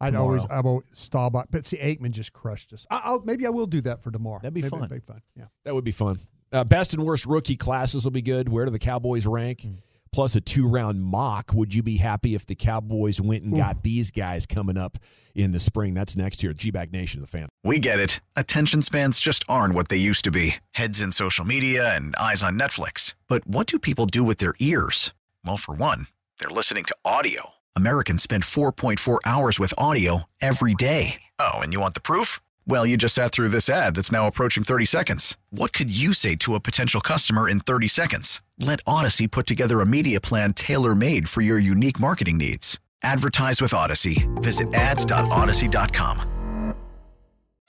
I'd 0.00 0.12
tomorrow. 0.12 0.38
always, 0.38 0.50
I've 0.50 0.66
always 0.66 0.86
Staubach, 0.92 1.46
but 1.50 1.64
see, 1.66 1.78
Aikman 1.78 2.10
just 2.12 2.32
crushed 2.32 2.72
us. 2.72 2.86
I, 2.90 3.00
I'll 3.04 3.22
maybe 3.22 3.46
I 3.46 3.50
will 3.50 3.66
do 3.66 3.80
that 3.82 4.02
for 4.02 4.10
tomorrow. 4.10 4.40
That'd 4.42 4.54
be 4.54 4.62
Maybe 4.62 4.70
fun. 4.70 4.80
That'd 4.82 5.06
be 5.06 5.12
fun. 5.12 5.22
Yeah. 5.36 5.46
That 5.64 5.74
would 5.74 5.84
be 5.84 5.92
fun. 5.92 6.18
Uh, 6.52 6.64
best 6.64 6.94
and 6.94 7.04
worst 7.04 7.26
rookie 7.26 7.56
classes 7.56 8.04
will 8.04 8.12
be 8.12 8.22
good. 8.22 8.48
Where 8.48 8.64
do 8.64 8.70
the 8.70 8.78
Cowboys 8.78 9.26
rank? 9.26 9.66
Plus 10.12 10.34
a 10.34 10.40
two 10.40 10.66
round 10.66 11.02
mock. 11.02 11.52
Would 11.52 11.74
you 11.74 11.82
be 11.82 11.96
happy 11.96 12.34
if 12.34 12.46
the 12.46 12.54
Cowboys 12.54 13.20
went 13.20 13.42
and 13.42 13.54
got 13.54 13.82
these 13.82 14.10
guys 14.10 14.46
coming 14.46 14.78
up 14.78 14.96
in 15.34 15.50
the 15.52 15.58
spring? 15.58 15.92
That's 15.92 16.16
next 16.16 16.42
year. 16.42 16.52
G 16.54 16.70
Bag 16.70 16.92
Nation, 16.92 17.20
the 17.20 17.26
fan. 17.26 17.48
We 17.64 17.78
get 17.78 17.98
it. 17.98 18.20
Attention 18.34 18.80
spans 18.80 19.18
just 19.18 19.44
aren't 19.48 19.74
what 19.74 19.88
they 19.88 19.96
used 19.98 20.24
to 20.24 20.30
be 20.30 20.56
heads 20.72 21.00
in 21.02 21.12
social 21.12 21.44
media 21.44 21.94
and 21.94 22.14
eyes 22.16 22.42
on 22.42 22.58
Netflix. 22.58 23.14
But 23.28 23.46
what 23.46 23.66
do 23.66 23.78
people 23.78 24.06
do 24.06 24.24
with 24.24 24.38
their 24.38 24.54
ears? 24.58 25.12
Well, 25.44 25.58
for 25.58 25.74
one, 25.74 26.06
they're 26.38 26.48
listening 26.48 26.84
to 26.84 26.94
audio. 27.04 27.50
Americans 27.76 28.22
spend 28.22 28.44
4.4 28.44 29.18
hours 29.24 29.58
with 29.58 29.74
audio 29.76 30.24
every 30.40 30.74
day. 30.74 31.22
Oh, 31.38 31.58
and 31.58 31.72
you 31.72 31.80
want 31.80 31.94
the 31.94 32.00
proof? 32.00 32.38
Well, 32.66 32.86
you 32.86 32.96
just 32.96 33.14
sat 33.14 33.32
through 33.32 33.50
this 33.50 33.68
ad 33.68 33.94
that's 33.94 34.10
now 34.10 34.26
approaching 34.26 34.64
30 34.64 34.86
seconds. 34.86 35.36
What 35.50 35.72
could 35.72 35.94
you 35.94 36.14
say 36.14 36.34
to 36.36 36.54
a 36.54 36.60
potential 36.60 37.00
customer 37.00 37.48
in 37.48 37.60
30 37.60 37.88
seconds? 37.88 38.40
Let 38.58 38.80
Odyssey 38.86 39.28
put 39.28 39.46
together 39.46 39.80
a 39.80 39.86
media 39.86 40.20
plan 40.20 40.54
tailor 40.54 40.94
made 40.94 41.28
for 41.28 41.42
your 41.42 41.58
unique 41.58 42.00
marketing 42.00 42.38
needs. 42.38 42.80
Advertise 43.02 43.60
with 43.60 43.74
Odyssey. 43.74 44.26
Visit 44.36 44.72
ads.odyssey.com. 44.72 46.74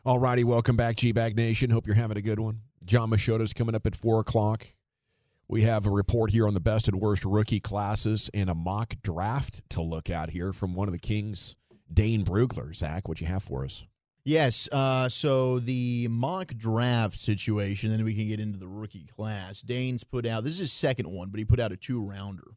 All 0.06 0.20
righty, 0.20 0.46
welcome 0.46 0.78
back, 0.78 0.96
G 0.96 1.12
Bag 1.12 1.36
Nation. 1.36 1.70
Hope 1.70 1.86
you're 1.86 1.98
having 1.98 2.18
a 2.18 2.22
good 2.22 2.40
one. 2.40 2.62
Jon 2.86 3.10
Machota's 3.10 3.52
coming 3.52 3.76
up 3.76 3.86
at 3.86 3.94
4 3.94 4.22
o'clock. 4.22 4.66
We 5.50 5.62
have 5.62 5.86
a 5.86 5.90
report 5.90 6.32
here 6.32 6.46
on 6.46 6.54
the 6.54 6.60
best 6.60 6.90
and 6.90 7.00
worst 7.00 7.24
rookie 7.24 7.62
classes 7.62 8.30
and 8.34 8.50
a 8.50 8.56
mock 8.56 8.96
draft 9.02 9.62
to 9.70 9.82
look 9.82 10.10
at 10.10 10.32
here 10.32 10.52
from 10.52 10.74
one 10.74 10.90
of 10.90 10.92
the 10.92 11.00
Kings, 11.00 11.56
Dane 11.92 12.26
Brugler. 12.26 12.76
Zach, 12.76 13.08
what 13.08 13.18
do 13.18 13.26
you 13.26 13.32
have 13.32 13.44
for 13.44 13.64
us? 13.64 13.88
Yes. 14.26 14.68
Uh, 14.74 15.08
so 15.08 15.60
the 15.60 16.10
mock 16.10 16.48
draft 16.58 17.18
situation, 17.18 17.90
then 17.92 18.04
we 18.04 18.14
can 18.14 18.28
get 18.28 18.42
into 18.42 18.60
the 18.60 18.68
rookie 18.68 19.06
class. 19.06 19.62
Dane's 19.62 20.04
put 20.04 20.26
out 20.26 20.44
this 20.44 20.54
is 20.54 20.60
his 20.60 20.74
second 20.74 21.10
one, 21.10 21.30
but 21.30 21.38
he 21.40 21.46
put 21.46 21.62
out 21.62 21.72
a 21.72 21.78
two 21.78 22.06
rounder. 22.06 22.52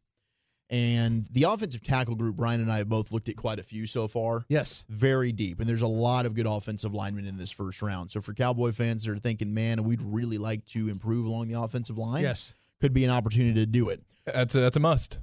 And 0.69 1.27
the 1.31 1.45
offensive 1.45 1.83
tackle 1.83 2.15
group, 2.17 2.37
Bryan 2.37 2.61
and 2.61 2.71
I 2.73 2.79
have 2.79 2.89
both 2.89 3.13
looked 3.13 3.29
at 3.29 3.37
quite 3.37 3.59
a 3.61 3.63
few 3.65 3.87
so 3.87 4.09
far. 4.09 4.45
Yes. 4.49 4.85
Very 4.89 5.31
deep. 5.33 5.61
And 5.61 5.69
there's 5.69 5.83
a 5.83 5.87
lot 5.89 6.27
of 6.27 6.35
good 6.35 6.47
offensive 6.47 6.95
linemen 6.95 7.27
in 7.27 7.37
this 7.37 7.51
first 7.53 7.83
round. 7.83 8.11
So 8.11 8.21
for 8.21 8.35
Cowboy 8.35 8.71
fans 8.73 9.05
that 9.05 9.13
are 9.13 9.19
thinking, 9.19 9.53
man, 9.55 9.83
we'd 9.85 10.03
really 10.03 10.39
like 10.39 10.65
to 10.67 10.89
improve 10.89 11.27
along 11.27 11.49
the 11.49 11.61
offensive 11.61 11.99
line, 11.99 12.23
Yes. 12.23 12.53
Could 12.81 12.93
be 12.93 13.05
an 13.05 13.11
opportunity 13.11 13.55
to 13.55 13.67
do 13.67 13.89
it. 13.91 14.03
That's 14.27 14.55
a, 14.55 14.61
that's 14.61 14.77
a 14.77 14.81
must. 14.81 15.19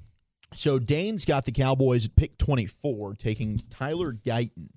So 0.54 0.80
Dane's 0.80 1.26
got 1.26 1.46
the 1.46 1.52
Cowboys 1.52 2.06
at 2.06 2.16
pick 2.16 2.38
24, 2.38 3.16
taking 3.16 3.58
Tyler 3.70 4.14
Guyton, 4.14 4.70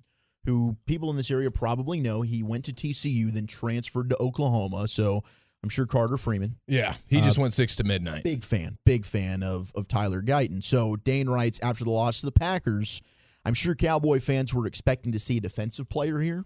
who 0.45 0.75
people 0.85 1.09
in 1.11 1.15
this 1.17 1.31
area 1.31 1.49
probably 1.51 1.99
know. 1.99 2.21
He 2.23 2.43
went 2.43 2.65
to 2.65 2.73
TCU, 2.73 3.31
then 3.31 3.47
transferred 3.47 4.09
to 4.09 4.17
Oklahoma. 4.19 4.87
So 4.87 5.23
I'm 5.63 5.69
sure 5.69 5.85
Carter 5.85 6.17
Freeman. 6.17 6.55
Yeah, 6.67 6.95
he 7.07 7.21
just 7.21 7.37
Uh, 7.37 7.41
went 7.43 7.53
six 7.53 7.75
to 7.77 7.83
midnight. 7.83 8.23
Big 8.23 8.43
fan, 8.43 8.77
big 8.85 9.05
fan 9.05 9.43
of 9.43 9.71
of 9.75 9.87
Tyler 9.87 10.21
Guyton. 10.21 10.63
So 10.63 10.95
Dane 10.97 11.29
writes 11.29 11.59
after 11.61 11.83
the 11.83 11.91
loss 11.91 12.19
to 12.21 12.25
the 12.25 12.31
Packers, 12.31 13.01
I'm 13.45 13.53
sure 13.53 13.73
Cowboy 13.75 14.19
fans 14.19 14.53
were 14.53 14.65
expecting 14.67 15.11
to 15.13 15.19
see 15.19 15.37
a 15.37 15.41
defensive 15.41 15.87
player 15.87 16.19
here, 16.19 16.45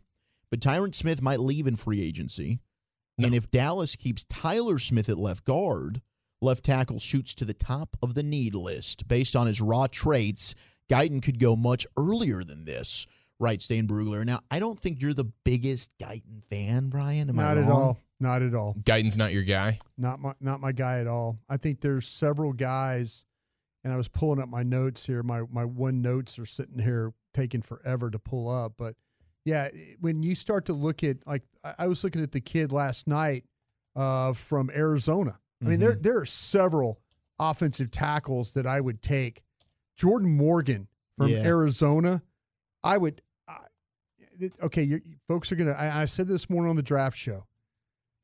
but 0.52 0.60
Tyron 0.60 0.94
Smith 0.94 1.22
might 1.22 1.40
leave 1.40 1.66
in 1.66 1.76
free 1.78 2.02
agency. 2.02 2.60
And 3.18 3.34
if 3.34 3.50
Dallas 3.50 3.96
keeps 3.96 4.26
Tyler 4.26 4.78
Smith 4.78 5.08
at 5.08 5.18
left 5.18 5.46
guard, 5.46 6.02
left 6.46 6.64
tackle 6.64 7.00
shoots 7.00 7.36
to 7.36 7.46
the 7.46 7.54
top 7.54 7.98
of 8.02 8.14
the 8.14 8.24
need 8.24 8.56
list. 8.56 9.08
Based 9.08 9.36
on 9.36 9.48
his 9.48 9.60
raw 9.60 9.88
traits, 9.88 10.56
Guyton 10.90 11.22
could 11.22 11.40
go 11.40 11.56
much 11.56 11.86
earlier 11.98 12.44
than 12.44 12.66
this, 12.66 13.08
writes 13.40 13.68
Dane 13.68 13.88
Brugler. 13.88 14.26
Now, 14.26 14.40
I 14.50 14.60
don't 14.60 14.80
think 14.80 15.02
you're 15.02 15.14
the 15.14 15.32
biggest 15.44 15.98
Guyton 15.98 16.44
fan, 16.50 16.90
Bryan. 16.90 17.30
Am 17.30 17.40
I 17.40 17.44
Not 17.44 17.58
at 17.58 17.68
all. 17.68 18.00
Not 18.20 18.42
at 18.42 18.56
all. 18.56 18.76
Guyton's 18.84 19.18
not 19.18 19.34
your 19.34 19.44
guy. 19.44 19.78
Not 19.98 20.22
my 20.22 20.34
not 20.40 20.62
my 20.62 20.72
guy 20.72 21.00
at 21.00 21.08
all. 21.08 21.38
I 21.50 21.58
think 21.58 21.82
there's 21.82 22.08
several 22.08 22.54
guys, 22.54 23.26
and 23.84 23.92
I 23.92 23.98
was 23.98 24.08
pulling 24.08 24.42
up 24.42 24.48
my 24.48 24.64
notes 24.64 25.06
here. 25.06 25.22
My 25.22 25.42
my 25.52 25.66
one 25.66 26.02
notes 26.02 26.40
are 26.40 26.46
sitting 26.46 26.80
here 26.80 27.14
taking 27.34 27.62
forever 27.62 28.10
to 28.10 28.18
pull 28.18 28.50
up. 28.50 28.74
But 28.78 28.96
yeah, 29.44 29.68
when 30.00 30.24
you 30.24 30.34
start 30.34 30.66
to 30.66 30.74
look 30.74 31.04
at 31.04 31.18
like 31.28 31.44
I 31.64 31.74
I 31.80 31.88
was 31.88 32.06
looking 32.06 32.24
at 32.24 32.32
the 32.32 32.40
kid 32.40 32.72
last 32.72 33.06
night 33.06 33.44
uh, 33.98 34.32
from 34.32 34.70
Arizona. 34.70 35.38
I 35.64 35.66
mean, 35.66 35.80
there 35.80 35.94
mm-hmm. 35.94 36.02
there 36.02 36.18
are 36.18 36.26
several 36.26 37.00
offensive 37.40 37.92
tackles 37.92 38.54
that 38.54 38.66
I 38.66 38.82
would 38.82 39.02
take. 39.02 39.44
Jordan 39.98 40.36
Morgan 40.36 40.88
from 41.18 41.30
Yeah. 41.30 41.44
Arizona, 41.44 42.22
I 42.84 42.98
would. 42.98 43.22
I, 43.48 43.58
okay, 44.64 44.84
you 44.84 45.00
folks 45.28 45.52
are 45.52 45.56
gonna. 45.56 45.72
I, 45.72 46.02
I 46.02 46.06
said 46.06 46.28
this 46.28 46.50
morning 46.50 46.70
on 46.70 46.76
the 46.76 46.84
draft 46.84 47.18
show. 47.18 47.46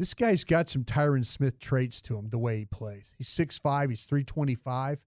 This 0.02 0.16
guy's 0.16 0.44
got 0.44 0.68
some 0.68 0.84
Tyron 0.84 1.24
Smith 1.24 1.60
traits 1.60 2.02
to 2.04 2.18
him, 2.18 2.28
the 2.30 2.40
way 2.40 2.58
he 2.58 2.66
plays. 2.66 3.14
He's 3.20 3.30
6'5, 3.30 3.90
he's 3.92 4.06
325. 4.06 5.06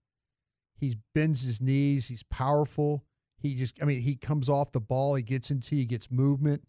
He 0.76 0.98
bends 1.16 1.42
his 1.42 1.60
knees, 1.60 2.06
he's 2.06 2.22
powerful. 2.22 3.04
He 3.36 3.56
just, 3.56 3.82
I 3.82 3.86
mean, 3.86 4.02
he 4.02 4.14
comes 4.14 4.48
off 4.48 4.70
the 4.70 4.80
ball, 4.80 5.16
he 5.16 5.24
gets 5.24 5.50
into, 5.50 5.74
he 5.74 5.84
gets 5.84 6.12
movement. 6.12 6.62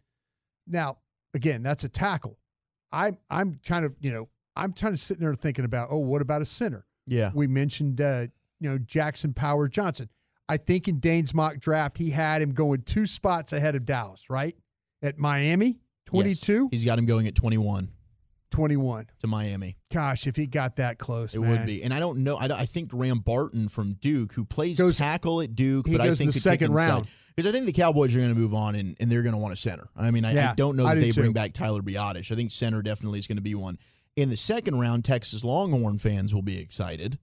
Now, 0.66 0.98
again, 1.36 1.62
that's 1.62 1.84
a 1.84 1.90
tackle. 1.90 2.40
I'm, 2.92 3.20
I'm 3.30 3.60
kind 3.64 3.86
of, 3.86 3.96
you 4.00 4.12
know, 4.12 4.28
I'm 4.56 4.74
kind 4.74 4.94
of 4.94 5.00
sitting 5.00 5.24
there 5.24 5.36
thinking 5.36 5.66
about, 5.66 5.90
oh, 5.92 6.00
what 6.00 6.22
about 6.22 6.42
a 6.42 6.46
center? 6.46 6.86
Yeah. 7.08 7.32
We 7.36 7.48
mentioned, 7.48 8.02
uh, 8.02 8.28
you 8.60 8.70
know, 8.70 8.78
Jackson 8.78 9.34
Powers-Johnson. 9.34 10.10
I 10.48 10.58
think 10.58 10.88
in 10.88 11.00
Dane's 11.00 11.34
mock 11.34 11.60
draft, 11.60 11.98
he 11.98 12.10
had 12.12 12.42
him 12.42 12.54
going 12.54 12.84
two 12.84 13.06
spots 13.06 13.52
ahead 13.54 13.76
of 13.76 13.86
Dallas, 13.86 14.30
right? 14.30 14.56
At 15.02 15.18
Miami, 15.18 15.80
22, 16.06 16.54
Yes. 16.64 16.70
He's 16.72 16.86
got 16.86 16.98
him 17.00 17.06
going 17.06 17.28
at 17.28 17.36
21 17.36 17.90
21. 18.52 19.08
to 19.20 19.28
Miami. 19.28 19.76
Gosh, 19.92 20.28
if 20.28 20.36
he 20.36 20.46
got 20.48 20.78
that 20.78 20.98
close, 20.98 21.36
It 21.36 21.40
man. 21.42 21.50
would 21.52 21.66
be. 21.66 21.84
And 21.84 21.94
I 21.94 22.00
don't 22.00 22.20
know. 22.24 22.38
I, 22.38 22.46
I 22.46 22.66
think 22.66 22.90
Graham 22.90 23.20
Barton 23.20 23.68
from 23.68 23.94
Duke, 23.96 24.32
who 24.34 24.46
plays 24.46 24.80
Goes- 24.80 24.98
tackle 24.98 25.42
at 25.42 25.56
Duke, 25.56 25.88
he 25.88 25.98
but 25.98 26.02
I 26.08 26.16
think 26.16 26.32
the 26.34 26.40
second 26.40 26.74
round. 26.74 27.08
Because 27.36 27.50
I 27.50 27.54
think 27.54 27.66
the 27.66 27.74
Cowboys 27.74 28.16
are 28.16 28.20
going 28.20 28.34
to 28.34 28.40
move 28.40 28.54
on 28.54 28.76
and, 28.76 28.96
and 29.02 29.12
they're 29.12 29.24
going 29.24 29.34
to 29.34 29.38
want 29.38 29.54
a 29.54 29.58
center. 29.58 29.90
I 29.94 30.10
mean, 30.12 30.24
I, 30.24 30.32
Yeah, 30.34 30.52
I 30.52 30.56
don't 30.56 30.78
know 30.78 30.86
that 30.86 30.96
do 30.96 31.02
they 31.02 31.12
too. 31.12 31.20
bring 31.20 31.34
back 31.34 31.52
Tyler 31.52 31.82
Biadasz. 31.82 32.32
I 32.32 32.36
think 32.36 32.52
center 32.54 32.82
definitely 32.82 33.20
is 33.20 33.28
going 33.28 33.36
to 33.36 33.42
be 33.42 33.56
one. 33.56 33.78
In 34.16 34.30
the 34.30 34.38
second 34.38 34.80
round, 34.80 35.04
Texas 35.04 35.44
Longhorn 35.44 35.98
fans 35.98 36.34
will 36.34 36.42
be 36.42 36.60
excited 36.60 37.20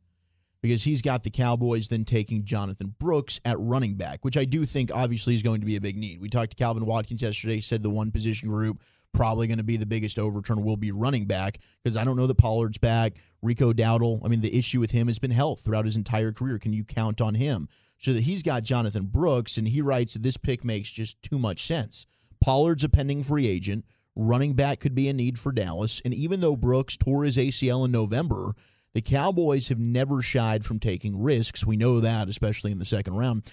because 0.61 0.85
he's 0.85 1.01
got 1.01 1.25
the 1.25 1.31
Cowboys 1.31 1.89
then 1.89 2.05
taking 2.05 2.45
Jonathan 2.45 2.95
Brooks 2.99 3.41
at 3.45 3.59
running 3.59 3.95
back, 3.95 4.25
which 4.25 4.37
I 4.37 4.45
do 4.45 4.65
think 4.65 4.91
obviously 4.95 5.35
is 5.35 5.43
going 5.43 5.61
to 5.61 5.67
be 5.67 5.77
a 5.77 5.81
big 5.81 5.97
need. 5.97 6.21
We 6.21 6.29
talked 6.29 6.51
to 6.51 6.63
Calvin 6.63 6.85
Watkins 6.85 7.23
yesterday, 7.23 7.61
said 7.61 7.83
the 7.83 7.91
one 7.91 8.11
position 8.11 8.49
group 8.49 8.83
probably 9.13 9.47
going 9.47 9.59
to 9.59 9.65
be 9.65 9.77
the 9.77 9.87
biggest 9.87 10.19
overturn 10.19 10.63
will 10.63 10.77
be 10.77 10.93
running 10.93 11.27
back 11.27 11.59
because 11.83 11.97
I 11.97 12.05
don't 12.05 12.17
know 12.17 12.27
that 12.27 12.39
Pollard's 12.39 12.79
back. 12.79 13.15
Rico 13.43 13.73
Dowdle, 13.73 14.21
I 14.25 14.29
mean, 14.29 14.41
the 14.41 14.57
issue 14.57 14.81
with 14.81 14.91
him 14.91 15.09
has 15.09 15.19
been 15.19 15.31
health 15.31 15.61
throughout 15.61 15.85
his 15.85 15.97
entire 15.97 16.33
career. 16.33 16.59
Can 16.59 16.73
you 16.73 16.85
count 16.85 17.21
on 17.21 17.35
him? 17.35 17.69
So 17.99 18.13
that 18.13 18.23
he's 18.23 18.43
got 18.43 18.65
Jonathan 18.65 19.07
Brooks, 19.07 19.59
and 19.59 19.69
he 19.69 19.81
writes 19.81 20.15
that 20.15 20.23
this 20.23 20.37
pick 20.37 20.65
makes 20.65 20.91
just 20.91 21.23
too 21.23 21.39
much 21.39 21.63
sense. 21.63 22.07
Pollard's 22.41 22.85
a 22.85 22.89
pending 22.89 23.23
free 23.23 23.47
agent. 23.47 23.85
Running 24.15 24.55
back 24.55 24.81
could 24.81 24.95
be 24.95 25.09
a 25.09 25.13
need 25.13 25.39
for 25.39 25.53
Dallas. 25.53 26.03
And 26.05 26.13
even 26.13 26.41
though 26.41 26.57
Brooks 26.57 26.97
tore 26.97 27.25
his 27.25 27.37
ACL 27.37 27.85
in 27.85 27.93
November, 27.93 28.53
the 28.95 29.01
Cowboys 29.01 29.69
have 29.69 29.79
never 29.79 30.21
shied 30.21 30.65
from 30.65 30.79
taking 30.79 31.21
risks. 31.21 31.67
We 31.67 31.77
know 31.77 32.01
that, 32.01 32.29
especially 32.29 32.73
in 32.73 32.79
the 32.79 32.85
second 32.85 33.15
round. 33.15 33.51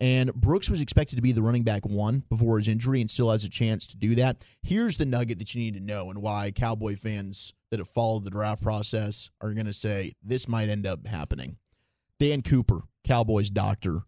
And 0.00 0.32
Brooks 0.34 0.70
was 0.70 0.80
expected 0.80 1.16
to 1.16 1.22
be 1.22 1.32
the 1.32 1.42
running 1.42 1.62
back 1.62 1.84
one 1.84 2.24
before 2.30 2.58
his 2.58 2.68
injury 2.68 3.00
and 3.02 3.10
still 3.10 3.30
has 3.30 3.44
a 3.44 3.50
chance 3.50 3.86
to 3.88 3.98
do 3.98 4.14
that. 4.16 4.44
Here's 4.62 4.96
the 4.96 5.04
nugget 5.04 5.38
that 5.38 5.54
you 5.54 5.60
need 5.60 5.74
to 5.74 5.80
know 5.80 6.10
and 6.10 6.22
why 6.22 6.52
Cowboy 6.52 6.96
fans 6.96 7.52
that 7.70 7.78
have 7.78 7.88
followed 7.88 8.24
the 8.24 8.30
draft 8.30 8.62
process 8.62 9.30
are 9.40 9.52
going 9.52 9.66
to 9.66 9.74
say 9.74 10.12
this 10.22 10.48
might 10.48 10.70
end 10.70 10.86
up 10.86 11.06
happening. 11.06 11.58
Dan 12.18 12.40
Cooper, 12.42 12.80
Cowboys 13.06 13.50
doctor, 13.50 14.02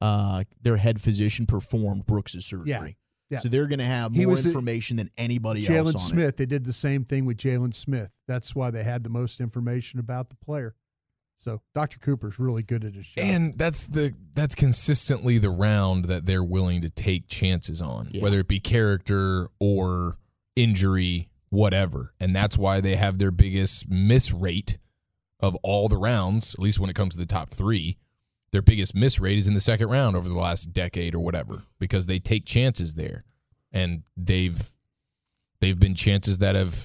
uh, 0.00 0.44
their 0.62 0.76
head 0.76 1.00
physician 1.00 1.46
performed 1.46 2.06
Brooks' 2.06 2.44
surgery. 2.44 2.70
Yeah. 2.70 2.86
Yeah. 3.32 3.38
So 3.38 3.48
they're 3.48 3.66
going 3.66 3.78
to 3.78 3.84
have 3.86 4.12
He 4.14 4.26
more 4.26 4.34
was 4.34 4.44
the- 4.44 4.50
information 4.50 4.98
than 4.98 5.10
anybody 5.16 5.60
else 5.66 5.68
Jalen 5.70 5.86
on 5.88 5.94
it. 5.94 5.98
Smith, 6.00 6.36
they 6.36 6.44
did 6.46 6.64
the 6.66 6.72
same 6.72 7.02
thing 7.04 7.24
with 7.24 7.38
Jaylon 7.38 7.72
Smith. 7.74 8.12
That's 8.28 8.54
why 8.54 8.70
they 8.70 8.82
had 8.84 9.02
the 9.04 9.10
most 9.10 9.40
information 9.40 9.98
about 9.98 10.28
the 10.28 10.36
player. 10.36 10.74
So 11.38 11.62
Dr. 11.74 11.98
Cooper's 11.98 12.38
really 12.38 12.62
good 12.62 12.84
at 12.84 12.94
his 12.94 13.06
job. 13.08 13.24
And 13.24 13.54
that's 13.58 13.86
the 13.88 14.14
that's 14.34 14.54
consistently 14.54 15.38
the 15.38 15.50
round 15.50 16.04
that 16.04 16.26
they're 16.26 16.44
willing 16.44 16.82
to 16.82 16.90
take 16.90 17.26
chances 17.26 17.80
on, 17.82 18.10
Yeah. 18.12 18.22
whether 18.22 18.38
it 18.38 18.48
be 18.48 18.60
character 18.60 19.48
or 19.58 20.16
injury, 20.54 21.30
whatever. 21.48 22.12
And 22.20 22.36
that's 22.36 22.58
why 22.58 22.80
they 22.80 22.96
have 22.96 23.18
their 23.18 23.30
biggest 23.32 23.90
miss 23.90 24.30
rate 24.32 24.78
of 25.40 25.56
all 25.64 25.88
the 25.88 25.96
rounds, 25.96 26.54
at 26.54 26.60
least 26.60 26.78
when 26.78 26.90
it 26.90 26.94
comes 26.94 27.14
to 27.14 27.18
the 27.20 27.26
top 27.26 27.50
three. 27.50 27.96
Their 28.52 28.62
biggest 28.62 28.94
miss 28.94 29.18
rate 29.18 29.38
is 29.38 29.48
in 29.48 29.54
the 29.54 29.60
second 29.60 29.88
round 29.88 30.14
over 30.14 30.28
the 30.28 30.38
last 30.38 30.72
decade 30.72 31.14
or 31.14 31.20
whatever, 31.20 31.62
because 31.80 32.06
they 32.06 32.18
take 32.18 32.44
chances 32.44 32.94
there. 32.94 33.24
And 33.72 34.02
they've 34.16 34.60
they've 35.60 35.78
been 35.78 35.94
chances 35.94 36.38
that 36.38 36.54
have 36.54 36.76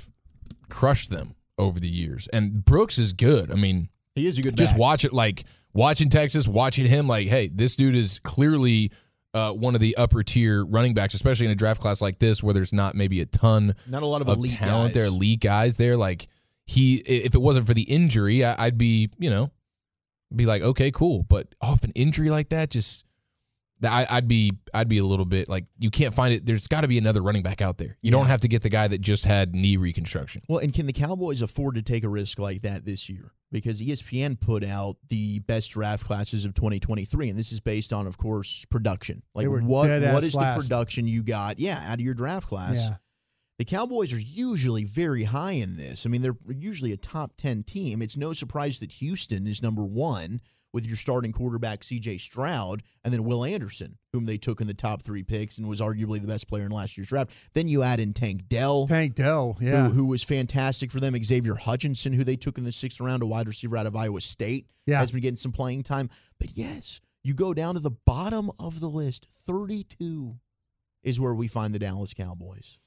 crushed 0.69 1.09
them 1.09 1.35
over 1.57 1.79
the 1.79 1.89
years. 1.89 2.27
And 2.31 2.63
Brooks 2.63 2.97
is 2.97 3.13
good. 3.13 3.51
I 3.51 3.55
mean, 3.55 3.89
He 4.15 4.27
is 4.27 4.37
a 4.37 4.41
good 4.41 4.55
just 4.57 4.73
back. 4.73 4.79
watch 4.79 5.05
it 5.05 5.11
like 5.13 5.43
watching 5.73 6.09
Texas, 6.09 6.47
watching 6.47 6.85
him 6.85 7.07
like, 7.07 7.27
hey, 7.27 7.49
this 7.53 7.75
dude 7.75 7.95
is 7.95 8.19
clearly 8.19 8.91
uh, 9.33 9.51
one 9.51 9.75
of 9.75 9.81
the 9.81 9.97
upper 9.97 10.23
tier 10.23 10.63
running 10.65 10.93
backs, 10.93 11.13
especially 11.13 11.45
in 11.47 11.51
a 11.51 11.55
draft 11.55 11.81
class 11.81 12.01
like 12.01 12.17
this 12.19 12.41
where 12.41 12.53
there's 12.53 12.73
not 12.73 12.95
maybe 12.95 13.19
a 13.21 13.25
ton 13.25 13.75
Not 13.89 14.03
a 14.03 14.05
lot 14.05 14.21
of 14.21 14.29
of 14.29 14.37
elite 14.37 14.51
talent 14.53 14.89
guys. 14.89 14.93
there, 14.93 15.05
elite 15.05 15.39
guys 15.41 15.77
there. 15.77 15.97
Like 15.97 16.27
he, 16.65 16.95
if 16.97 17.35
it 17.35 17.41
wasn't 17.41 17.67
for 17.67 17.73
the 17.73 17.83
injury, 17.83 18.45
I, 18.45 18.65
I'd 18.67 18.77
be, 18.77 19.09
you 19.19 19.29
know, 19.29 19.51
be 20.35 20.45
like, 20.45 20.61
okay, 20.61 20.91
cool. 20.91 21.23
But 21.23 21.55
off 21.61 21.83
an 21.83 21.91
injury 21.95 22.29
like 22.29 22.49
that, 22.49 22.69
just 22.69 23.05
I, 23.83 24.07
I'd 24.09 24.27
be, 24.27 24.53
I'd 24.73 24.87
be 24.87 24.97
a 24.97 25.03
little 25.05 25.25
bit 25.25 25.49
like, 25.49 25.65
you 25.77 25.89
can't 25.89 26.13
find 26.13 26.33
it. 26.33 26.45
There's 26.45 26.67
got 26.67 26.81
to 26.81 26.87
be 26.87 26.97
another 26.97 27.21
running 27.21 27.43
back 27.43 27.61
out 27.61 27.77
there. 27.77 27.97
You 28.01 28.11
don't 28.11 28.27
have 28.27 28.41
to 28.41 28.47
get 28.47 28.63
the 28.63 28.69
guy 28.69 28.87
that 28.87 29.01
just 29.01 29.25
had 29.25 29.53
knee 29.53 29.77
reconstruction. 29.77 30.41
Well, 30.47 30.59
and 30.59 30.73
can 30.73 30.87
the 30.87 30.93
Cowboys 30.93 31.41
afford 31.41 31.75
to 31.75 31.81
take 31.81 32.03
a 32.03 32.09
risk 32.09 32.39
like 32.39 32.63
that 32.63 32.85
this 32.85 33.07
year? 33.09 33.33
Because 33.51 33.81
ESPN 33.81 34.39
put 34.39 34.63
out 34.63 34.97
the 35.07 35.39
best 35.39 35.71
draft 35.71 36.03
classes 36.03 36.43
of 36.43 36.53
2023, 36.53 37.29
and 37.29 37.39
this 37.39 37.53
is 37.53 37.61
based 37.61 37.93
on, 37.93 38.05
of 38.05 38.17
course, 38.17 38.65
production. 38.65 39.23
Like 39.33 39.47
what 39.47 39.87
dead 39.87 40.01
what 40.13 40.23
ass 40.23 40.23
is 40.23 40.35
last. 40.35 40.55
the 40.57 40.61
production 40.63 41.07
you 41.07 41.23
got? 41.23 41.57
Yeah, 41.59 41.81
out 41.87 41.93
of 41.93 42.01
your 42.01 42.13
draft 42.13 42.47
class. 42.47 42.75
Yeah. 42.75 42.95
The 43.57 43.65
Cowboys 43.65 44.13
are 44.13 44.19
usually 44.19 44.83
very 44.83 45.23
high 45.23 45.53
in 45.53 45.77
this. 45.77 46.05
I 46.05 46.09
mean, 46.09 46.21
they're 46.21 46.37
usually 46.47 46.91
a 46.91 46.97
top 46.97 47.33
10 47.37 47.63
team. 47.63 48.01
It's 48.03 48.15
no 48.15 48.31
surprise 48.33 48.79
that 48.79 48.91
Houston 48.93 49.47
is 49.47 49.63
number 49.63 49.83
one 49.83 50.41
with 50.73 50.85
your 50.85 50.95
starting 50.97 51.31
quarterback, 51.31 51.79
CJ 51.79 52.19
Stroud, 52.19 52.83
and 53.03 53.11
then 53.11 53.23
Will 53.23 53.43
Anderson, 53.43 53.97
whom 54.13 54.25
they 54.27 54.37
took 54.37 54.61
in 54.61 54.67
the 54.67 54.75
top 54.75 55.01
three 55.01 55.23
picks 55.23 55.57
and 55.57 55.67
was 55.67 55.81
arguably 55.81 56.21
the 56.21 56.27
best 56.27 56.47
player 56.47 56.65
in 56.65 56.71
last 56.71 56.97
year's 56.97 57.07
draft. 57.07 57.49
Then 57.53 57.67
you 57.67 57.81
add 57.81 57.99
in 57.99 58.13
Tank 58.13 58.47
Dell. 58.47 58.85
Tank 58.85 59.15
Dell, 59.15 59.57
yeah. 59.59 59.87
Who, 59.87 59.91
who 59.93 60.05
was 60.05 60.21
fantastic 60.23 60.91
for 60.91 60.99
them. 60.99 61.15
Xavier 61.23 61.55
Hutchinson, 61.55 62.13
who 62.13 62.23
they 62.23 62.35
took 62.35 62.59
in 62.59 62.63
the 62.63 62.71
sixth 62.71 62.99
round, 62.99 63.23
a 63.23 63.25
wide 63.25 63.47
receiver 63.47 63.75
out 63.75 63.87
of 63.87 63.95
Iowa 63.95 64.21
State, 64.21 64.67
Yeah. 64.85 64.99
has 64.99 65.11
been 65.11 65.21
getting 65.21 65.35
some 65.35 65.51
playing 65.53 65.81
time. 65.81 66.11
But 66.37 66.55
yes, 66.55 66.99
you 67.23 67.33
go 67.33 67.55
down 67.55 67.73
to 67.73 67.79
the 67.79 67.89
bottom 68.05 68.51
of 68.59 68.79
the 68.79 68.89
list, 68.89 69.25
32 69.47 70.35
is 71.01 71.19
where 71.19 71.33
we 71.33 71.47
find 71.47 71.73
the 71.73 71.79
Dallas 71.79 72.13
Cowboys. 72.13 72.77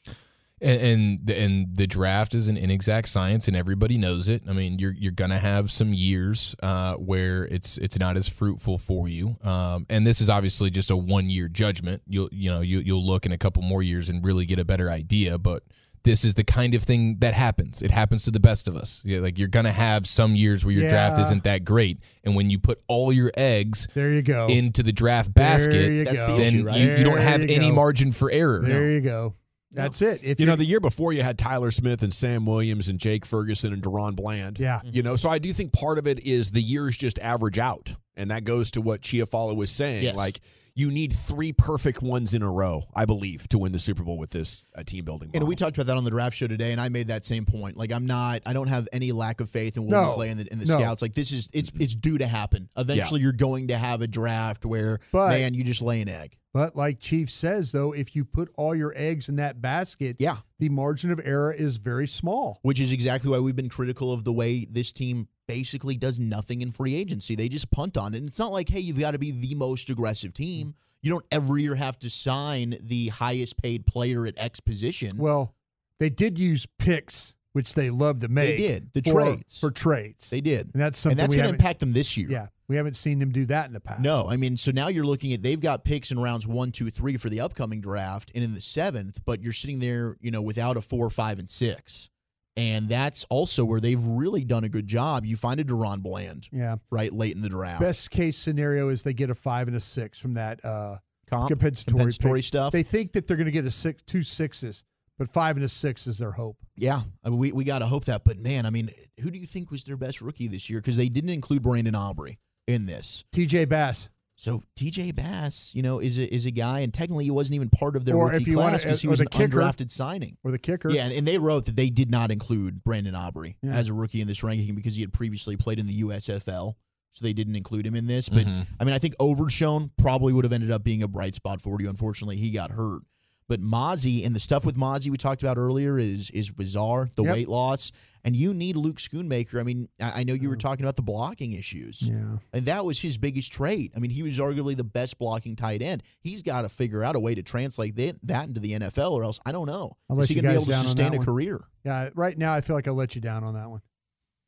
And, 0.62 0.80
and 0.82 1.30
and 1.30 1.76
the 1.76 1.86
draft 1.86 2.34
is 2.34 2.48
an 2.48 2.58
inexact 2.58 3.08
science, 3.08 3.48
and 3.48 3.56
everybody 3.56 3.96
knows 3.96 4.28
it. 4.28 4.42
I 4.48 4.52
mean, 4.52 4.78
you're 4.78 4.92
you're 4.92 5.10
gonna 5.12 5.38
have 5.38 5.70
some 5.70 5.94
years 5.94 6.54
uh, 6.62 6.94
where 6.96 7.44
it's 7.44 7.78
it's 7.78 7.98
not 7.98 8.16
as 8.18 8.28
fruitful 8.28 8.76
for 8.76 9.08
you. 9.08 9.36
Um, 9.42 9.86
and 9.88 10.06
this 10.06 10.20
is 10.20 10.28
obviously 10.28 10.68
just 10.70 10.90
a 10.90 10.96
one 10.96 11.30
year 11.30 11.48
judgment. 11.48 12.02
You'll 12.06 12.28
you 12.30 12.50
know 12.50 12.60
you 12.60 12.80
you'll 12.80 13.06
look 13.06 13.24
in 13.24 13.32
a 13.32 13.38
couple 13.38 13.62
more 13.62 13.82
years 13.82 14.10
and 14.10 14.22
really 14.24 14.44
get 14.44 14.58
a 14.58 14.64
better 14.66 14.90
idea. 14.90 15.38
But 15.38 15.62
this 16.02 16.24
is 16.26 16.34
the 16.34 16.44
kind 16.44 16.74
of 16.74 16.82
thing 16.82 17.16
that 17.20 17.32
happens. 17.34 17.80
It 17.82 17.90
happens 17.90 18.24
to 18.24 18.30
the 18.30 18.40
best 18.40 18.68
of 18.68 18.76
us. 18.76 19.02
Yeah, 19.04 19.20
like 19.20 19.38
you're 19.38 19.48
gonna 19.48 19.72
have 19.72 20.06
some 20.06 20.34
years 20.34 20.62
where 20.64 20.74
your 20.74 20.90
draft 20.90 21.18
isn't 21.20 21.44
that 21.44 21.64
great, 21.64 22.00
and 22.22 22.34
when 22.36 22.50
you 22.50 22.58
put 22.58 22.82
all 22.86 23.12
your 23.14 23.30
eggs 23.34 23.86
There 23.94 24.10
you 24.12 24.20
go. 24.22 24.46
into 24.48 24.82
the 24.82 24.92
draft 24.92 25.32
basket, 25.32 25.90
you 25.90 26.04
That's 26.04 26.24
the 26.24 26.32
go. 26.32 26.36
then 26.36 26.54
issue, 26.54 26.66
right? 26.66 26.78
you, 26.78 26.90
you 26.96 27.04
don't 27.04 27.20
have 27.20 27.40
you 27.40 27.54
any 27.54 27.68
go. 27.70 27.74
margin 27.74 28.12
for 28.12 28.30
error. 28.30 28.60
There 28.62 28.90
you 28.90 29.00
go. 29.00 29.34
That's 29.72 30.02
it. 30.02 30.24
If 30.24 30.40
you 30.40 30.46
know, 30.46 30.56
the 30.56 30.64
year 30.64 30.80
before 30.80 31.12
you 31.12 31.22
had 31.22 31.38
Tyler 31.38 31.70
Smith 31.70 32.02
and 32.02 32.12
Sam 32.12 32.44
Williams 32.44 32.88
and 32.88 32.98
Jake 32.98 33.24
Ferguson 33.24 33.72
and 33.72 33.82
DaRon 33.82 34.16
Bland. 34.16 34.58
Yeah. 34.58 34.80
You 34.84 35.02
know, 35.02 35.16
so 35.16 35.30
I 35.30 35.38
do 35.38 35.52
think 35.52 35.72
part 35.72 35.98
of 35.98 36.06
it 36.06 36.20
is 36.20 36.50
the 36.50 36.60
years 36.60 36.96
just 36.96 37.18
average 37.20 37.58
out. 37.58 37.94
And 38.16 38.30
that 38.30 38.44
goes 38.44 38.72
to 38.72 38.80
what 38.80 39.00
Chiafalo 39.00 39.54
was 39.56 39.70
saying. 39.70 40.04
Yes. 40.04 40.16
Like, 40.16 40.40
you 40.74 40.90
need 40.90 41.12
three 41.12 41.52
perfect 41.52 42.02
ones 42.02 42.34
in 42.34 42.42
a 42.42 42.50
row, 42.50 42.82
I 42.94 43.04
believe, 43.04 43.48
to 43.48 43.58
win 43.58 43.72
the 43.72 43.78
Super 43.78 44.02
Bowl 44.02 44.18
with 44.18 44.30
this 44.30 44.64
uh, 44.74 44.82
team 44.82 45.04
building. 45.04 45.30
And 45.34 45.46
we 45.46 45.56
talked 45.56 45.76
about 45.76 45.86
that 45.86 45.96
on 45.96 46.04
the 46.04 46.10
draft 46.10 46.36
show 46.36 46.46
today, 46.46 46.72
and 46.72 46.80
I 46.80 46.88
made 46.88 47.08
that 47.08 47.24
same 47.24 47.44
point. 47.46 47.76
Like 47.76 47.92
I'm 47.92 48.06
not, 48.06 48.40
I 48.46 48.52
don't 48.52 48.68
have 48.68 48.88
any 48.92 49.12
lack 49.12 49.40
of 49.40 49.48
faith 49.48 49.76
in 49.76 49.84
Will 49.84 49.90
No. 49.90 50.16
McClay 50.16 50.30
and 50.30 50.40
the, 50.40 50.48
and 50.50 50.60
the 50.60 50.66
No. 50.72 50.78
scouts. 50.78 51.02
Like 51.02 51.14
this 51.14 51.32
is, 51.32 51.50
it's 51.52 51.70
it's 51.78 51.94
due 51.94 52.18
to 52.18 52.26
happen. 52.26 52.68
Eventually, 52.76 53.20
you're 53.20 53.32
going 53.32 53.68
to 53.68 53.76
have 53.76 54.02
a 54.02 54.06
draft 54.06 54.64
where, 54.64 54.98
But- 55.12 55.30
man, 55.30 55.54
you 55.54 55.64
just 55.64 55.82
lay 55.82 56.00
an 56.02 56.08
egg. 56.08 56.36
But 56.52 56.74
like 56.74 56.98
Chief 56.98 57.30
says, 57.30 57.70
though, 57.70 57.92
if 57.92 58.16
you 58.16 58.24
put 58.24 58.50
all 58.56 58.74
your 58.74 58.92
eggs 58.96 59.28
in 59.28 59.36
that 59.36 59.62
basket, 59.62 60.16
yeah, 60.18 60.38
the 60.58 60.68
margin 60.68 61.12
of 61.12 61.20
error 61.24 61.52
is 61.52 61.76
very 61.76 62.08
small. 62.08 62.58
Which 62.62 62.80
is 62.80 62.92
exactly 62.92 63.30
why 63.30 63.38
we've 63.38 63.54
been 63.54 63.68
critical 63.68 64.12
of 64.12 64.24
the 64.24 64.32
way 64.32 64.66
this 64.68 64.90
team 64.92 65.28
basically 65.50 65.96
does 65.96 66.20
nothing 66.20 66.62
in 66.62 66.70
free 66.70 66.94
agency. 66.94 67.34
They 67.34 67.48
just 67.48 67.70
punt 67.70 67.96
on 67.96 68.14
it. 68.14 68.18
And 68.18 68.26
it's 68.26 68.38
not 68.38 68.52
like, 68.52 68.68
hey, 68.68 68.80
you've 68.80 69.00
got 69.00 69.12
to 69.12 69.18
be 69.18 69.32
the 69.32 69.54
most 69.56 69.90
aggressive 69.90 70.32
team. 70.32 70.68
Mm. 70.68 70.74
You 71.02 71.10
don't 71.10 71.26
every 71.32 71.62
year 71.62 71.74
have 71.74 71.98
to 72.00 72.10
sign 72.10 72.76
the 72.82 73.08
highest 73.08 73.60
paid 73.60 73.86
player 73.86 74.26
at 74.26 74.34
X 74.38 74.60
position. 74.60 75.16
Well, 75.16 75.54
they 75.98 76.08
did 76.08 76.38
use 76.38 76.66
picks, 76.78 77.36
which 77.52 77.74
they 77.74 77.90
love 77.90 78.20
to 78.20 78.28
make. 78.28 78.56
They 78.56 78.68
did 78.68 78.92
the 78.92 79.02
for- 79.02 79.22
trades 79.22 79.58
for 79.58 79.70
trades. 79.70 80.30
They 80.30 80.40
did, 80.40 80.70
and 80.72 80.80
that's 80.80 80.98
something 80.98 81.18
and 81.18 81.20
that's 81.20 81.34
going 81.34 81.48
to 81.48 81.54
impact 81.54 81.80
them 81.80 81.92
this 81.92 82.16
year. 82.16 82.28
Yeah, 82.30 82.46
we 82.68 82.76
haven't 82.76 82.96
seen 82.96 83.18
them 83.18 83.32
do 83.32 83.46
that 83.46 83.66
in 83.66 83.72
the 83.72 83.80
past. 83.80 84.00
No, 84.00 84.26
I 84.28 84.36
mean, 84.36 84.56
so 84.56 84.70
now 84.70 84.88
you're 84.88 85.04
looking 85.04 85.32
at 85.32 85.42
they've 85.42 85.60
got 85.60 85.84
picks 85.84 86.10
in 86.10 86.18
rounds 86.18 86.46
one, 86.46 86.70
two, 86.70 86.90
three 86.90 87.16
for 87.16 87.28
the 87.28 87.40
upcoming 87.40 87.80
draft, 87.80 88.30
and 88.34 88.44
in 88.44 88.54
the 88.54 88.60
seventh, 88.60 89.20
but 89.24 89.42
you're 89.42 89.52
sitting 89.52 89.80
there, 89.80 90.16
you 90.20 90.30
know, 90.30 90.42
without 90.42 90.76
a 90.76 90.80
four, 90.80 91.10
five, 91.10 91.38
and 91.38 91.50
six, 91.50 92.10
and 92.56 92.88
that's 92.88 93.24
also 93.30 93.64
where 93.64 93.80
they've 93.80 94.04
really 94.04 94.44
done 94.44 94.64
a 94.64 94.68
good 94.68 94.86
job. 94.86 95.24
You 95.24 95.36
find 95.36 95.60
a 95.60 95.64
DaRon 95.64 96.02
Bland, 96.02 96.48
Yeah. 96.52 96.76
right 96.90 97.12
late 97.12 97.34
in 97.34 97.42
the 97.42 97.48
draft. 97.48 97.80
Best 97.80 98.10
case 98.10 98.36
scenario 98.36 98.88
is 98.88 99.02
they 99.02 99.14
get 99.14 99.30
a 99.30 99.34
five 99.34 99.68
and 99.68 99.76
a 99.76 99.80
six 99.80 100.18
from 100.18 100.34
that 100.34 100.64
uh, 100.64 100.96
Comp? 101.28 101.48
compensatory, 101.48 101.98
Compensatory 102.00 102.42
stuff? 102.42 102.72
They 102.72 102.82
think 102.82 103.12
that 103.12 103.26
they're 103.28 103.36
going 103.36 103.46
to 103.46 103.52
get 103.52 103.64
a 103.64 103.70
six, 103.70 104.02
two 104.02 104.22
sixes, 104.22 104.84
but 105.18 105.28
five 105.28 105.56
and 105.56 105.64
a 105.64 105.68
six 105.68 106.06
is 106.06 106.18
their 106.18 106.32
hope. 106.32 106.56
Yeah, 106.76 107.00
I 107.24 107.28
mean, 107.30 107.38
we 107.38 107.52
we 107.52 107.64
got 107.64 107.80
to 107.80 107.86
hope 107.86 108.06
that. 108.06 108.22
But 108.24 108.38
man, 108.38 108.66
I 108.66 108.70
mean, 108.70 108.90
who 109.20 109.30
do 109.30 109.38
you 109.38 109.46
think 109.46 109.70
was 109.70 109.84
their 109.84 109.96
best 109.96 110.20
rookie 110.20 110.48
this 110.48 110.68
year? 110.68 110.80
Because 110.80 110.96
they 110.96 111.08
didn't 111.08 111.30
include 111.30 111.62
Brandon 111.62 111.94
Aubrey 111.94 112.38
in 112.66 112.86
this. 112.86 113.24
T.J. 113.32 113.66
Bass. 113.66 114.10
So 114.40 114.62
T.J. 114.74 115.12
Bass, 115.12 115.70
you 115.74 115.82
know, 115.82 115.98
is 115.98 116.16
a, 116.16 116.34
is 116.34 116.46
a 116.46 116.50
guy, 116.50 116.80
and 116.80 116.94
technically 116.94 117.24
he 117.24 117.30
wasn't 117.30 117.56
even 117.56 117.68
part 117.68 117.94
of 117.94 118.06
their 118.06 118.16
Or 118.16 118.30
rookie 118.30 118.36
if 118.40 118.48
you 118.48 118.54
class 118.54 118.64
wanna- 118.64 118.78
because 118.78 119.02
he 119.02 119.06
was 119.08 119.18
the 119.18 119.24
an 119.24 119.28
kicker. 119.28 119.58
undrafted 119.58 119.90
signing. 119.90 120.38
Or 120.42 120.50
the 120.50 120.58
kicker. 120.58 120.88
Yeah, 120.90 121.04
and, 121.04 121.12
and 121.14 121.28
they 121.28 121.36
wrote 121.36 121.66
that 121.66 121.76
they 121.76 121.90
did 121.90 122.10
not 122.10 122.30
include 122.30 122.82
Brandon 122.82 123.14
Aubrey 123.14 123.58
Yeah. 123.62 123.74
as 123.74 123.90
a 123.90 123.92
rookie 123.92 124.22
in 124.22 124.26
this 124.28 124.42
ranking 124.42 124.74
because 124.74 124.94
he 124.94 125.02
had 125.02 125.12
previously 125.12 125.58
played 125.58 125.78
in 125.78 125.86
the 125.86 126.00
USFL. 126.00 126.76
So 127.12 127.24
they 127.24 127.32
didn't 127.34 127.56
include 127.56 127.84
him 127.86 127.94
in 127.96 128.06
this. 128.06 128.28
But 128.30 128.46
Mhm. 128.46 128.66
I 128.78 128.84
mean, 128.84 128.94
I 128.94 128.98
think 128.98 129.14
Overshown 129.20 129.90
probably 129.98 130.32
would 130.32 130.44
have 130.44 130.52
ended 130.54 130.70
up 130.70 130.84
being 130.84 131.02
a 131.02 131.08
bright 131.08 131.34
spot 131.34 131.60
for 131.60 131.76
you. 131.80 131.90
Unfortunately, 131.90 132.36
he 132.36 132.50
got 132.50 132.70
hurt. 132.70 133.02
But 133.50 133.60
Mazi 133.60 134.24
and 134.24 134.32
the 134.32 134.38
stuff 134.38 134.64
with 134.64 134.76
Mazi 134.76 135.10
we 135.10 135.16
talked 135.16 135.42
about 135.42 135.58
earlier 135.58 135.98
is 135.98 136.30
is 136.30 136.50
bizarre. 136.50 137.10
The 137.16 137.24
Yep. 137.24 137.32
weight 137.34 137.48
loss, 137.48 137.90
and 138.24 138.36
you 138.36 138.54
need 138.54 138.76
Luke 138.76 138.98
Schoonmaker. 138.98 139.58
I 139.58 139.64
mean, 139.64 139.88
I, 140.00 140.20
I 140.20 140.22
know 140.24 140.34
you 140.34 140.48
were 140.48 140.56
talking 140.56 140.84
about 140.84 140.94
the 140.94 141.02
blocking 141.02 141.50
issues, 141.50 142.00
Yeah. 142.00 142.36
and 142.52 142.64
that 142.66 142.84
was 142.84 143.00
his 143.00 143.18
biggest 143.18 143.52
trait. 143.52 143.90
I 143.96 143.98
mean, 143.98 144.12
he 144.12 144.22
was 144.22 144.38
arguably 144.38 144.76
the 144.76 144.84
best 144.84 145.18
blocking 145.18 145.56
tight 145.56 145.82
end. 145.82 146.04
He's 146.20 146.42
got 146.42 146.62
to 146.62 146.68
figure 146.68 147.02
out 147.02 147.16
a 147.16 147.18
way 147.20 147.34
to 147.34 147.42
translate 147.42 147.96
that, 147.96 148.20
that 148.22 148.46
into 148.46 148.60
the 148.60 148.74
NFL, 148.78 149.10
or 149.10 149.24
else 149.24 149.40
I 149.44 149.50
don't 149.50 149.66
know. 149.66 149.96
I'll 150.08 150.20
Is 150.20 150.28
he 150.28 150.36
you 150.36 150.42
going 150.42 150.54
to 150.54 150.60
be 150.60 150.62
able 150.62 150.72
to 150.72 150.86
sustain 150.86 151.14
a 151.14 151.16
one. 151.16 151.26
career? 151.26 151.60
Yeah, 151.84 152.10
right 152.14 152.38
now 152.38 152.54
I 152.54 152.60
feel 152.60 152.76
like 152.76 152.86
I 152.86 152.92
let 152.92 153.16
you 153.16 153.20
down 153.20 153.42
on 153.42 153.54
that 153.54 153.68
one. 153.68 153.80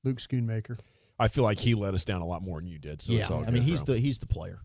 Luke 0.05 0.19
Schoonmaker. 0.19 0.79
I 1.19 1.27
feel 1.27 1.43
like 1.43 1.59
he 1.59 1.75
let 1.75 1.93
us 1.95 2.05
down 2.05 2.23
a 2.23 2.27
lot 2.27 2.43
more 2.43 2.61
than 2.61 2.69
you 2.69 2.79
did. 2.79 3.03
So 3.03 3.13
yeah, 3.13 3.23
it's 3.23 3.31
all 3.33 3.45
I 3.45 3.51
mean 3.51 3.63
he's 3.63 3.83
bro. 3.83 3.95
the 3.95 4.01
he's 4.01 4.21
the 4.21 4.27
player. 4.27 4.61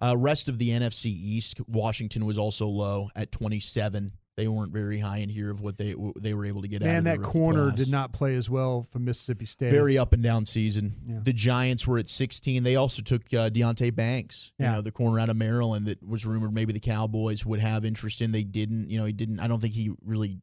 Uh, 0.00 0.16
rest 0.16 0.48
of 0.48 0.58
the 0.58 0.70
NFC 0.70 1.06
East, 1.06 1.60
Washington 1.68 2.24
was 2.24 2.38
also 2.38 2.66
low 2.66 3.08
at 3.16 3.30
27. 3.32 4.10
They 4.36 4.48
weren't 4.48 4.72
very 4.72 4.98
high 4.98 5.18
in 5.18 5.28
here 5.28 5.50
of 5.50 5.60
what 5.60 5.76
they 5.76 5.94
they 6.18 6.32
were 6.32 6.46
able 6.46 6.62
to 6.62 6.68
get 6.68 6.80
out. 6.82 6.86
Man, 6.86 7.04
that 7.04 7.20
corner 7.20 7.66
class. 7.66 7.76
did 7.76 7.90
not 7.90 8.10
play 8.12 8.36
as 8.36 8.48
well 8.48 8.82
for 8.82 8.98
Mississippi 8.98 9.44
State. 9.44 9.70
Very 9.70 9.98
up 9.98 10.14
and 10.14 10.22
down 10.22 10.46
season. 10.46 10.94
Yeah. 11.06 11.18
The 11.22 11.34
Giants 11.34 11.86
were 11.86 11.98
at 11.98 12.08
16. 12.08 12.62
They 12.62 12.76
also 12.76 13.02
took 13.02 13.22
uh, 13.34 13.50
Deonte 13.50 13.94
Banks, 13.94 14.52
Yeah. 14.58 14.70
you 14.70 14.76
know, 14.76 14.82
the 14.82 14.92
corner 14.92 15.18
out 15.20 15.28
of 15.28 15.36
Maryland 15.36 15.86
that 15.88 16.02
was 16.02 16.24
rumored 16.24 16.54
maybe 16.54 16.72
the 16.72 16.80
Cowboys 16.80 17.44
would 17.44 17.60
have 17.60 17.84
interest 17.84 18.22
in. 18.22 18.32
They 18.32 18.44
didn't. 18.44 18.88
You 18.88 18.98
know, 19.00 19.04
he 19.04 19.12
didn't. 19.12 19.40
I 19.40 19.48
don't 19.48 19.60
think 19.60 19.74
he 19.74 19.90
really 20.02 20.38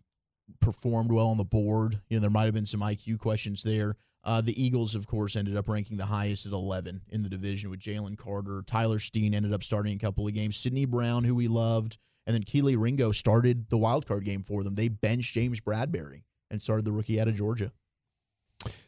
performed 0.59 1.11
well 1.11 1.27
on 1.29 1.37
the 1.37 1.45
board. 1.45 1.99
You 2.09 2.17
know, 2.17 2.21
there 2.21 2.29
might 2.29 2.45
have 2.45 2.53
been 2.53 2.65
some 2.67 2.81
IQ 2.81 3.17
questions 3.19 3.63
there. 3.63 3.95
Uh, 4.23 4.41
the 4.41 4.61
Eagles, 4.61 4.93
of 4.93 5.07
course, 5.07 5.35
ended 5.35 5.55
up 5.55 5.69
ranking 5.69 5.95
the 5.95 6.05
highest 6.05 6.45
at 6.45 6.51
11 6.51 7.01
in 7.09 7.23
the 7.23 7.29
division 7.29 7.69
with 7.69 7.79
Jalen 7.79 8.17
Carter. 8.17 8.63
Tyler 8.67 8.99
Steen 8.99 9.33
ended 9.33 9.53
up 9.53 9.63
starting 9.63 9.95
a 9.95 9.99
couple 9.99 10.27
of 10.27 10.33
games. 10.33 10.57
Sydney 10.57 10.85
Brown, 10.85 11.23
who 11.23 11.33
we 11.33 11.47
loved, 11.47 11.97
and 12.25 12.33
then 12.33 12.43
Kelee 12.43 12.77
Ringo 12.77 13.11
started 13.13 13.69
the 13.69 13.77
wild 13.77 14.05
card 14.05 14.25
game 14.25 14.43
for 14.43 14.63
them. 14.63 14.75
They 14.75 14.89
benched 14.89 15.33
James 15.33 15.61
Bradberry 15.61 16.23
and 16.51 16.61
started 16.61 16.85
the 16.85 16.91
rookie 16.91 17.21
out 17.21 17.27
of 17.27 17.35
Georgia. 17.35 17.71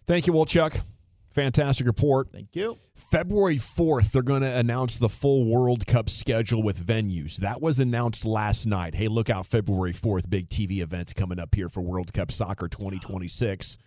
Thank 0.06 0.28
you, 0.28 0.34
Wolchuk. 0.34 0.82
Fantastic 1.30 1.86
report. 1.86 2.32
Thank 2.32 2.56
you. 2.56 2.78
February 2.96 3.58
4th, 3.58 4.12
they're 4.12 4.24
going 4.24 4.42
to 4.42 4.58
announce 4.58 4.98
the 4.98 5.10
full 5.10 5.46
World 5.46 5.86
Cup 5.86 6.10
schedule 6.10 6.64
with 6.64 6.84
venues. 6.84 7.38
That 7.38 7.62
was 7.62 7.80
announced 7.80 8.26
last 8.26 8.66
night. 8.66 8.96
Hey, 8.96 9.08
look 9.08 9.30
out 9.30 9.46
February 9.46 9.94
4th. 9.94 10.30
Big 10.30 10.50
TV 10.50 10.80
events 10.80 11.14
coming 11.14 11.40
up 11.40 11.54
here 11.54 11.70
for 11.70 11.82
World 11.82 12.14
Cup 12.14 12.32
Soccer 12.32 12.68
2026. 12.68 13.78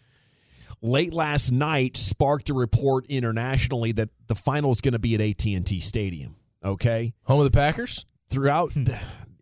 Late 0.85 1.13
last 1.13 1.53
night 1.53 1.97
sparked 1.97 2.51
a 2.51 2.55
report 2.55 3.07
internationally 3.07 3.93
that 3.93 4.09
the 4.27 4.35
final 4.35 4.73
is 4.73 4.81
going 4.81 4.95
to 4.95 4.99
be 4.99 5.15
at 5.15 5.21
AT&T 5.21 5.79
Stadium. 5.79 6.35
Okay? 6.65 7.15
Home 7.23 7.39
of 7.39 7.45
the 7.45 7.57
Packers? 7.57 8.05
Throughout 8.29 8.73
hmm. 8.73 8.87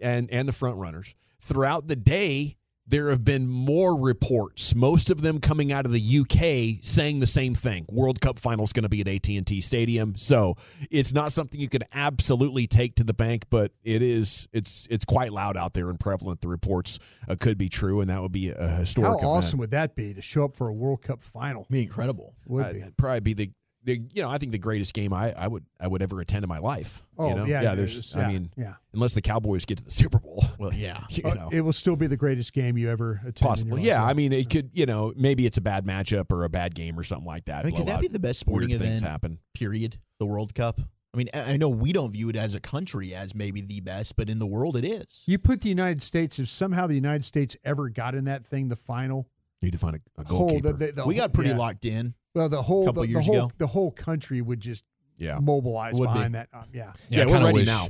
and 0.03 0.31
and 0.31 0.47
the 0.47 0.53
front 0.53 0.77
runners. 0.77 1.15
Throughout 1.41 1.87
the 1.87 1.97
day, 1.97 2.59
there 2.87 3.11
have 3.11 3.25
been 3.25 3.47
more 3.49 3.99
reports, 4.01 4.75
most 4.75 5.11
of 5.11 5.21
them 5.23 5.39
coming 5.41 5.71
out 5.73 5.87
of 5.87 5.93
the 5.93 6.01
UK 6.21 6.85
saying 6.85 7.21
the 7.21 7.27
same 7.27 7.55
thing. 7.55 7.87
World 7.89 8.21
Cup 8.21 8.39
final 8.39 8.65
is 8.65 8.73
going 8.73 8.83
to 8.83 8.89
be 8.89 9.01
at 9.01 9.07
AT&T 9.09 9.61
Stadium. 9.61 10.17
So, 10.17 10.57
it's 10.91 11.13
not 11.13 11.31
something 11.31 11.61
you 11.61 11.69
can 11.69 11.83
absolutely 11.95 12.67
take 12.67 12.97
to 12.97 13.05
the 13.05 13.15
bank, 13.15 13.45
but 13.51 13.73
it 13.85 14.03
is 14.03 14.49
it's 14.53 14.89
it's 14.91 15.05
quite 15.05 15.33
loud 15.33 15.57
out 15.57 15.73
there 15.73 15.89
and 15.89 16.01
prevalent 16.01 16.41
the 16.41 16.49
reports 16.49 16.99
uh, 17.29 17.37
could 17.39 17.59
be 17.59 17.69
true 17.69 18.01
and 18.01 18.11
that 18.11 18.21
would 18.23 18.33
be 18.33 18.49
a 18.51 18.69
historic 18.69 19.11
How 19.11 19.19
event. 19.19 19.29
awesome 19.31 19.59
would 19.61 19.71
that 19.71 19.95
be 19.95 20.13
to 20.15 20.21
show 20.21 20.45
up 20.45 20.57
for 20.57 20.69
a 20.69 20.73
World 20.73 21.03
Cup 21.03 21.23
final? 21.23 21.67
Be 21.71 21.83
incredible. 21.83 22.35
Would 22.47 22.65
Uh, 22.67 22.73
be. 22.73 22.81
it'd 22.81 22.97
probably 22.97 23.21
be 23.21 23.35
the, 23.35 23.51
the 23.85 24.01
you 24.13 24.23
know 24.23 24.29
I 24.29 24.39
think 24.39 24.53
the 24.53 24.59
greatest 24.59 24.93
game 24.95 25.13
I, 25.13 25.33
I 25.33 25.49
would 25.49 25.65
I 25.81 25.87
would 25.89 26.03
ever 26.03 26.21
attend 26.21 26.45
in 26.45 26.49
my 26.49 26.59
life. 26.59 27.03
Oh, 27.19 27.29
you 27.31 27.35
know? 27.35 27.45
yeah, 27.47 27.63
yeah. 27.63 27.75
There's 27.75 27.97
is. 27.97 28.15
I 28.17 28.21
Yeah, 28.23 28.29
mean 28.29 28.51
yeah. 28.57 28.75
unless 28.93 29.15
the 29.15 29.23
Cowboys 29.23 29.65
get 29.65 29.79
to 29.79 29.85
the 29.85 29.91
Super 29.91 30.19
Bowl. 30.19 30.45
Well, 30.59 30.75
yeah, 30.75 31.01
you 31.11 31.23
Uh, 31.25 31.33
know. 31.35 31.49
It 31.51 31.63
will 31.63 31.73
still 31.73 31.97
be 31.97 32.07
the 32.07 32.19
greatest 32.19 32.53
game 32.53 32.77
you 32.77 32.91
ever 32.91 33.13
attended. 33.25 33.37
in 33.41 33.43
your 33.43 33.49
Possible, 33.49 33.77
life. 33.79 33.87
yeah. 33.87 34.05
I 34.05 34.13
mean, 34.13 34.31
it 34.35 34.51
could, 34.51 34.69
you 34.75 34.85
know, 34.85 35.15
maybe 35.17 35.47
it's 35.47 35.57
a 35.57 35.63
bad 35.63 35.87
matchup 35.87 36.31
or 36.31 36.45
a 36.45 36.51
bad 36.51 36.75
game 36.75 36.99
or 36.99 37.03
something 37.03 37.27
like 37.27 37.47
that. 37.47 37.65
I 37.65 37.69
mean, 37.69 37.77
could 37.77 37.87
that 37.87 38.01
be 38.03 38.09
the 38.09 38.19
best 38.19 38.41
sporting 38.41 38.69
event? 38.71 38.91
Things 38.91 39.01
happen. 39.01 39.39
Period. 39.55 39.97
The 40.19 40.27
World 40.27 40.55
Cup. 40.55 40.79
I 41.15 41.17
mean, 41.17 41.29
I 41.33 41.53
I 41.53 41.57
know 41.57 41.71
we 41.71 41.93
don't 41.95 42.13
view 42.13 42.29
it 42.29 42.37
as 42.37 42.55
a 42.55 42.61
country 42.61 43.15
as 43.15 43.35
maybe 43.35 43.63
the 43.63 43.81
best, 43.81 44.17
but 44.17 44.29
in 44.29 44.39
the 44.39 44.47
world 44.47 44.77
it 44.77 44.85
is. 44.85 45.23
You 45.27 45.39
put 45.39 45.63
the 45.63 45.71
United 45.71 46.03
States, 46.03 46.39
if 46.39 46.49
somehow 46.51 46.87
the 46.87 46.95
United 46.95 47.25
States 47.25 47.57
ever 47.65 47.89
got 47.89 48.15
in 48.15 48.25
that 48.25 48.47
thing, 48.47 48.69
the 48.69 48.77
final, 48.77 49.29
You 49.63 49.67
Need 49.67 49.73
to 49.73 49.79
find 49.79 49.97
a, 49.97 50.21
a 50.21 50.25
whole, 50.25 50.49
goalkeeper. 50.51 50.73
the, 50.75 50.87
the, 50.87 50.93
the 50.93 51.07
we 51.07 51.15
got 51.17 51.33
pretty 51.33 51.51
yeah. 51.51 51.57
locked 51.57 51.87
in. 51.87 52.13
Well, 52.35 52.49
the 52.49 52.63
whole, 52.63 52.87
couple 52.87 53.03
the, 53.03 53.13
the 53.13 53.21
whole, 53.21 53.35
ago. 53.35 53.51
the 53.59 53.67
whole 53.67 53.91
country 53.91 54.41
would 54.41 54.61
just 54.61 54.85
yeah. 55.17 55.39
mobilize 55.41 55.95
Would 55.99 56.09
be. 56.09 56.13
behind 56.15 56.35
that. 56.35 56.49
Um, 56.53 56.65
yeah. 56.73 56.93
Yeah, 57.09 57.23
I 57.23 57.27
we're 57.27 57.33
kinda 57.33 57.47
ready 57.47 57.59
wish, 57.61 57.69
now. 57.69 57.87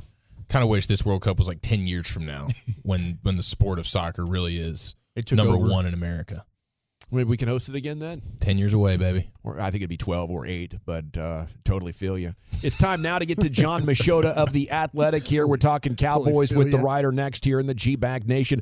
Kind 0.49 0.63
of 0.63 0.69
wish 0.69 0.87
this 0.87 1.05
World 1.05 1.21
Cup 1.21 1.37
was 1.37 1.47
like 1.47 1.59
10 1.61 1.87
years 1.87 2.09
from 2.11 2.25
now 2.25 2.47
when 2.83 3.19
when 3.21 3.35
the 3.37 3.43
sport 3.43 3.79
of 3.79 3.87
soccer 3.87 4.25
really 4.25 4.57
is 4.57 4.95
It 5.15 5.25
took 5.27 5.37
number 5.37 5.55
over. 5.55 5.69
one 5.69 5.85
in 5.85 5.93
America. 5.93 6.45
Maybe 7.13 7.25
we 7.29 7.35
can 7.35 7.49
host 7.49 7.67
it 7.67 7.75
again 7.75 7.99
then. 7.99 8.21
10 8.39 8.57
years 8.57 8.71
away, 8.73 8.95
baby. 8.95 9.29
Or 9.43 9.59
I 9.59 9.65
think 9.69 9.81
it'd 9.81 9.89
be 9.89 9.97
12 9.97 10.29
or 10.31 10.45
8, 10.45 10.75
but 10.85 11.17
uh, 11.17 11.45
totally 11.65 11.91
feel 11.91 12.17
you. 12.17 12.35
It's 12.63 12.77
time 12.77 13.01
now 13.01 13.19
to 13.19 13.25
get 13.25 13.41
to 13.41 13.49
Jon 13.49 13.83
Machota 13.83 14.31
of 14.31 14.53
The 14.53 14.71
Athletic 14.71 15.27
here. 15.27 15.45
We're 15.45 15.57
talking 15.57 15.95
Cowboys 15.95 16.51
feel 16.51 16.59
with 16.59 16.71
the 16.71 16.77
ya. 16.77 16.83
rider 16.83 17.11
next 17.11 17.43
here 17.43 17.59
in 17.59 17.67
the 17.67 17.73
G 17.73 17.97
Bag 17.97 18.29
Nation. 18.29 18.61